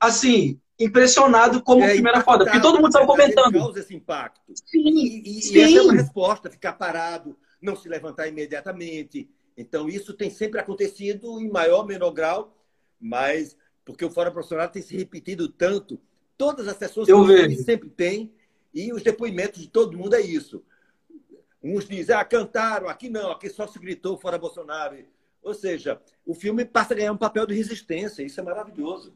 assim, 0.00 0.58
impressionado 0.78 1.62
como 1.62 1.82
é, 1.82 1.88
o 1.88 1.94
filme 1.94 2.08
era 2.08 2.20
foda. 2.20 2.44
Porque 2.44 2.60
todo 2.60 2.76
mundo 2.76 2.88
estava 2.88 3.06
comentando. 3.06 3.52
causa 3.52 3.80
esse 3.80 3.94
impacto. 3.94 4.52
Sim, 4.54 4.96
e, 4.98 5.38
e, 5.38 5.42
sim. 5.42 5.54
e 5.56 5.60
essa 5.60 5.78
é 5.78 5.82
uma 5.82 5.92
resposta, 5.94 6.50
ficar 6.50 6.74
parado, 6.74 7.36
não 7.60 7.74
se 7.76 7.88
levantar 7.88 8.28
imediatamente. 8.28 9.28
Então, 9.56 9.88
isso 9.88 10.12
tem 10.12 10.30
sempre 10.30 10.60
acontecido 10.60 11.40
em 11.40 11.48
maior 11.48 11.80
ou 11.80 11.86
menor 11.86 12.10
grau, 12.10 12.54
mas 13.00 13.56
porque 13.84 14.04
o 14.04 14.10
Fora 14.10 14.30
Profissional 14.30 14.68
tem 14.68 14.82
se 14.82 14.96
repetido 14.96 15.48
tanto. 15.48 15.98
Todas 16.36 16.68
as 16.68 16.76
sessões 16.76 17.08
Eu 17.08 17.24
que 17.24 17.56
sempre 17.56 17.88
tem, 17.88 18.34
e 18.74 18.92
os 18.92 19.02
depoimentos 19.02 19.62
de 19.62 19.68
todo 19.68 19.96
mundo 19.96 20.14
é 20.14 20.20
isso. 20.20 20.62
Uns 21.62 21.88
dizem, 21.88 22.14
ah, 22.14 22.24
cantaram, 22.24 22.88
aqui 22.88 23.08
não, 23.08 23.30
aqui 23.30 23.48
só 23.48 23.66
se 23.66 23.78
gritou 23.78 24.18
fora 24.18 24.38
Bolsonaro. 24.38 24.96
Ou 25.42 25.54
seja, 25.54 26.00
o 26.26 26.34
filme 26.34 26.64
passa 26.64 26.92
a 26.92 26.96
ganhar 26.96 27.12
um 27.12 27.16
papel 27.16 27.46
de 27.46 27.54
resistência, 27.54 28.22
isso 28.22 28.38
é 28.38 28.42
maravilhoso. 28.42 29.14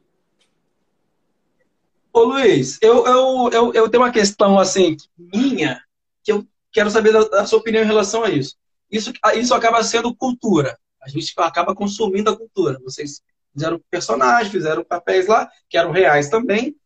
Ô 2.13 2.25
Luiz, 2.25 2.79
eu, 2.83 3.07
eu, 3.07 3.51
eu, 3.53 3.73
eu 3.73 3.89
tenho 3.89 4.03
uma 4.03 4.11
questão 4.11 4.59
assim, 4.59 4.97
minha, 5.17 5.81
que 6.25 6.33
eu 6.33 6.47
quero 6.73 6.91
saber 6.91 7.13
da, 7.13 7.23
da, 7.29 7.47
sua 7.47 7.61
opinião 7.61 7.85
em 7.85 7.87
relação 7.87 8.25
a 8.25 8.31
isso. 8.31 8.57
Isso, 8.91 9.13
isso 9.37 9.55
acaba 9.55 9.83
sendo 9.85 10.15
cultura. 10.15 10.77
A 11.01 11.09
gente 11.09 11.33
acaba 11.37 11.75
consumindo 11.75 12.31
a 12.31 12.37
cultura. 12.37 12.79
Vocês 12.83 13.23
fizeram 13.53 13.81
personagens, 13.89 14.51
fizeram 14.51 14.85
papéis 14.85 15.29
lá, 15.29 15.49
que 15.69 15.79
eram 15.79 15.93
reais 15.93 16.29
também, 16.29 16.77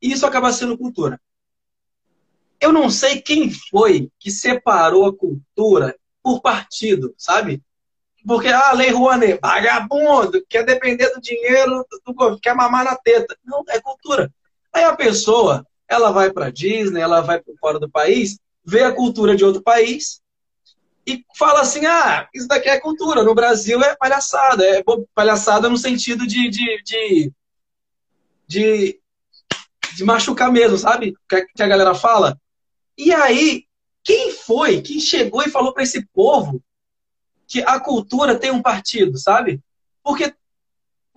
e 0.00 0.12
isso 0.12 0.24
acaba 0.24 0.52
sendo 0.52 0.78
cultura. 0.78 1.20
Eu 2.60 2.72
não 2.72 2.88
sei 2.88 3.20
quem 3.20 3.50
foi 3.50 4.10
que 4.18 4.30
separou 4.30 5.06
a 5.06 5.16
cultura 5.16 5.96
por 6.22 6.40
partido, 6.40 7.14
sabe? 7.16 7.62
Porque, 8.26 8.48
ah, 8.48 8.72
Lei 8.72 8.90
Rouanet, 8.90 9.38
vagabundo, 9.40 10.44
quer 10.48 10.64
depender 10.64 11.08
do 11.10 11.20
dinheiro 11.20 11.84
do 12.04 12.38
quer 12.40 12.54
mamar 12.54 12.84
na 12.84 12.96
teta. 12.96 13.36
Não, 13.44 13.64
é 13.68 13.80
cultura. 13.80 14.32
Aí 14.78 14.84
a 14.84 14.94
pessoa, 14.94 15.66
ela 15.88 16.12
vai 16.12 16.30
para 16.32 16.50
Disney, 16.50 17.00
ela 17.00 17.20
vai 17.20 17.42
para 17.42 17.52
fora 17.58 17.80
do 17.80 17.90
país, 17.90 18.38
vê 18.64 18.84
a 18.84 18.94
cultura 18.94 19.34
de 19.34 19.44
outro 19.44 19.60
país 19.60 20.20
e 21.04 21.24
fala 21.36 21.62
assim: 21.62 21.84
ah, 21.84 22.28
isso 22.32 22.46
daqui 22.46 22.68
é 22.68 22.78
cultura. 22.78 23.24
No 23.24 23.34
Brasil 23.34 23.82
é 23.82 23.96
palhaçada. 23.96 24.64
É 24.64 24.84
palhaçada 25.12 25.68
no 25.68 25.76
sentido 25.76 26.24
de, 26.28 26.48
de, 26.48 26.82
de, 26.84 27.32
de, 28.46 29.00
de 29.96 30.04
machucar 30.04 30.52
mesmo, 30.52 30.78
sabe? 30.78 31.12
Que 31.28 31.62
a 31.62 31.66
galera 31.66 31.92
fala. 31.92 32.38
E 32.96 33.12
aí, 33.12 33.64
quem 34.04 34.30
foi 34.30 34.80
que 34.80 35.00
chegou 35.00 35.42
e 35.42 35.50
falou 35.50 35.74
para 35.74 35.82
esse 35.82 36.06
povo 36.12 36.62
que 37.48 37.62
a 37.62 37.80
cultura 37.80 38.38
tem 38.38 38.52
um 38.52 38.62
partido, 38.62 39.18
sabe? 39.18 39.60
Porque, 40.04 40.32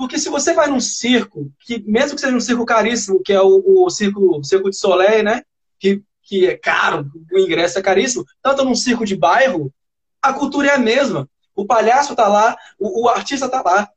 porque 0.01 0.17
se 0.17 0.29
você 0.29 0.51
vai 0.51 0.67
num 0.67 0.79
circo, 0.79 1.53
que 1.59 1.77
mesmo 1.87 2.15
que 2.15 2.21
seja 2.21 2.35
um 2.35 2.39
circo 2.39 2.65
caríssimo, 2.65 3.21
que 3.21 3.31
é 3.31 3.39
o, 3.39 3.85
o 3.85 3.87
circo, 3.91 4.39
o 4.39 4.43
circo 4.43 4.67
de 4.67 4.75
Soleil, 4.75 5.23
né? 5.23 5.43
Que, 5.77 6.01
que 6.23 6.47
é 6.47 6.57
caro, 6.57 7.07
o 7.31 7.37
ingresso 7.37 7.77
é 7.77 7.83
caríssimo, 7.83 8.25
tanto 8.41 8.65
num 8.65 8.73
circo 8.73 9.05
de 9.05 9.15
bairro, 9.15 9.71
a 10.19 10.33
cultura 10.33 10.69
é 10.69 10.71
a 10.71 10.79
mesma. 10.79 11.29
O 11.55 11.67
palhaço 11.67 12.15
tá 12.15 12.27
lá, 12.27 12.57
o, 12.79 13.03
o 13.03 13.09
artista 13.09 13.47
tá 13.47 13.61
lá. 13.61 13.87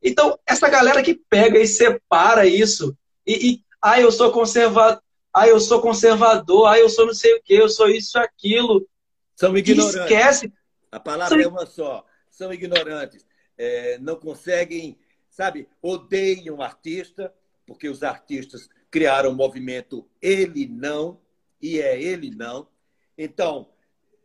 Então, 0.00 0.38
essa 0.46 0.68
galera 0.68 1.02
que 1.02 1.20
pega 1.28 1.58
e 1.58 1.66
separa 1.66 2.46
isso, 2.46 2.96
e, 3.26 3.50
e 3.50 3.64
ah, 3.82 4.00
eu 4.00 4.12
sou 4.12 4.30
conservador, 4.30 5.02
ah, 5.34 5.48
eu 5.48 5.58
sou 5.58 5.82
conservador, 5.82 6.68
ah, 6.68 6.78
eu 6.78 6.88
sou 6.88 7.04
não 7.04 7.14
sei 7.14 7.34
o 7.34 7.42
que, 7.42 7.54
eu 7.54 7.68
sou 7.68 7.88
isso, 7.88 8.16
aquilo. 8.16 8.86
São 9.34 9.56
ignorantes. 9.56 9.96
Esquece, 9.96 10.52
a 10.92 11.00
palavra 11.00 11.42
é 11.42 11.48
uma 11.48 11.66
só. 11.66 12.04
São 12.30 12.52
ignorantes. 12.52 13.26
É, 13.58 13.98
não 13.98 14.14
conseguem, 14.14 14.96
sabe, 15.28 15.68
odeiam 15.82 16.60
artista, 16.62 17.34
porque 17.66 17.88
os 17.88 18.02
artistas 18.02 18.68
criaram 18.90 19.30
o 19.30 19.36
movimento 19.36 20.08
Ele 20.20 20.66
Não, 20.66 21.20
e 21.60 21.80
é 21.80 22.00
Ele 22.00 22.30
Não. 22.30 22.68
Então, 23.16 23.70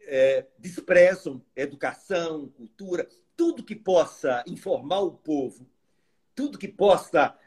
é, 0.01 0.45
desprezam 0.57 1.43
educação, 1.55 2.47
cultura, 2.49 3.07
tudo 3.35 3.63
que 3.63 3.75
possa 3.75 4.43
informar 4.47 4.99
o 4.99 5.11
povo, 5.11 5.67
tudo 6.35 6.57
que 6.57 6.67
possa 6.67 7.37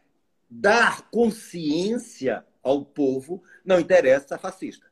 dar 0.49 1.11
consciência 1.11 2.45
ao 2.63 2.85
povo, 2.85 3.43
não 3.65 3.79
interessa 3.79 4.35
a 4.35 4.39
fascista. 4.39 4.91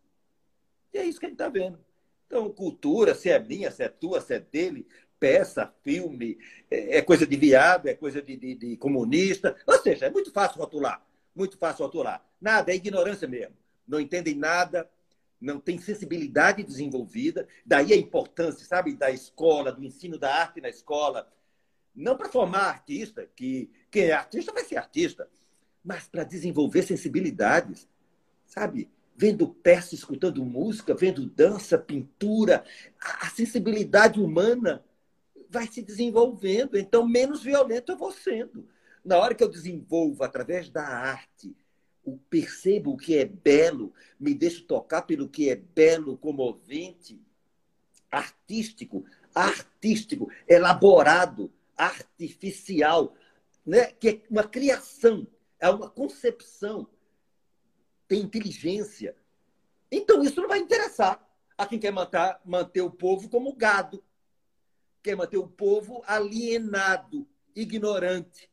E 0.92 0.98
é 0.98 1.04
isso 1.04 1.18
que 1.18 1.26
a 1.26 1.28
gente 1.28 1.36
está 1.36 1.48
vendo. 1.48 1.78
Então, 2.26 2.50
cultura, 2.50 3.14
se 3.14 3.30
é 3.30 3.38
minha, 3.38 3.70
se 3.70 3.82
é 3.82 3.88
tua, 3.88 4.20
se 4.20 4.34
é 4.34 4.40
dele, 4.40 4.86
peça, 5.18 5.72
filme, 5.82 6.38
é, 6.70 6.98
é 6.98 7.02
coisa 7.02 7.26
de 7.26 7.36
viado, 7.36 7.86
é 7.86 7.94
coisa 7.94 8.20
de, 8.20 8.36
de, 8.36 8.54
de, 8.54 8.76
comunista. 8.76 9.56
Ou 9.66 9.78
seja, 9.78 10.06
é 10.06 10.10
muito 10.10 10.30
fácil 10.30 10.60
rotular. 10.60 11.04
Muito 11.34 11.58
fácil 11.58 11.84
rotular. 11.84 12.24
Nada, 12.40 12.72
é 12.72 12.76
ignorância 12.76 13.26
mesmo. 13.26 13.56
Não 13.86 14.00
entendem 14.00 14.34
nada, 14.34 14.88
não 15.40 15.58
tem 15.58 15.78
sensibilidade 15.78 16.62
desenvolvida. 16.62 17.48
Daí 17.64 17.92
a 17.92 17.96
importância, 17.96 18.66
sabe, 18.66 18.94
da 18.94 19.10
escola, 19.10 19.72
do 19.72 19.84
ensino 19.84 20.18
da 20.18 20.34
arte 20.34 20.60
na 20.60 20.68
escola. 20.68 21.30
Não 21.94 22.16
para 22.16 22.28
formar 22.28 22.68
artista, 22.68 23.28
que 23.36 23.70
quem 23.90 24.04
é 24.04 24.12
artista 24.12 24.52
vai 24.52 24.64
ser 24.64 24.76
artista, 24.76 25.28
mas 25.84 26.08
para 26.08 26.24
desenvolver 26.24 26.82
sensibilidades, 26.82 27.88
sabe? 28.46 28.90
vendo 29.16 29.48
peça, 29.48 29.94
escutando 29.94 30.44
música, 30.44 30.94
vendo 30.94 31.26
dança, 31.26 31.78
pintura, 31.78 32.64
a 33.00 33.28
sensibilidade 33.30 34.20
humana 34.20 34.84
vai 35.54 35.66
se 35.66 35.80
desenvolvendo. 35.80 36.76
Então, 36.76 37.08
menos 37.08 37.42
violento 37.42 37.92
eu 37.92 37.96
vou 37.96 38.12
sendo. 38.12 38.68
Na 39.04 39.18
hora 39.18 39.34
que 39.34 39.42
eu 39.42 39.48
desenvolvo 39.48 40.24
através 40.24 40.68
da 40.68 40.82
arte, 40.82 41.56
percebo 42.28 42.92
o 42.92 42.96
que 42.96 43.16
é 43.16 43.24
belo, 43.24 43.92
me 44.18 44.34
deixo 44.34 44.64
tocar 44.64 45.02
pelo 45.02 45.28
que 45.28 45.48
é 45.48 45.56
belo, 45.56 46.18
comovente, 46.18 47.20
artístico, 48.10 49.04
artístico, 49.34 50.30
elaborado, 50.48 51.52
artificial, 51.76 53.14
né? 53.64 53.86
que 53.86 54.08
é 54.08 54.20
uma 54.28 54.44
criação, 54.44 55.26
é 55.58 55.68
uma 55.70 55.88
concepção 55.88 56.88
tem 58.06 58.20
inteligência. 58.20 59.16
Então, 59.90 60.22
isso 60.22 60.40
não 60.40 60.48
vai 60.48 60.58
interessar 60.58 61.26
a 61.56 61.66
quem 61.66 61.78
quer 61.78 61.92
manter 62.44 62.82
o 62.82 62.90
povo 62.90 63.28
como 63.28 63.54
gado, 63.54 64.04
quer 65.04 65.14
manter 65.14 65.36
o 65.36 65.46
povo 65.46 66.02
alienado, 66.06 67.28
ignorante. 67.54 68.50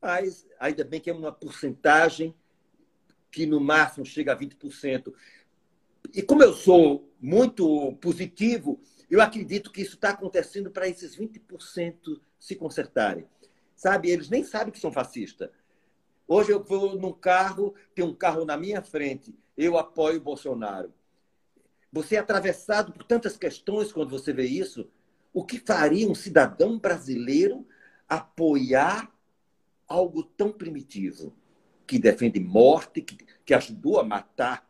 Mas 0.00 0.48
ainda 0.58 0.82
bem 0.84 1.00
que 1.00 1.10
é 1.10 1.12
uma 1.12 1.30
porcentagem 1.30 2.34
que 3.30 3.44
no 3.44 3.60
máximo 3.60 4.06
chega 4.06 4.32
a 4.32 4.36
20%. 4.36 5.12
E 6.14 6.22
como 6.22 6.42
eu 6.42 6.54
sou 6.54 7.12
muito 7.20 7.92
positivo, 8.00 8.80
eu 9.10 9.20
acredito 9.20 9.70
que 9.70 9.82
isso 9.82 9.96
está 9.96 10.10
acontecendo 10.10 10.70
para 10.70 10.88
esses 10.88 11.14
20% 11.14 12.18
se 12.38 12.56
consertarem. 12.56 13.28
Sabe, 13.76 14.08
eles 14.08 14.30
nem 14.30 14.42
sabem 14.42 14.72
que 14.72 14.80
são 14.80 14.90
fascistas. 14.90 15.50
Hoje 16.26 16.52
eu 16.52 16.64
vou 16.64 16.98
num 16.98 17.12
carro, 17.12 17.74
tem 17.94 18.04
um 18.04 18.14
carro 18.14 18.46
na 18.46 18.56
minha 18.56 18.80
frente, 18.80 19.34
eu 19.56 19.76
apoio 19.76 20.18
o 20.18 20.22
Bolsonaro. 20.22 20.92
Você 21.92 22.16
é 22.16 22.18
atravessado 22.18 22.92
por 22.92 23.04
tantas 23.04 23.36
questões 23.36 23.92
quando 23.92 24.10
você 24.10 24.32
vê 24.32 24.46
isso. 24.46 24.88
O 25.32 25.44
que 25.44 25.58
faria 25.58 26.08
um 26.08 26.14
cidadão 26.14 26.78
brasileiro 26.78 27.66
apoiar 28.08 29.12
algo 29.86 30.22
tão 30.22 30.52
primitivo, 30.52 31.34
que 31.86 31.98
defende 31.98 32.38
morte, 32.38 33.00
que, 33.00 33.16
que 33.44 33.54
ajudou 33.54 33.98
a 33.98 34.04
matar 34.04 34.68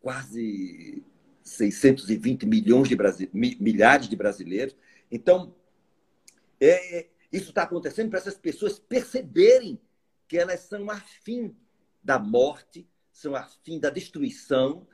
quase 0.00 1.04
620 1.42 2.46
milhões 2.46 2.88
de 2.88 2.96
milhares 3.32 4.08
de 4.08 4.16
brasileiros? 4.16 4.74
Então, 5.10 5.54
é, 6.60 7.08
isso 7.30 7.50
está 7.50 7.62
acontecendo 7.62 8.10
para 8.10 8.18
essas 8.18 8.36
pessoas 8.36 8.78
perceberem 8.78 9.78
que 10.26 10.38
elas 10.38 10.60
são 10.60 10.90
afim 10.90 11.54
da 12.02 12.18
morte, 12.18 12.88
são 13.12 13.34
afim 13.34 13.78
da 13.78 13.90
destruição, 13.90 14.86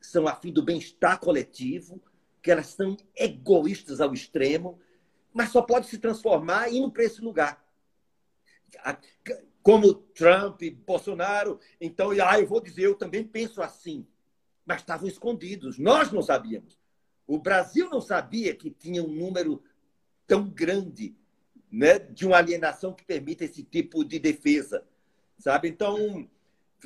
são 0.00 0.26
afim 0.26 0.52
do 0.52 0.62
bem-estar 0.62 1.18
coletivo, 1.18 2.00
que 2.46 2.50
elas 2.52 2.68
são 2.68 2.96
egoístas 3.16 4.00
ao 4.00 4.14
extremo, 4.14 4.78
mas 5.34 5.50
só 5.50 5.60
pode 5.60 5.88
se 5.88 5.98
transformar 5.98 6.72
indo 6.72 6.88
para 6.92 7.02
esse 7.02 7.20
lugar. 7.20 7.60
Como 9.60 9.92
Trump, 9.92 10.62
Bolsonaro, 10.86 11.58
então, 11.80 12.12
ah, 12.24 12.38
eu 12.38 12.46
vou 12.46 12.60
dizer, 12.60 12.82
eu 12.82 12.94
também 12.94 13.24
penso 13.24 13.60
assim. 13.60 14.06
Mas 14.64 14.82
estavam 14.82 15.08
escondidos, 15.08 15.76
nós 15.76 16.12
não 16.12 16.22
sabíamos. 16.22 16.78
O 17.26 17.36
Brasil 17.36 17.90
não 17.90 18.00
sabia 18.00 18.54
que 18.54 18.70
tinha 18.70 19.02
um 19.02 19.12
número 19.12 19.60
tão 20.24 20.48
grande 20.48 21.16
né, 21.68 21.98
de 21.98 22.24
uma 22.24 22.36
alienação 22.36 22.94
que 22.94 23.04
permita 23.04 23.44
esse 23.44 23.64
tipo 23.64 24.04
de 24.04 24.20
defesa, 24.20 24.84
sabe? 25.36 25.68
Então, 25.68 26.30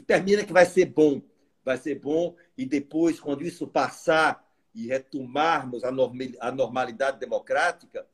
termina 0.06 0.42
que 0.42 0.54
vai 0.54 0.64
ser 0.64 0.86
bom, 0.86 1.20
vai 1.62 1.76
ser 1.76 1.96
bom 1.96 2.34
e 2.56 2.64
depois, 2.64 3.20
quando 3.20 3.44
isso 3.44 3.66
passar 3.66 4.49
e 4.74 4.86
retomarmos 4.86 5.82
a 5.84 6.52
normalidade 6.52 7.18
democrática, 7.18 8.06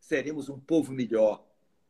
seremos 0.00 0.48
um 0.48 0.58
povo 0.58 0.92
melhor, 0.92 1.44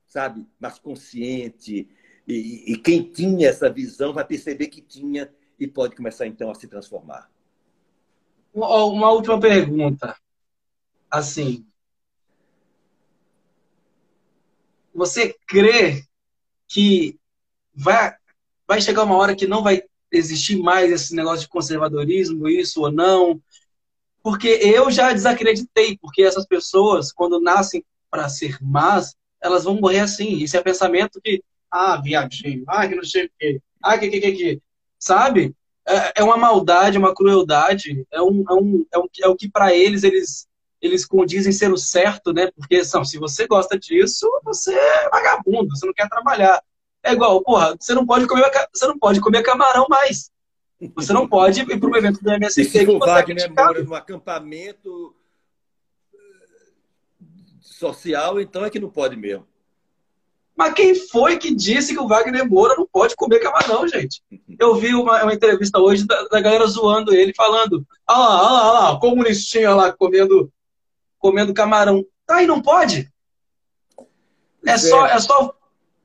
sabe? 0.07 0.47
Mais 0.59 0.79
consciente. 0.79 1.89
E, 2.27 2.73
e 2.73 2.77
quem 2.77 3.03
tinha 3.03 3.49
essa 3.49 3.71
visão 3.71 4.13
vai 4.13 4.25
perceber 4.25 4.69
que 4.69 4.83
tinha 4.83 5.33
e 5.59 5.67
pode 5.67 5.97
começar 5.97 6.27
então 6.27 6.51
a 6.51 6.55
se 6.55 6.67
transformar. 6.69 7.31
Uma 8.53 9.13
última 9.13 9.39
pergunta. 9.39 10.17
Assim, 11.11 11.67
você 14.93 15.35
crê 15.47 16.05
que 16.67 17.19
vai, 17.75 18.15
vai 18.67 18.81
chegar 18.81 19.05
uma 19.05 19.17
hora 19.17 19.35
que 19.35 19.47
não 19.47 19.63
vai 19.63 19.83
existir 20.11 20.57
mais 20.57 20.91
esse 20.91 21.15
negócio 21.15 21.43
de 21.43 21.49
conservadorismo, 21.49 22.49
isso 22.49 22.83
ou 22.83 22.91
não? 22.91 23.41
Porque 24.23 24.49
eu 24.49 24.91
já 24.91 25.13
desacreditei, 25.13 25.97
porque 26.01 26.23
essas 26.23 26.47
pessoas, 26.47 27.13
quando 27.13 27.41
nascem 27.41 27.85
para 28.11 28.29
ser 28.29 28.59
más, 28.61 29.15
elas 29.41 29.65
vão 29.65 29.81
morrer 29.81 30.01
assim. 30.01 30.43
Esse 30.43 30.57
é 30.57 30.63
pensamento 30.63 31.21
que, 31.23 31.43
ah, 31.71 32.01
viadinho, 32.01 32.65
ah, 32.69 32.87
que 32.87 32.95
não 32.95 33.05
sei 33.05 33.27
o 33.27 33.31
quê, 33.39 33.61
ah, 33.83 33.99
que, 33.99 34.09
que, 34.09 34.21
que, 34.21 34.33
que. 34.33 34.63
Sabe? 34.99 35.55
É, 35.87 36.21
é 36.21 36.25
uma 36.25 36.37
maldade, 36.37 36.99
uma 36.99 37.15
crueldade, 37.15 38.05
é, 38.11 38.21
um, 38.21 38.45
é, 38.49 38.53
um, 38.55 38.87
é, 38.93 38.99
um, 38.99 39.07
é 39.23 39.29
o 39.29 39.37
que 39.37 39.49
para 39.49 39.75
eles, 39.75 40.03
eles 40.03 40.49
eles 40.81 41.05
condizem 41.05 41.53
ser 41.53 41.73
o 41.73 41.77
certo, 41.77 42.33
né? 42.33 42.51
Porque 42.55 42.85
são, 42.85 43.05
se 43.05 43.19
você 43.19 43.47
gosta 43.47 43.79
disso, 43.79 44.29
você 44.45 44.73
é 44.75 45.09
vagabundo, 45.11 45.77
você 45.77 45.85
não 45.85 45.93
quer 45.93 46.09
trabalhar. 46.09 46.63
É 47.03 47.13
igual, 47.13 47.43
porra, 47.43 47.77
você 47.79 47.95
não 47.95 48.07
pode 48.07 48.27
comer, 48.27 48.49
você 48.73 48.87
não 48.87 48.99
pode 48.99 49.21
comer 49.21 49.43
camarão 49.43 49.87
mais. 49.89 50.31
Você 50.95 51.13
não 51.13 51.29
pode 51.29 51.61
ir 51.61 51.81
para 51.81 51.91
um 51.91 51.97
evento 51.97 52.23
do 52.23 52.31
MST. 52.31 52.65
se 52.65 52.87
for 52.87 52.99
Wagner 53.01 53.53
Moura 53.53 53.83
num 53.83 53.95
acampamento 53.95 55.15
eh, 56.15 56.19
social, 57.61 58.41
então 58.41 58.65
é 58.65 58.71
que 58.71 58.79
não 58.79 58.89
pode 58.89 59.17
mesmo. 59.17 59.47
Mas 60.57 60.75
quem 60.75 60.95
foi 60.95 61.37
que 61.37 61.55
disse 61.55 61.95
que 61.95 62.01
o 62.01 62.07
Wagner 62.07 62.49
Moura 62.49 62.77
não 62.77 62.87
pode 62.87 63.17
comer 63.17 63.41
camarão, 63.41 63.87
gente? 63.89 64.23
Eu 64.59 64.77
vi 64.77 64.95
uma, 64.95 65.23
uma 65.23 65.35
entrevista 65.35 65.79
hoje 65.79 66.05
da, 66.07 66.25
da, 66.29 66.41
galera 66.41 66.67
zoando 66.67 67.15
ele, 67.15 67.33
falando: 67.35 67.87
ah 68.07 68.19
lá, 68.19 68.27
ah 68.27 68.53
lá, 68.53 68.61
ah 68.61 68.73
lá, 68.73 69.01
comunistinha 69.01 69.75
lá 69.75 69.93
comendo, 69.93 70.53
comendo 71.19 71.55
camarão. 71.55 72.05
Tá, 72.27 72.43
e 72.43 72.47
não 72.47 72.61
pode? 72.61 73.11
É 74.67 74.77
só, 74.77 75.07
é 75.07 75.19
só, 75.19 75.55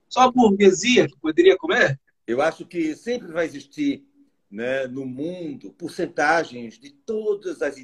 só 0.08 0.22
a 0.22 0.32
burguesia 0.32 1.08
que 1.08 1.18
poderia 1.18 1.58
comer? 1.58 2.00
Eu 2.26 2.42
acho 2.42 2.66
que 2.66 2.96
sempre 2.96 3.32
vai 3.32 3.46
existir 3.46 4.04
né, 4.54 4.86
no 4.86 5.04
mundo 5.04 5.74
porcentagens 5.74 6.78
de 6.78 6.92
todas 6.92 7.64
as, 7.64 7.76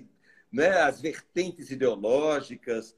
né, 0.52 0.70
as 0.70 1.02
vertentes 1.02 1.72
ideológicas. 1.72 2.96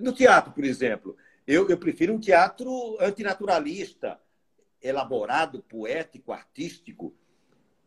No 0.00 0.10
teatro, 0.10 0.52
por 0.52 0.64
exemplo, 0.64 1.14
eu, 1.46 1.68
eu 1.68 1.76
prefiro 1.76 2.14
um 2.14 2.18
teatro 2.18 2.96
antinaturalista, 2.98 4.18
elaborado, 4.80 5.62
poético, 5.64 6.32
artístico. 6.32 7.14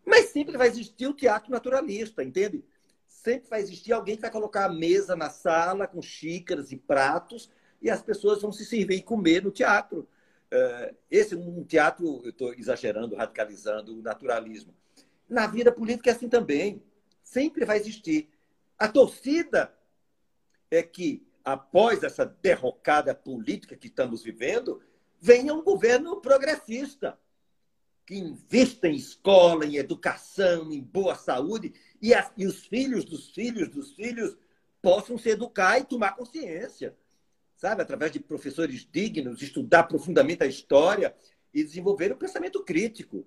Mas 0.05 0.25
sempre 0.25 0.55
vai 0.55 0.67
existir 0.67 1.07
o 1.07 1.15
teatro 1.15 1.49
naturalista, 1.49 2.23
entende? 2.23 2.63
Sempre 3.07 3.49
vai 3.49 3.59
existir 3.59 3.93
alguém 3.93 4.15
que 4.15 4.21
vai 4.21 4.31
colocar 4.31 4.65
a 4.65 4.73
mesa 4.73 5.15
na 5.15 5.31
sala 5.31 5.87
com 5.87 6.01
xícaras 6.01 6.71
e 6.71 6.77
pratos 6.77 7.49
e 7.81 7.89
as 7.89 8.03
pessoas 8.03 8.39
vão 8.39 8.51
se 8.51 8.63
servir 8.63 8.97
e 8.97 9.01
comer 9.01 9.43
no 9.43 9.49
teatro. 9.49 10.07
Eh, 10.51 10.93
esse 11.09 11.33
é 11.33 11.37
um 11.37 11.63
teatro, 11.63 12.21
eu 12.23 12.29
estou 12.29 12.53
exagerando, 12.53 13.15
radicalizando 13.15 13.97
o 13.97 14.03
naturalismo. 14.03 14.75
Na 15.31 15.47
vida 15.47 15.71
política 15.71 16.09
é 16.09 16.13
assim 16.13 16.27
também. 16.27 16.83
Sempre 17.23 17.63
vai 17.63 17.77
existir. 17.77 18.29
A 18.77 18.89
torcida 18.89 19.73
é 20.69 20.83
que, 20.83 21.25
após 21.41 22.03
essa 22.03 22.25
derrocada 22.25 23.15
política 23.15 23.77
que 23.77 23.87
estamos 23.87 24.21
vivendo, 24.23 24.81
venha 25.21 25.53
um 25.53 25.63
governo 25.63 26.19
progressista, 26.19 27.17
que 28.05 28.17
invista 28.17 28.89
em 28.89 28.95
escola, 28.95 29.65
em 29.65 29.77
educação, 29.77 30.69
em 30.69 30.81
boa 30.81 31.15
saúde, 31.15 31.73
e, 32.01 32.13
as, 32.13 32.29
e 32.35 32.45
os 32.45 32.65
filhos 32.65 33.05
dos 33.05 33.29
filhos 33.29 33.69
dos 33.69 33.93
filhos 33.93 34.35
possam 34.81 35.17
se 35.17 35.29
educar 35.29 35.79
e 35.79 35.85
tomar 35.85 36.11
consciência. 36.17 36.93
Sabe? 37.55 37.83
Através 37.83 38.11
de 38.11 38.19
professores 38.19 38.85
dignos, 38.91 39.41
estudar 39.41 39.83
profundamente 39.83 40.43
a 40.43 40.47
história 40.47 41.15
e 41.53 41.63
desenvolver 41.63 42.11
o 42.11 42.17
pensamento 42.17 42.61
crítico. 42.65 43.25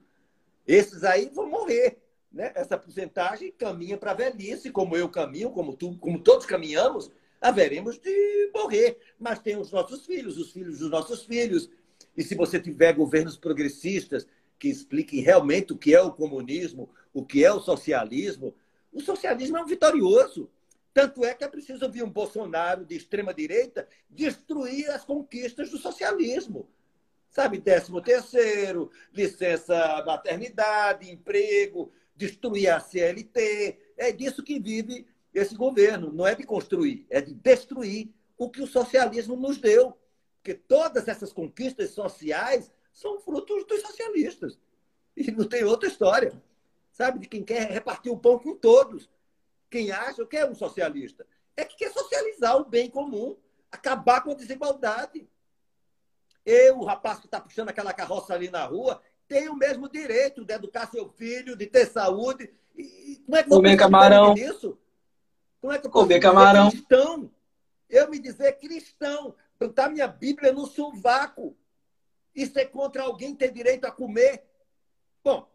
Esses 0.66 1.04
aí 1.04 1.30
vão 1.32 1.48
morrer. 1.48 1.98
Né? 2.32 2.52
Essa 2.54 2.76
porcentagem 2.76 3.52
caminha 3.52 3.96
para 3.96 4.10
a 4.10 4.14
velhice, 4.14 4.70
como 4.70 4.96
eu 4.96 5.08
caminho, 5.08 5.50
como, 5.50 5.76
tu, 5.76 5.96
como 5.98 6.18
todos 6.18 6.46
caminhamos, 6.46 7.10
haveremos 7.40 7.98
de 7.98 8.50
morrer. 8.52 8.98
Mas 9.18 9.38
tem 9.38 9.56
os 9.56 9.70
nossos 9.70 10.04
filhos, 10.04 10.36
os 10.38 10.50
filhos 10.50 10.78
dos 10.78 10.90
nossos 10.90 11.24
filhos. 11.24 11.70
E 12.16 12.22
se 12.22 12.34
você 12.34 12.58
tiver 12.58 12.92
governos 12.92 13.36
progressistas 13.36 14.26
que 14.58 14.68
expliquem 14.68 15.20
realmente 15.20 15.72
o 15.72 15.78
que 15.78 15.94
é 15.94 16.00
o 16.00 16.12
comunismo, 16.12 16.88
o 17.12 17.24
que 17.24 17.44
é 17.44 17.52
o 17.52 17.60
socialismo, 17.60 18.54
o 18.92 19.00
socialismo 19.00 19.58
é 19.58 19.62
um 19.62 19.66
vitorioso. 19.66 20.50
Tanto 20.92 21.24
é 21.24 21.34
que 21.34 21.42
é 21.42 21.48
preciso 21.48 21.90
vir 21.90 22.04
um 22.04 22.10
Bolsonaro 22.10 22.84
de 22.84 22.96
extrema-direita 22.96 23.88
destruir 24.08 24.88
as 24.90 25.04
conquistas 25.04 25.70
do 25.70 25.78
socialismo 25.78 26.68
sabe? 27.34 27.58
Décimo 27.58 28.00
terceiro, 28.00 28.92
licença 29.12 30.02
maternidade, 30.06 31.10
emprego, 31.10 31.92
destruir 32.14 32.68
a 32.68 32.78
CLT. 32.78 33.94
É 33.96 34.12
disso 34.12 34.42
que 34.42 34.60
vive 34.60 35.04
esse 35.34 35.56
governo. 35.56 36.12
Não 36.12 36.24
é 36.24 36.34
de 36.36 36.44
construir, 36.44 37.04
é 37.10 37.20
de 37.20 37.34
destruir 37.34 38.08
o 38.38 38.48
que 38.48 38.62
o 38.62 38.68
socialismo 38.68 39.34
nos 39.34 39.58
deu. 39.58 39.98
Porque 40.36 40.54
todas 40.54 41.08
essas 41.08 41.32
conquistas 41.32 41.90
sociais 41.90 42.70
são 42.92 43.18
frutos 43.18 43.66
dos 43.66 43.80
socialistas. 43.80 44.56
E 45.16 45.28
não 45.32 45.48
tem 45.48 45.64
outra 45.64 45.88
história. 45.88 46.40
Sabe? 46.92 47.18
De 47.18 47.26
quem 47.26 47.42
quer 47.42 47.68
repartir 47.68 48.12
o 48.12 48.16
pão 48.16 48.38
com 48.38 48.54
todos. 48.54 49.10
Quem 49.68 49.90
acha 49.90 50.24
que 50.24 50.36
é 50.36 50.48
um 50.48 50.54
socialista 50.54 51.26
é 51.56 51.64
que 51.64 51.76
quer 51.76 51.90
socializar 51.92 52.56
o 52.56 52.64
bem 52.64 52.88
comum, 52.88 53.36
acabar 53.72 54.20
com 54.22 54.30
a 54.30 54.34
desigualdade. 54.34 55.28
Eu, 56.44 56.78
o 56.78 56.84
rapaz 56.84 57.18
que 57.18 57.26
está 57.26 57.40
puxando 57.40 57.70
aquela 57.70 57.92
carroça 57.92 58.34
ali 58.34 58.50
na 58.50 58.64
rua, 58.64 59.00
tem 59.26 59.48
o 59.48 59.56
mesmo 59.56 59.88
direito 59.88 60.44
de 60.44 60.52
educar 60.52 60.90
seu 60.90 61.08
filho, 61.08 61.56
de 61.56 61.66
ter 61.66 61.86
saúde. 61.86 62.52
E 62.76 63.22
como 63.24 63.36
é 63.36 63.42
que 63.42 63.48
Comer 63.48 63.76
camarão. 63.76 64.34
Isso? 64.34 64.78
Como 65.60 65.72
é 65.72 65.78
que 65.78 65.86
eu 65.86 65.90
posso 65.90 66.04
Comer 66.04 66.20
camarão. 66.20 66.70
cristão? 66.70 67.30
Eu 67.88 68.10
me 68.10 68.18
dizer 68.18 68.58
cristão, 68.58 69.34
botar 69.58 69.88
minha 69.88 70.06
Bíblia 70.06 70.52
no 70.52 70.66
sovaco 70.66 71.56
e 72.34 72.46
ser 72.46 72.66
contra 72.66 73.02
alguém 73.02 73.34
ter 73.34 73.50
direito 73.50 73.84
a 73.86 73.90
comer. 73.90 74.44
Bom, 75.22 75.48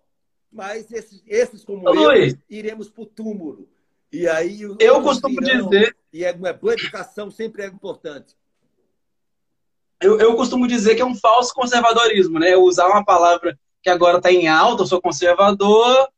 mas 0.52 0.92
esses, 0.92 1.22
esses 1.28 1.64
como 1.64 1.88
Ô, 1.88 1.94
eu, 1.94 2.12
Luiz. 2.12 2.36
iremos 2.50 2.90
para 2.90 3.04
o 3.04 3.06
túmulo. 3.06 3.70
E 4.12 4.28
aí 4.28 4.62
eu 4.62 5.02
costumo 5.04 5.40
irão, 5.44 5.70
dizer. 5.70 5.96
E 6.12 6.26
é, 6.26 6.30
é, 6.30 6.54
boa 6.54 6.74
educação 6.74 7.30
sempre 7.30 7.64
é 7.64 7.68
importante. 7.68 8.36
Eu, 10.02 10.20
eu 10.20 10.36
costumo 10.36 10.68
dizer 10.68 10.96
que 10.96 11.02
é 11.02 11.06
um 11.06 11.16
falso 11.16 11.54
conservadorismo, 11.54 12.40
né? 12.40 12.56
Usar 12.56 12.88
uma 12.88 13.04
palavra 13.04 13.58
que 13.82 13.90
agora 13.90 14.18
está 14.18 14.32
em 14.32 14.48
alta, 14.48 14.84
eu 14.84 14.88
sou 14.88 15.02
conservador, 15.02 16.10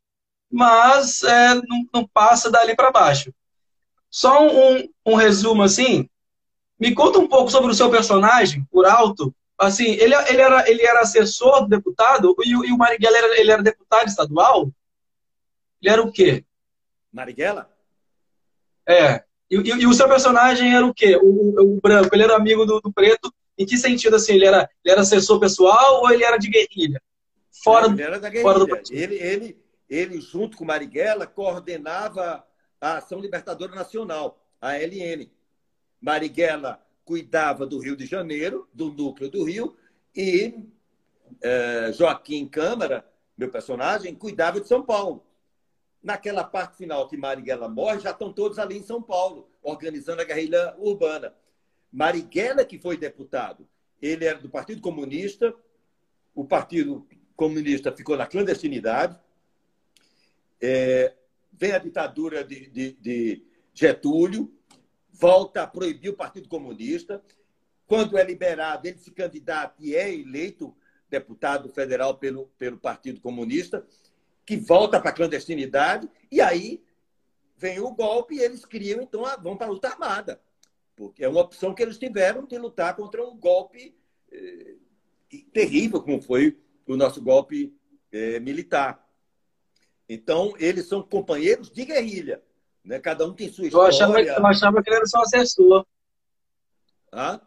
mas 0.51 1.23
é, 1.23 1.55
não, 1.55 1.87
não, 1.93 2.07
passa 2.07 2.49
dali 2.49 2.75
para 2.75 2.91
baixo. 2.91 3.33
Só 4.09 4.45
um, 4.45 4.89
um, 5.05 5.15
resumo 5.15 5.63
assim. 5.63 6.07
Me 6.79 6.93
conta 6.93 7.19
um 7.19 7.27
pouco 7.27 7.49
sobre 7.49 7.71
o 7.71 7.75
seu 7.75 7.89
personagem, 7.89 8.65
por 8.71 8.85
alto. 8.85 9.33
Assim, 9.57 9.91
ele, 9.91 10.15
ele, 10.15 10.41
era, 10.41 10.69
ele 10.69 10.81
era 10.81 11.01
assessor 11.01 11.61
do 11.61 11.69
deputado 11.69 12.35
e, 12.43 12.49
e 12.49 12.71
o 12.71 12.77
Marighella 12.77 13.17
era, 13.17 13.39
ele 13.39 13.51
era 13.51 13.63
deputado 13.63 14.07
estadual? 14.07 14.71
Ele 15.81 15.91
era 15.91 16.01
o 16.01 16.11
quê? 16.11 16.43
Marighella? 17.11 17.69
É. 18.87 19.23
E, 19.49 19.57
e, 19.57 19.69
e, 19.81 19.87
o 19.87 19.93
seu 19.93 20.07
personagem 20.07 20.73
era 20.73 20.85
o 20.85 20.93
quê? 20.93 21.17
O, 21.17 21.25
o, 21.25 21.77
o 21.77 21.81
branco, 21.81 22.13
ele 22.13 22.23
era 22.23 22.35
amigo 22.35 22.65
do, 22.65 22.79
do, 22.79 22.91
preto. 22.91 23.33
Em 23.57 23.65
que 23.65 23.77
sentido, 23.77 24.15
assim, 24.15 24.33
ele 24.33 24.45
era, 24.45 24.69
ele 24.83 24.91
era 24.93 25.01
assessor 25.01 25.39
pessoal 25.39 26.01
ou 26.01 26.11
ele 26.11 26.23
era 26.23 26.37
de 26.37 26.49
guerrilha? 26.49 27.01
Fora, 27.63 27.87
ele 27.87 28.01
era 28.01 28.19
da 28.19 28.29
guerrilha. 28.29 28.53
Fora 28.53 28.65
do 28.65 28.75
ele, 28.91 29.15
ele, 29.15 29.61
ele, 29.89 30.21
junto 30.21 30.57
com 30.57 30.65
Marighella, 30.65 31.27
coordenava 31.27 32.43
a 32.79 32.97
Ação 32.97 33.19
Libertadora 33.19 33.75
Nacional, 33.75 34.43
a 34.59 34.75
LN. 34.77 35.29
Marighella 35.99 36.81
cuidava 37.05 37.65
do 37.67 37.77
Rio 37.77 37.95
de 37.95 38.05
Janeiro, 38.05 38.67
do 38.73 38.91
núcleo 38.91 39.29
do 39.29 39.43
Rio, 39.43 39.75
e 40.15 40.65
é, 41.41 41.91
Joaquim 41.93 42.47
Câmara, 42.47 43.05
meu 43.37 43.49
personagem, 43.49 44.15
cuidava 44.15 44.59
de 44.59 44.67
São 44.67 44.81
Paulo. 44.83 45.25
Naquela 46.01 46.43
parte 46.43 46.77
final 46.77 47.07
que 47.07 47.15
Marighella 47.15 47.69
morre, 47.69 47.99
já 47.99 48.11
estão 48.11 48.33
todos 48.33 48.57
ali 48.57 48.77
em 48.77 48.83
São 48.83 49.01
Paulo, 49.01 49.47
organizando 49.61 50.21
a 50.21 50.25
guerrilha 50.25 50.73
urbana. 50.79 51.35
Marighella, 51.91 52.63
que 52.63 52.79
foi 52.79 52.97
deputado, 52.97 53.67
ele 54.01 54.25
era 54.25 54.39
do 54.39 54.49
Partido 54.49 54.81
Comunista, 54.81 55.53
o 56.33 56.45
Partido 56.45 57.05
Comunista 57.35 57.91
ficou 57.91 58.15
na 58.17 58.25
clandestinidade, 58.25 59.19
é, 60.61 61.13
vem 61.51 61.71
a 61.71 61.79
ditadura 61.79 62.43
de, 62.43 62.67
de, 62.69 62.93
de 62.93 63.45
Getúlio, 63.73 64.53
volta 65.11 65.63
a 65.63 65.67
proibir 65.67 66.09
o 66.09 66.15
Partido 66.15 66.47
Comunista. 66.47 67.21
Quando 67.85 68.17
é 68.17 68.23
liberado, 68.23 68.87
ele 68.87 68.97
se 68.97 69.11
candidata 69.11 69.75
e 69.79 69.95
é 69.95 70.13
eleito 70.13 70.75
deputado 71.09 71.69
federal 71.69 72.17
pelo, 72.17 72.47
pelo 72.57 72.77
Partido 72.77 73.19
Comunista, 73.19 73.85
que 74.45 74.55
volta 74.55 74.99
para 74.99 75.09
a 75.09 75.13
clandestinidade, 75.13 76.09
e 76.31 76.39
aí 76.39 76.81
vem 77.57 77.79
o 77.79 77.93
golpe 77.93 78.35
e 78.35 78.39
eles 78.39 78.65
criam, 78.65 79.01
então, 79.01 79.25
a, 79.25 79.35
vão 79.35 79.57
para 79.57 79.67
a 79.67 79.69
luta 79.69 79.89
armada. 79.89 80.41
Porque 80.95 81.23
é 81.23 81.29
uma 81.29 81.41
opção 81.41 81.73
que 81.73 81.81
eles 81.81 81.97
tiveram 81.97 82.45
de 82.45 82.57
lutar 82.57 82.95
contra 82.95 83.23
um 83.25 83.37
golpe 83.37 83.95
eh, 84.31 84.75
terrível, 85.53 86.01
como 86.01 86.21
foi 86.21 86.57
o 86.87 86.95
nosso 86.95 87.21
golpe 87.21 87.73
eh, 88.11 88.39
militar. 88.39 89.07
Então, 90.07 90.53
eles 90.57 90.87
são 90.87 91.01
companheiros 91.01 91.71
de 91.71 91.85
guerrilha. 91.85 92.41
Né? 92.83 92.99
Cada 92.99 93.25
um 93.25 93.33
tem 93.33 93.51
sua 93.51 93.65
história. 93.65 93.85
Eu 93.85 93.95
achava, 93.95 94.21
eu 94.21 94.45
achava 94.45 94.83
que 94.83 94.89
ele 94.89 94.97
era 94.97 95.05
seu 95.05 95.21
assessor. 95.21 95.85
Hã? 97.13 97.41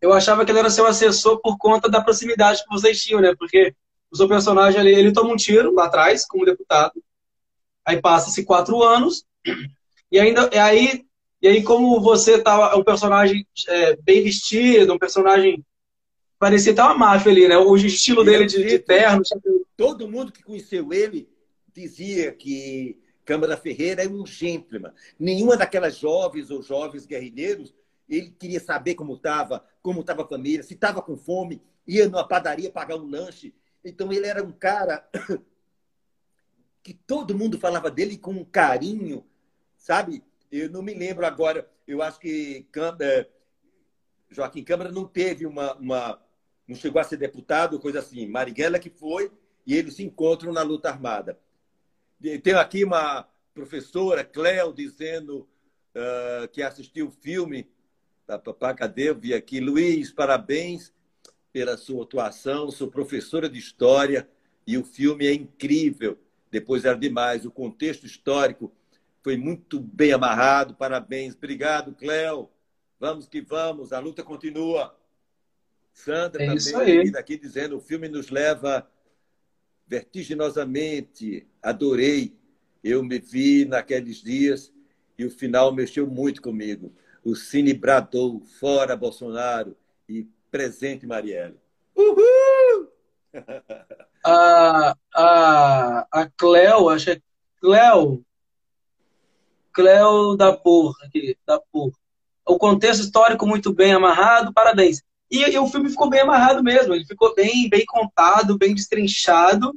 Eu 0.00 0.12
achava 0.12 0.44
que 0.44 0.52
ele 0.52 0.60
era 0.60 0.70
seu 0.70 0.86
assessor 0.86 1.40
por 1.40 1.58
conta 1.58 1.88
da 1.88 2.00
proximidade 2.00 2.62
que 2.62 2.70
vocês 2.70 3.02
tinham, 3.02 3.20
né? 3.20 3.34
Porque 3.36 3.74
o 4.10 4.16
seu 4.16 4.28
personagem 4.28 4.80
ali, 4.80 4.94
ele 4.94 5.12
toma 5.12 5.32
um 5.32 5.36
tiro 5.36 5.74
lá 5.74 5.86
atrás, 5.86 6.24
como 6.24 6.44
deputado. 6.44 7.02
Aí 7.84 8.00
passa-se 8.00 8.44
quatro 8.44 8.82
anos. 8.82 9.26
E 10.10 10.18
ainda, 10.18 10.48
aí 10.62 11.07
E 11.40 11.46
aí, 11.46 11.62
como 11.62 12.00
você 12.00 12.42
tava 12.42 12.76
um 12.76 12.82
personagem 12.82 13.46
é, 13.68 13.96
bem 13.96 14.22
vestido, 14.22 14.92
um 14.92 14.98
personagem 14.98 15.64
parecia 16.38 16.72
até 16.72 16.82
uma 16.82 16.98
máfia 16.98 17.30
ali, 17.30 17.48
né? 17.48 17.56
O 17.56 17.76
estilo 17.76 18.24
dele 18.24 18.46
de, 18.46 18.64
de 18.64 18.78
terno. 18.78 19.22
Todo 19.76 20.08
mundo 20.08 20.32
que 20.32 20.42
conheceu 20.42 20.92
ele 20.92 21.28
dizia 21.72 22.32
que 22.32 22.98
Câmara 23.24 23.56
Ferreira 23.56 24.02
é 24.02 24.08
um 24.08 24.26
gentleman. 24.26 24.92
Nenhuma 25.18 25.56
daquelas 25.56 25.96
jovens 25.96 26.50
ou 26.50 26.62
jovens 26.62 27.06
guerrilheiros, 27.06 27.74
ele 28.08 28.30
queria 28.30 28.58
saber 28.58 28.94
como 28.94 29.14
estava, 29.14 29.64
como 29.82 30.00
estava 30.00 30.22
a 30.22 30.26
família, 30.26 30.62
se 30.62 30.74
estava 30.74 31.02
com 31.02 31.16
fome, 31.16 31.62
ia 31.86 32.08
numa 32.08 32.26
padaria 32.26 32.70
pagar 32.70 32.96
um 32.96 33.08
lanche. 33.08 33.54
Então 33.84 34.12
ele 34.12 34.26
era 34.26 34.42
um 34.42 34.50
cara 34.50 35.06
que 36.82 36.94
todo 36.94 37.36
mundo 37.36 37.58
falava 37.58 37.90
dele 37.90 38.16
com 38.16 38.32
um 38.32 38.44
carinho, 38.44 39.24
sabe? 39.76 40.24
Eu 40.50 40.70
não 40.70 40.82
me 40.82 40.94
lembro 40.94 41.26
agora, 41.26 41.70
eu 41.86 42.02
acho 42.02 42.18
que 42.18 42.66
Câmara, 42.72 43.28
Joaquim 44.30 44.64
Câmara 44.64 44.90
não 44.90 45.04
teve 45.04 45.44
uma, 45.46 45.74
uma, 45.74 46.22
não 46.66 46.74
chegou 46.74 47.00
a 47.00 47.04
ser 47.04 47.16
deputado, 47.16 47.78
coisa 47.78 47.98
assim. 47.98 48.26
Marighella 48.26 48.78
que 48.78 48.90
foi, 48.90 49.30
e 49.66 49.74
eles 49.74 49.94
se 49.94 50.02
encontram 50.02 50.52
na 50.52 50.62
luta 50.62 50.88
armada. 50.88 51.38
Tem 52.42 52.54
aqui 52.54 52.84
uma 52.84 53.28
professora, 53.54 54.24
Cleo, 54.24 54.72
dizendo 54.72 55.48
uh, 55.94 56.48
que 56.48 56.62
assistiu 56.62 57.08
o 57.08 57.10
filme. 57.10 57.70
Papá, 58.26 58.74
cadê? 58.74 59.10
Eu 59.10 59.18
vi 59.18 59.34
aqui. 59.34 59.60
Luiz, 59.60 60.10
parabéns 60.10 60.92
pela 61.52 61.76
sua 61.76 62.04
atuação. 62.04 62.70
Sou 62.70 62.88
professora 62.88 63.48
de 63.48 63.58
História 63.58 64.28
e 64.66 64.76
o 64.76 64.84
filme 64.84 65.26
é 65.26 65.32
incrível. 65.32 66.18
Depois 66.50 66.84
era 66.84 66.96
demais. 66.96 67.44
O 67.44 67.50
contexto 67.50 68.04
histórico 68.06 68.72
foi 69.28 69.36
muito 69.36 69.78
bem 69.78 70.10
amarrado. 70.10 70.74
Parabéns. 70.74 71.34
Obrigado, 71.34 71.92
Cléo. 71.92 72.48
Vamos 72.98 73.28
que 73.28 73.42
vamos. 73.42 73.92
A 73.92 73.98
luta 73.98 74.22
continua. 74.22 74.98
Sandra 75.92 76.44
é 76.44 76.56
também 76.56 77.14
aqui 77.14 77.36
dizendo 77.36 77.76
o 77.76 77.80
filme 77.80 78.08
nos 78.08 78.30
leva 78.30 78.90
vertiginosamente. 79.86 81.46
Adorei. 81.62 82.38
Eu 82.82 83.02
me 83.02 83.18
vi 83.18 83.66
naqueles 83.66 84.22
dias 84.22 84.72
e 85.18 85.26
o 85.26 85.30
final 85.30 85.74
mexeu 85.74 86.06
muito 86.06 86.40
comigo. 86.40 86.90
O 87.22 87.34
Cine 87.34 87.74
bradou 87.74 88.40
fora 88.40 88.96
Bolsonaro 88.96 89.76
e 90.08 90.26
presente 90.50 91.06
Marielle. 91.06 91.60
Uhul! 91.94 92.90
A, 94.24 94.96
a, 95.14 96.06
a 96.10 96.30
Cleo, 96.36 96.90
acho 96.90 97.06
que 97.06 97.10
é 97.12 97.20
Cleo, 97.60 98.22
Cleo 99.78 100.36
da 100.36 100.52
Porra, 100.52 101.08
da 101.46 101.60
Porra. 101.70 101.92
O 102.44 102.58
contexto 102.58 103.02
histórico 103.02 103.46
muito 103.46 103.72
bem 103.72 103.92
amarrado, 103.92 104.52
parabéns. 104.52 105.04
E, 105.30 105.44
e, 105.44 105.56
o 105.56 105.68
filme 105.68 105.88
ficou 105.88 106.10
bem 106.10 106.22
amarrado 106.22 106.64
mesmo, 106.64 106.94
ele 106.94 107.04
ficou 107.04 107.32
bem, 107.32 107.68
bem 107.68 107.84
contado, 107.86 108.58
bem 108.58 108.74
destrinchado. 108.74 109.72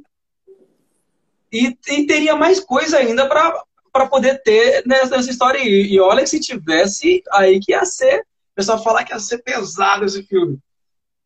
E, 1.52 1.78
e 1.86 2.04
teria 2.04 2.34
mais 2.34 2.58
coisa 2.58 2.98
ainda 2.98 3.28
para 3.28 4.06
poder 4.08 4.42
ter 4.42 4.84
nessa, 4.84 5.16
nessa 5.16 5.30
história. 5.30 5.60
E, 5.60 5.92
e 5.92 6.00
olha 6.00 6.22
que 6.22 6.30
se 6.30 6.40
tivesse, 6.40 7.22
aí 7.30 7.60
que 7.60 7.70
ia 7.70 7.84
ser. 7.84 8.22
O 8.22 8.54
pessoal 8.56 8.82
falar 8.82 9.04
que 9.04 9.12
ia 9.12 9.20
ser 9.20 9.38
pesado 9.38 10.04
esse 10.04 10.24
filme. 10.24 10.58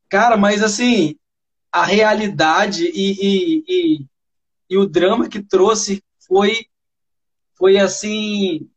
Cara, 0.06 0.36
mas 0.36 0.62
assim, 0.62 1.16
a 1.72 1.82
realidade 1.82 2.84
e, 2.84 3.12
e, 3.12 3.64
e, 3.66 4.06
e 4.68 4.76
o 4.76 4.86
drama 4.86 5.30
que 5.30 5.42
trouxe 5.42 6.04
foi, 6.18 6.66
foi 7.56 7.78
assim. 7.78 8.70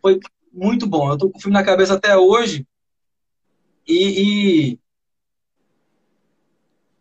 Foi 0.00 0.18
muito 0.52 0.86
bom. 0.86 1.10
Eu 1.10 1.18
tô 1.18 1.30
com 1.30 1.38
o 1.38 1.40
filme 1.40 1.56
na 1.56 1.64
cabeça 1.64 1.94
até 1.94 2.16
hoje. 2.16 2.66
E, 3.86 4.72
e, 4.72 4.80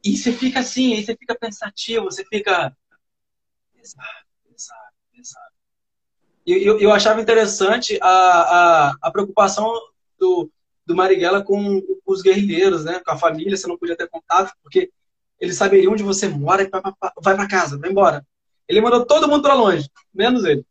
e 0.04 0.18
você 0.18 0.32
fica 0.32 0.60
assim, 0.60 0.94
aí 0.94 1.04
você 1.04 1.16
fica 1.16 1.38
pensativo, 1.38 2.06
você 2.06 2.26
fica. 2.26 2.76
Eu, 6.46 6.80
eu 6.80 6.92
achava 6.92 7.22
interessante 7.22 8.00
a, 8.02 8.08
a, 8.10 8.96
a 9.04 9.12
preocupação 9.12 9.72
do, 10.18 10.50
do 10.86 10.96
Marighella 10.96 11.44
com 11.44 11.82
os 12.06 12.22
guerrilheiros, 12.24 12.84
né? 12.86 13.00
Com 13.06 13.12
a 13.12 13.18
família, 13.18 13.56
você 13.56 13.68
não 13.68 13.78
podia 13.78 13.96
ter 13.96 14.10
contato, 14.10 14.52
porque 14.64 14.92
eles 15.40 15.56
saberiam 15.56 15.94
onde 15.94 16.04
você 16.04 16.28
mora 16.28 16.64
e 16.64 16.70
vai 17.22 17.36
para 17.36 17.48
casa, 17.48 17.78
vai 17.78 17.92
embora. 17.92 18.26
Ele 18.70 18.82
mandou 18.82 19.04
todo 19.04 19.28
mundo 19.28 19.42
para 19.42 19.56
longe, 19.56 19.90
menos 20.14 20.46
ele. 20.46 20.64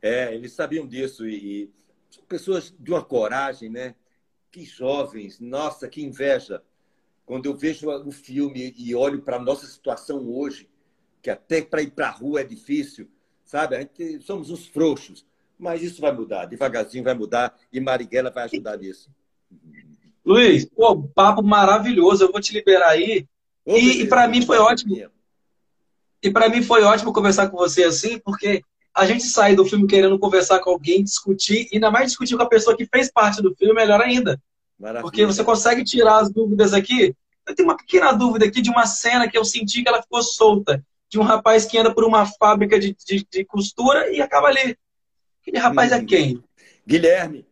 É, 0.00 0.34
eles 0.34 0.54
sabiam 0.54 0.86
disso 0.86 1.28
e, 1.28 1.70
são 2.10 2.24
pessoas 2.24 2.74
de 2.76 2.90
uma 2.90 3.04
coragem, 3.04 3.68
né? 3.68 3.94
que 4.50 4.64
jovens, 4.64 5.38
nossa, 5.38 5.86
que 5.86 6.02
inveja. 6.02 6.62
Quando 7.24 7.46
eu 7.46 7.54
vejo 7.54 7.88
o 7.88 8.10
filme 8.10 8.74
e 8.76 8.94
olho 8.94 9.22
para 9.22 9.36
a 9.36 9.40
nossa 9.40 9.66
situação 9.66 10.28
hoje, 10.28 10.68
que 11.22 11.30
até 11.30 11.62
para 11.62 11.82
ir 11.82 11.90
para 11.90 12.08
a 12.08 12.10
rua 12.10 12.40
é 12.40 12.44
difícil, 12.44 13.08
sabe? 13.44 13.76
A 13.76 13.80
gente, 13.80 14.20
somos 14.22 14.50
uns 14.50 14.66
frouxos, 14.66 15.24
mas 15.58 15.82
isso 15.82 16.00
vai 16.00 16.12
mudar, 16.12 16.46
devagarzinho 16.46 17.04
vai 17.04 17.14
mudar 17.14 17.56
e 17.72 17.78
Marighella 17.78 18.30
vai 18.30 18.44
ajudar 18.44 18.78
nisso. 18.78 19.08
Luiz, 20.24 20.64
pô, 20.64 21.00
papo 21.02 21.42
maravilhoso, 21.42 22.24
eu 22.24 22.32
vou 22.32 22.40
te 22.40 22.52
liberar 22.52 22.88
aí. 22.88 23.28
Ô, 23.64 23.76
e, 23.76 24.02
e 24.02 24.08
para 24.08 24.26
mim 24.26 24.42
foi 24.42 24.58
ótimo. 24.58 24.96
E 26.22 26.30
para 26.30 26.48
mim 26.48 26.62
foi 26.62 26.82
ótimo 26.82 27.12
conversar 27.12 27.48
com 27.48 27.56
você 27.56 27.84
assim, 27.84 28.18
porque 28.18 28.62
a 28.94 29.06
gente 29.06 29.24
sai 29.24 29.54
do 29.54 29.64
filme 29.64 29.86
querendo 29.86 30.18
conversar 30.18 30.58
com 30.60 30.70
alguém, 30.70 31.02
discutir, 31.02 31.68
e 31.70 31.76
ainda 31.76 31.90
mais 31.90 32.08
discutir 32.08 32.36
com 32.36 32.42
a 32.42 32.48
pessoa 32.48 32.76
que 32.76 32.86
fez 32.86 33.10
parte 33.10 33.40
do 33.40 33.54
filme, 33.54 33.74
melhor 33.74 34.00
ainda. 34.00 34.40
Maravilha. 34.78 35.02
Porque 35.02 35.24
você 35.24 35.44
consegue 35.44 35.84
tirar 35.84 36.18
as 36.18 36.30
dúvidas 36.30 36.74
aqui. 36.74 37.14
Eu 37.46 37.54
tenho 37.54 37.68
uma 37.68 37.76
pequena 37.76 38.12
dúvida 38.12 38.46
aqui 38.46 38.60
de 38.60 38.70
uma 38.70 38.86
cena 38.86 39.28
que 39.28 39.36
eu 39.36 39.44
senti 39.44 39.82
que 39.82 39.88
ela 39.88 40.02
ficou 40.02 40.22
solta. 40.22 40.84
De 41.08 41.18
um 41.18 41.22
rapaz 41.22 41.66
que 41.66 41.76
anda 41.76 41.92
por 41.92 42.04
uma 42.04 42.24
fábrica 42.24 42.78
de, 42.78 42.96
de, 43.04 43.26
de 43.28 43.44
costura 43.44 44.12
e 44.12 44.20
acaba 44.20 44.48
ali. 44.48 44.76
Aquele 45.42 45.58
rapaz 45.58 45.92
hum. 45.92 45.96
é 45.96 46.04
quem? 46.04 46.44
Guilherme. 46.86 47.46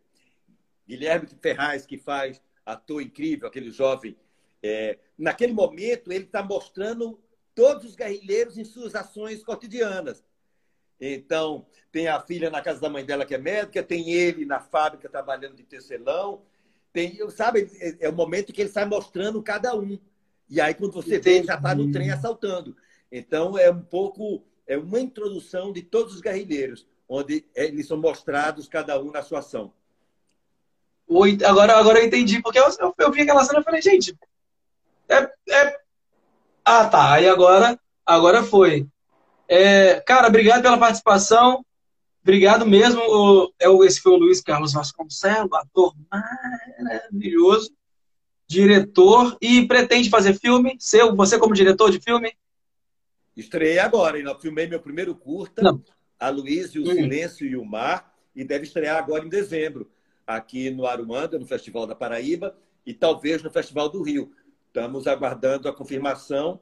Guilherme 0.87 1.29
Ferraz, 1.41 1.85
que 1.85 1.99
faz 1.99 2.41
ator 2.65 3.03
incrível, 3.03 3.49
aquele 3.49 3.71
jovem. 3.71 4.17
É, 4.63 4.99
naquele 5.19 5.53
momento, 5.53 6.13
ele 6.13 6.25
está 6.25 6.43
mostrando 6.43 7.19
todos 7.59 7.85
os 7.87 7.97
guerrilheiros 7.97 8.57
em 8.57 8.63
suas 8.63 8.95
ações 8.95 9.43
cotidianas. 9.43 10.25
Então, 11.01 11.67
tem 11.91 12.07
a 12.07 12.21
filha 12.21 12.51
na 12.51 12.63
casa 12.63 12.81
da 12.81 12.89
mãe 12.89 13.05
dela 13.05 13.27
que 13.27 13.35
é 13.35 13.39
médica, 13.39 13.83
tem 13.83 14.13
ele 14.13 14.47
na 14.47 14.61
fábrica 14.61 15.09
trabalhando 15.09 15.57
de 15.57 15.65
tecelão. 15.65 16.43
Tem, 16.93 17.19
sabe, 17.31 17.69
é, 17.81 18.07
é 18.07 18.09
o 18.09 18.13
momento 18.13 18.53
que 18.53 18.61
ele 18.61 18.71
sai 18.71 18.85
mostrando 18.85 19.43
cada 19.43 19.75
um. 19.75 19.99
E 20.49 20.61
aí, 20.61 20.73
quando 20.73 20.93
você 20.93 21.17
Entendi. 21.17 21.41
vê, 21.41 21.47
já 21.47 21.57
está 21.57 21.75
no 21.75 21.91
trem 21.91 22.13
assaltando. 22.13 22.77
Então, 23.11 23.59
é 23.59 23.69
um 23.73 23.83
pouco, 23.83 24.45
é 24.65 24.79
uma 24.79 25.01
introdução 25.01 25.73
de 25.73 25.83
todos 25.83 26.15
os 26.15 26.21
guerrilheiros, 26.21 26.87
onde 27.09 27.45
eles 27.57 27.89
são 27.89 27.97
mostrados 27.97 28.69
cada 28.69 29.03
um 29.03 29.11
na 29.11 29.21
sua 29.21 29.41
ação. 29.41 29.73
Agora, 31.45 31.77
agora 31.77 31.99
eu 31.99 32.07
entendi, 32.07 32.41
porque 32.41 32.61
eu, 32.61 32.67
eu, 32.79 32.95
eu 32.97 33.11
vi 33.11 33.23
aquela 33.23 33.45
cena 33.45 33.59
e 33.59 33.65
falei, 33.65 33.83
gente, 33.83 34.17
é, 35.09 35.29
é... 35.51 35.88
Ah, 36.71 36.87
tá. 36.87 37.15
Aí 37.15 37.27
agora, 37.27 37.81
agora 38.05 38.43
foi. 38.43 38.87
É, 39.49 40.01
cara, 40.01 40.29
obrigado 40.29 40.61
pela 40.61 40.77
participação. 40.77 41.65
Obrigado 42.21 42.67
mesmo. 42.67 43.01
O, 43.01 43.51
é 43.59 43.87
esse 43.87 44.03
foi 44.03 44.13
o 44.13 44.19
Luiz 44.19 44.43
Carlos 44.43 44.75
Vasconcelos, 44.75 45.51
ator 45.51 45.95
maravilhoso, 46.79 47.73
diretor 48.47 49.39
e 49.41 49.67
pretende 49.67 50.11
fazer 50.11 50.39
filme. 50.39 50.77
Seu, 50.79 51.17
você 51.17 51.39
como 51.39 51.55
diretor 51.55 51.91
de 51.91 52.01
filme? 52.01 52.37
Estreiei 53.35 53.79
agora, 53.79 54.19
eu 54.19 54.39
filmei 54.39 54.67
meu 54.67 54.81
primeiro 54.81 55.15
curta, 55.15 55.63
Não. 55.63 55.83
A 56.21 56.29
Luiz 56.29 56.75
e 56.75 56.81
o 56.81 56.83
hum. 56.83 56.93
Silêncio 56.93 57.47
e 57.47 57.57
o 57.57 57.65
Mar, 57.65 58.13
e 58.37 58.45
deve 58.45 58.65
estrear 58.67 58.99
agora 58.99 59.25
em 59.25 59.31
dezembro, 59.31 59.91
aqui 60.27 60.69
no 60.69 60.87
Arumanda, 60.87 61.39
no 61.39 61.47
Festival 61.47 61.87
da 61.87 61.95
Paraíba, 61.95 62.55
e 62.85 62.93
talvez 62.93 63.43
no 63.43 63.51
Festival 63.51 63.89
do 63.89 64.03
Rio. 64.03 64.31
Estamos 64.79 65.07
aguardando 65.07 65.69
a 65.69 65.73
confirmação, 65.73 66.61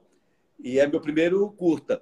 e 0.59 0.79
é 0.79 0.87
meu 0.87 0.99
primeiro 0.99 1.49
curta 1.51 2.01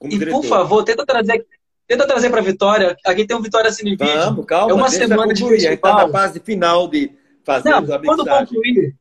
e 0.00 0.08
diretor. 0.08 0.40
por 0.40 0.48
favor, 0.48 0.84
tenta 0.84 1.04
trazer, 1.04 1.46
tenta 1.86 2.06
trazer 2.06 2.30
para 2.30 2.40
Vitória. 2.40 2.96
Aqui 3.04 3.26
tem 3.26 3.36
um 3.36 3.42
Vitória 3.42 3.70
Cine 3.70 3.90
Vídeo. 3.90 4.06
Vamos, 4.06 4.46
calma. 4.46 4.70
É 4.70 4.74
uma 4.74 4.88
semana 4.88 5.34
de 5.34 5.46
festival. 5.46 5.74
está 5.74 5.94
na 5.94 6.08
fase 6.08 6.40
final 6.40 6.88
de 6.88 7.12
fazer 7.44 7.68
Não, 7.68 7.94
a 7.94 8.02
quando 8.02 8.26
concluir, 8.26 8.96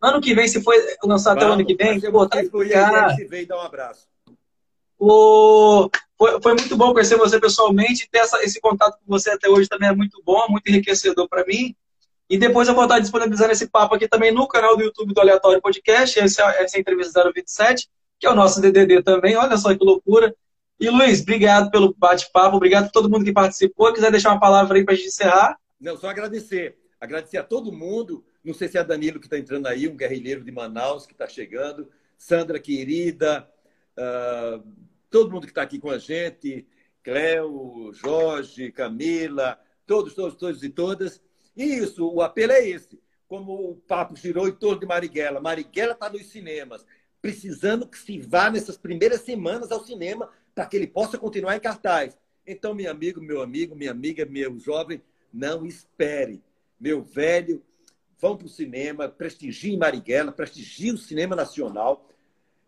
ano 0.00 0.20
que 0.20 0.34
vem, 0.34 0.46
se 0.46 0.62
for 0.62 0.74
lançar 1.04 1.32
até 1.32 1.46
o 1.46 1.52
ano 1.52 1.66
que 1.66 1.74
vem, 1.74 2.00
pô, 2.00 2.26
tá, 2.28 2.38
cara, 2.70 3.16
vem 3.28 3.46
dar 3.46 3.56
um 3.56 3.62
abraço. 3.62 4.06
O... 4.98 5.90
Foi, 6.16 6.40
foi, 6.40 6.54
muito 6.54 6.76
bom 6.76 6.92
conhecer 6.92 7.16
você 7.16 7.38
pessoalmente. 7.38 8.08
Ter 8.10 8.18
essa, 8.18 8.42
esse 8.42 8.60
contato 8.60 8.98
com 8.98 9.06
você 9.06 9.30
até 9.30 9.48
hoje 9.48 9.68
também 9.68 9.88
é 9.88 9.94
muito 9.94 10.20
bom, 10.24 10.46
muito 10.48 10.68
enriquecedor 10.68 11.28
para 11.28 11.44
mim. 11.44 11.76
E 12.28 12.36
depois 12.38 12.68
eu 12.68 12.74
vou 12.74 12.84
estar 12.84 12.98
disponibilizando 12.98 13.52
esse 13.52 13.68
papo 13.68 13.94
aqui 13.94 14.06
também 14.06 14.30
no 14.30 14.46
canal 14.46 14.76
do 14.76 14.82
YouTube 14.82 15.14
do 15.14 15.20
Aleatório 15.20 15.62
Podcast. 15.62 16.18
Essa, 16.18 16.42
essa 16.52 16.76
é 16.76 16.80
entrevista 16.80 17.30
027 17.32 17.88
que 18.18 18.26
é 18.26 18.30
o 18.30 18.34
nosso 18.34 18.60
DDD 18.60 19.02
também. 19.02 19.36
Olha 19.36 19.56
só 19.56 19.74
que 19.76 19.84
loucura. 19.84 20.34
E 20.80 20.90
Luiz, 20.90 21.22
obrigado 21.22 21.70
pelo 21.70 21.94
bate-papo, 21.94 22.56
obrigado 22.56 22.86
a 22.86 22.90
todo 22.90 23.10
mundo 23.10 23.24
que 23.24 23.32
participou. 23.32 23.92
Quiser 23.92 24.10
deixar 24.10 24.30
uma 24.30 24.40
palavra 24.40 24.76
aí 24.76 24.84
para 24.84 24.94
a 24.94 24.96
gente 24.96 25.08
encerrar? 25.08 25.58
Não, 25.80 25.96
só 25.96 26.08
agradecer. 26.08 26.78
Agradecer 27.00 27.38
a 27.38 27.44
todo 27.44 27.72
mundo. 27.72 28.24
Não 28.44 28.54
sei 28.54 28.68
se 28.68 28.78
é 28.78 28.84
Danilo 28.84 29.20
que 29.20 29.26
está 29.26 29.38
entrando 29.38 29.66
aí, 29.66 29.88
um 29.88 29.96
guerrilheiro 29.96 30.44
de 30.44 30.50
Manaus 30.50 31.06
que 31.06 31.12
está 31.12 31.28
chegando. 31.28 31.88
Sandra, 32.16 32.58
querida. 32.58 33.48
Uh, 33.96 34.64
todo 35.10 35.30
mundo 35.30 35.46
que 35.46 35.52
está 35.52 35.62
aqui 35.62 35.78
com 35.78 35.90
a 35.90 35.98
gente. 35.98 36.66
Cléo, 37.02 37.90
Jorge, 37.92 38.70
Camila, 38.72 39.58
todos, 39.86 40.14
todos, 40.14 40.36
todos 40.36 40.62
e 40.62 40.68
todas. 40.68 41.22
E 41.58 41.64
isso, 41.64 42.08
o 42.08 42.22
apelo 42.22 42.52
é 42.52 42.68
esse. 42.68 43.00
Como 43.26 43.72
o 43.72 43.74
papo 43.74 44.14
girou 44.14 44.46
em 44.46 44.52
torno 44.52 44.78
de 44.78 44.86
Marighella. 44.86 45.40
Marighella 45.40 45.92
está 45.92 46.08
nos 46.08 46.24
cinemas, 46.26 46.86
precisando 47.20 47.88
que 47.88 47.98
se 47.98 48.20
vá 48.20 48.48
nessas 48.48 48.78
primeiras 48.78 49.22
semanas 49.22 49.72
ao 49.72 49.84
cinema 49.84 50.30
para 50.54 50.66
que 50.66 50.76
ele 50.76 50.86
possa 50.86 51.18
continuar 51.18 51.56
em 51.56 51.60
cartaz. 51.60 52.16
Então, 52.46 52.72
meu 52.74 52.88
amigo, 52.88 53.20
meu 53.20 53.42
amigo, 53.42 53.74
minha 53.74 53.90
amiga, 53.90 54.24
meu 54.24 54.56
jovem, 54.56 55.02
não 55.34 55.66
espere. 55.66 56.40
Meu 56.78 57.02
velho, 57.02 57.60
vão 58.20 58.36
para 58.36 58.46
o 58.46 58.50
cinema, 58.50 59.08
prestigie 59.08 59.76
Marighella, 59.76 60.30
prestigie 60.30 60.92
o 60.92 60.96
cinema 60.96 61.34
nacional, 61.34 62.08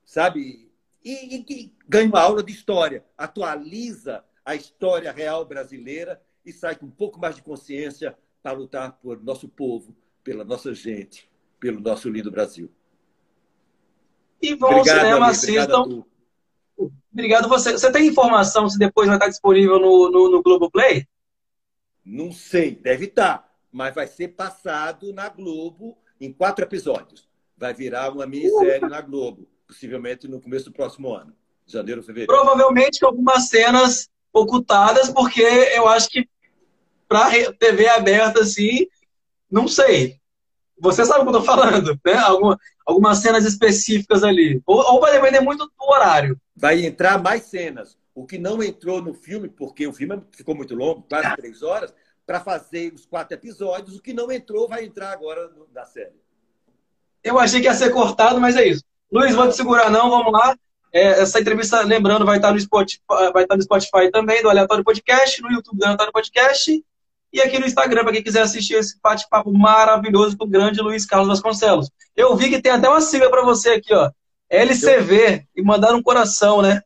sabe? 0.04 0.68
E, 1.04 1.36
e, 1.36 1.46
e 1.48 1.72
ganhe 1.88 2.08
uma 2.08 2.20
aula 2.20 2.42
de 2.42 2.52
história, 2.52 3.04
atualiza 3.16 4.24
a 4.44 4.56
história 4.56 5.12
real 5.12 5.44
brasileira 5.44 6.20
e 6.44 6.52
sai 6.52 6.74
com 6.74 6.86
um 6.86 6.90
pouco 6.90 7.20
mais 7.20 7.36
de 7.36 7.42
consciência 7.42 8.18
para 8.42 8.52
lutar 8.52 8.92
por 9.02 9.22
nosso 9.22 9.48
povo, 9.48 9.94
pela 10.22 10.44
nossa 10.44 10.74
gente, 10.74 11.28
pelo 11.58 11.80
nosso 11.80 12.08
lindo 12.08 12.30
Brasil. 12.30 12.70
E 14.40 14.54
vão 14.54 14.70
ao 14.70 14.84
cinema, 14.84 15.28
assistam. 15.28 15.82
Obrigado, 15.82 16.06
obrigado 17.12 17.48
você. 17.48 17.72
Você 17.72 17.92
tem 17.92 18.06
informação 18.06 18.68
se 18.68 18.78
depois 18.78 19.06
vai 19.06 19.16
estar 19.16 19.28
disponível 19.28 19.78
no, 19.78 20.10
no, 20.10 20.30
no 20.30 20.42
Globoplay? 20.42 21.06
Não 22.04 22.32
sei, 22.32 22.74
deve 22.74 23.06
estar. 23.06 23.48
Mas 23.70 23.94
vai 23.94 24.06
ser 24.06 24.28
passado 24.28 25.12
na 25.12 25.28
Globo 25.28 25.96
em 26.20 26.32
quatro 26.32 26.64
episódios. 26.64 27.28
Vai 27.56 27.74
virar 27.74 28.10
uma 28.10 28.26
minissérie 28.26 28.88
na 28.88 29.00
Globo, 29.02 29.46
possivelmente 29.66 30.26
no 30.26 30.40
começo 30.40 30.64
do 30.66 30.72
próximo 30.72 31.14
ano. 31.14 31.34
Janeiro, 31.66 32.02
fevereiro. 32.02 32.32
Provavelmente 32.32 33.04
algumas 33.04 33.48
cenas 33.48 34.08
ocultadas, 34.32 35.10
porque 35.10 35.42
eu 35.42 35.86
acho 35.86 36.08
que 36.08 36.28
para 37.10 37.52
TV 37.54 37.88
aberta, 37.88 38.40
assim, 38.40 38.86
não 39.50 39.66
sei. 39.66 40.20
Você 40.78 41.04
sabe 41.04 41.20
o 41.20 41.22
que 41.24 41.28
eu 41.30 41.40
tô 41.40 41.42
falando, 41.42 41.98
né? 42.06 42.14
Alguma, 42.14 42.56
algumas 42.86 43.18
cenas 43.18 43.44
específicas 43.44 44.22
ali. 44.22 44.62
Ou, 44.64 44.78
ou, 44.78 45.00
vai 45.00 45.12
depender 45.12 45.40
muito 45.40 45.66
do 45.66 45.84
horário. 45.92 46.40
Vai 46.54 46.86
entrar 46.86 47.20
mais 47.20 47.42
cenas. 47.42 47.98
O 48.14 48.24
que 48.24 48.38
não 48.38 48.62
entrou 48.62 49.02
no 49.02 49.12
filme, 49.12 49.48
porque 49.48 49.88
o 49.88 49.92
filme 49.92 50.22
ficou 50.30 50.54
muito 50.54 50.76
longo, 50.76 51.04
quase 51.08 51.34
três 51.34 51.62
horas, 51.64 51.92
para 52.24 52.38
fazer 52.38 52.94
os 52.94 53.04
quatro 53.04 53.34
episódios, 53.34 53.96
o 53.96 54.00
que 54.00 54.12
não 54.12 54.30
entrou 54.30 54.68
vai 54.68 54.84
entrar 54.84 55.10
agora 55.10 55.50
na 55.74 55.84
série. 55.84 56.14
Eu 57.24 57.40
achei 57.40 57.60
que 57.60 57.66
ia 57.66 57.74
ser 57.74 57.90
cortado, 57.90 58.40
mas 58.40 58.56
é 58.56 58.68
isso. 58.68 58.84
Luiz, 59.10 59.34
vou 59.34 59.48
te 59.48 59.56
segurar 59.56 59.90
não, 59.90 60.08
vamos 60.08 60.32
lá. 60.32 60.56
É, 60.92 61.22
essa 61.22 61.40
entrevista, 61.40 61.82
lembrando, 61.82 62.24
vai 62.24 62.36
estar, 62.36 62.52
no 62.52 62.60
Spotify, 62.60 63.02
vai 63.32 63.42
estar 63.42 63.56
no 63.56 63.62
Spotify 63.62 64.10
também, 64.12 64.42
do 64.42 64.48
Aleatório 64.48 64.84
Podcast, 64.84 65.42
no 65.42 65.50
YouTube 65.50 65.78
do 65.78 65.84
Aleatório 65.84 66.12
Podcast, 66.12 66.84
e 67.32 67.40
aqui 67.40 67.58
no 67.58 67.66
Instagram, 67.66 68.02
para 68.02 68.12
quem 68.12 68.22
quiser 68.22 68.42
assistir 68.42 68.74
esse 68.74 68.98
bate-papo 69.00 69.52
maravilhoso 69.52 70.36
com 70.36 70.44
o 70.44 70.48
grande 70.48 70.80
Luiz 70.80 71.06
Carlos 71.06 71.28
Vasconcelos. 71.28 71.90
Eu 72.16 72.36
vi 72.36 72.48
que 72.48 72.60
tem 72.60 72.72
até 72.72 72.88
uma 72.88 73.00
sigla 73.00 73.30
para 73.30 73.42
você 73.42 73.70
aqui, 73.70 73.94
ó. 73.94 74.10
LCV, 74.48 75.46
e 75.54 75.62
mandaram 75.62 75.98
um 75.98 76.02
coração, 76.02 76.60
né? 76.60 76.82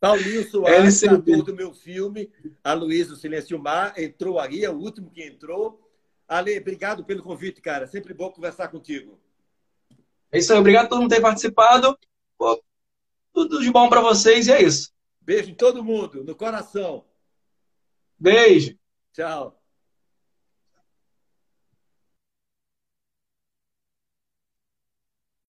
Paulinho 0.00 0.48
Soares, 0.48 1.04
ator 1.04 1.42
do 1.42 1.54
meu 1.54 1.74
filme, 1.74 2.30
a 2.62 2.72
Luiz 2.72 3.08
do 3.08 3.16
Silêncio 3.16 3.58
Mar, 3.58 3.92
entrou 3.98 4.38
aí, 4.38 4.64
é 4.64 4.70
o 4.70 4.76
último 4.76 5.10
que 5.10 5.22
entrou. 5.22 5.80
Ale, 6.28 6.58
obrigado 6.58 7.04
pelo 7.04 7.22
convite, 7.22 7.60
cara. 7.60 7.86
Sempre 7.86 8.14
bom 8.14 8.30
conversar 8.30 8.68
contigo. 8.68 9.18
É 10.32 10.38
isso 10.38 10.52
aí, 10.52 10.58
obrigado 10.58 10.86
a 10.86 10.88
todo 10.88 11.00
mundo 11.02 11.10
ter 11.10 11.20
participado. 11.20 11.96
Pô, 12.38 12.62
tudo 13.32 13.60
de 13.60 13.70
bom 13.70 13.88
para 13.88 14.00
vocês 14.00 14.46
e 14.46 14.52
é 14.52 14.62
isso. 14.62 14.90
Beijo 15.20 15.50
em 15.50 15.54
todo 15.54 15.84
mundo, 15.84 16.24
no 16.24 16.34
coração. 16.34 17.04
Beijo. 18.18 18.76
Tchau. 19.16 19.56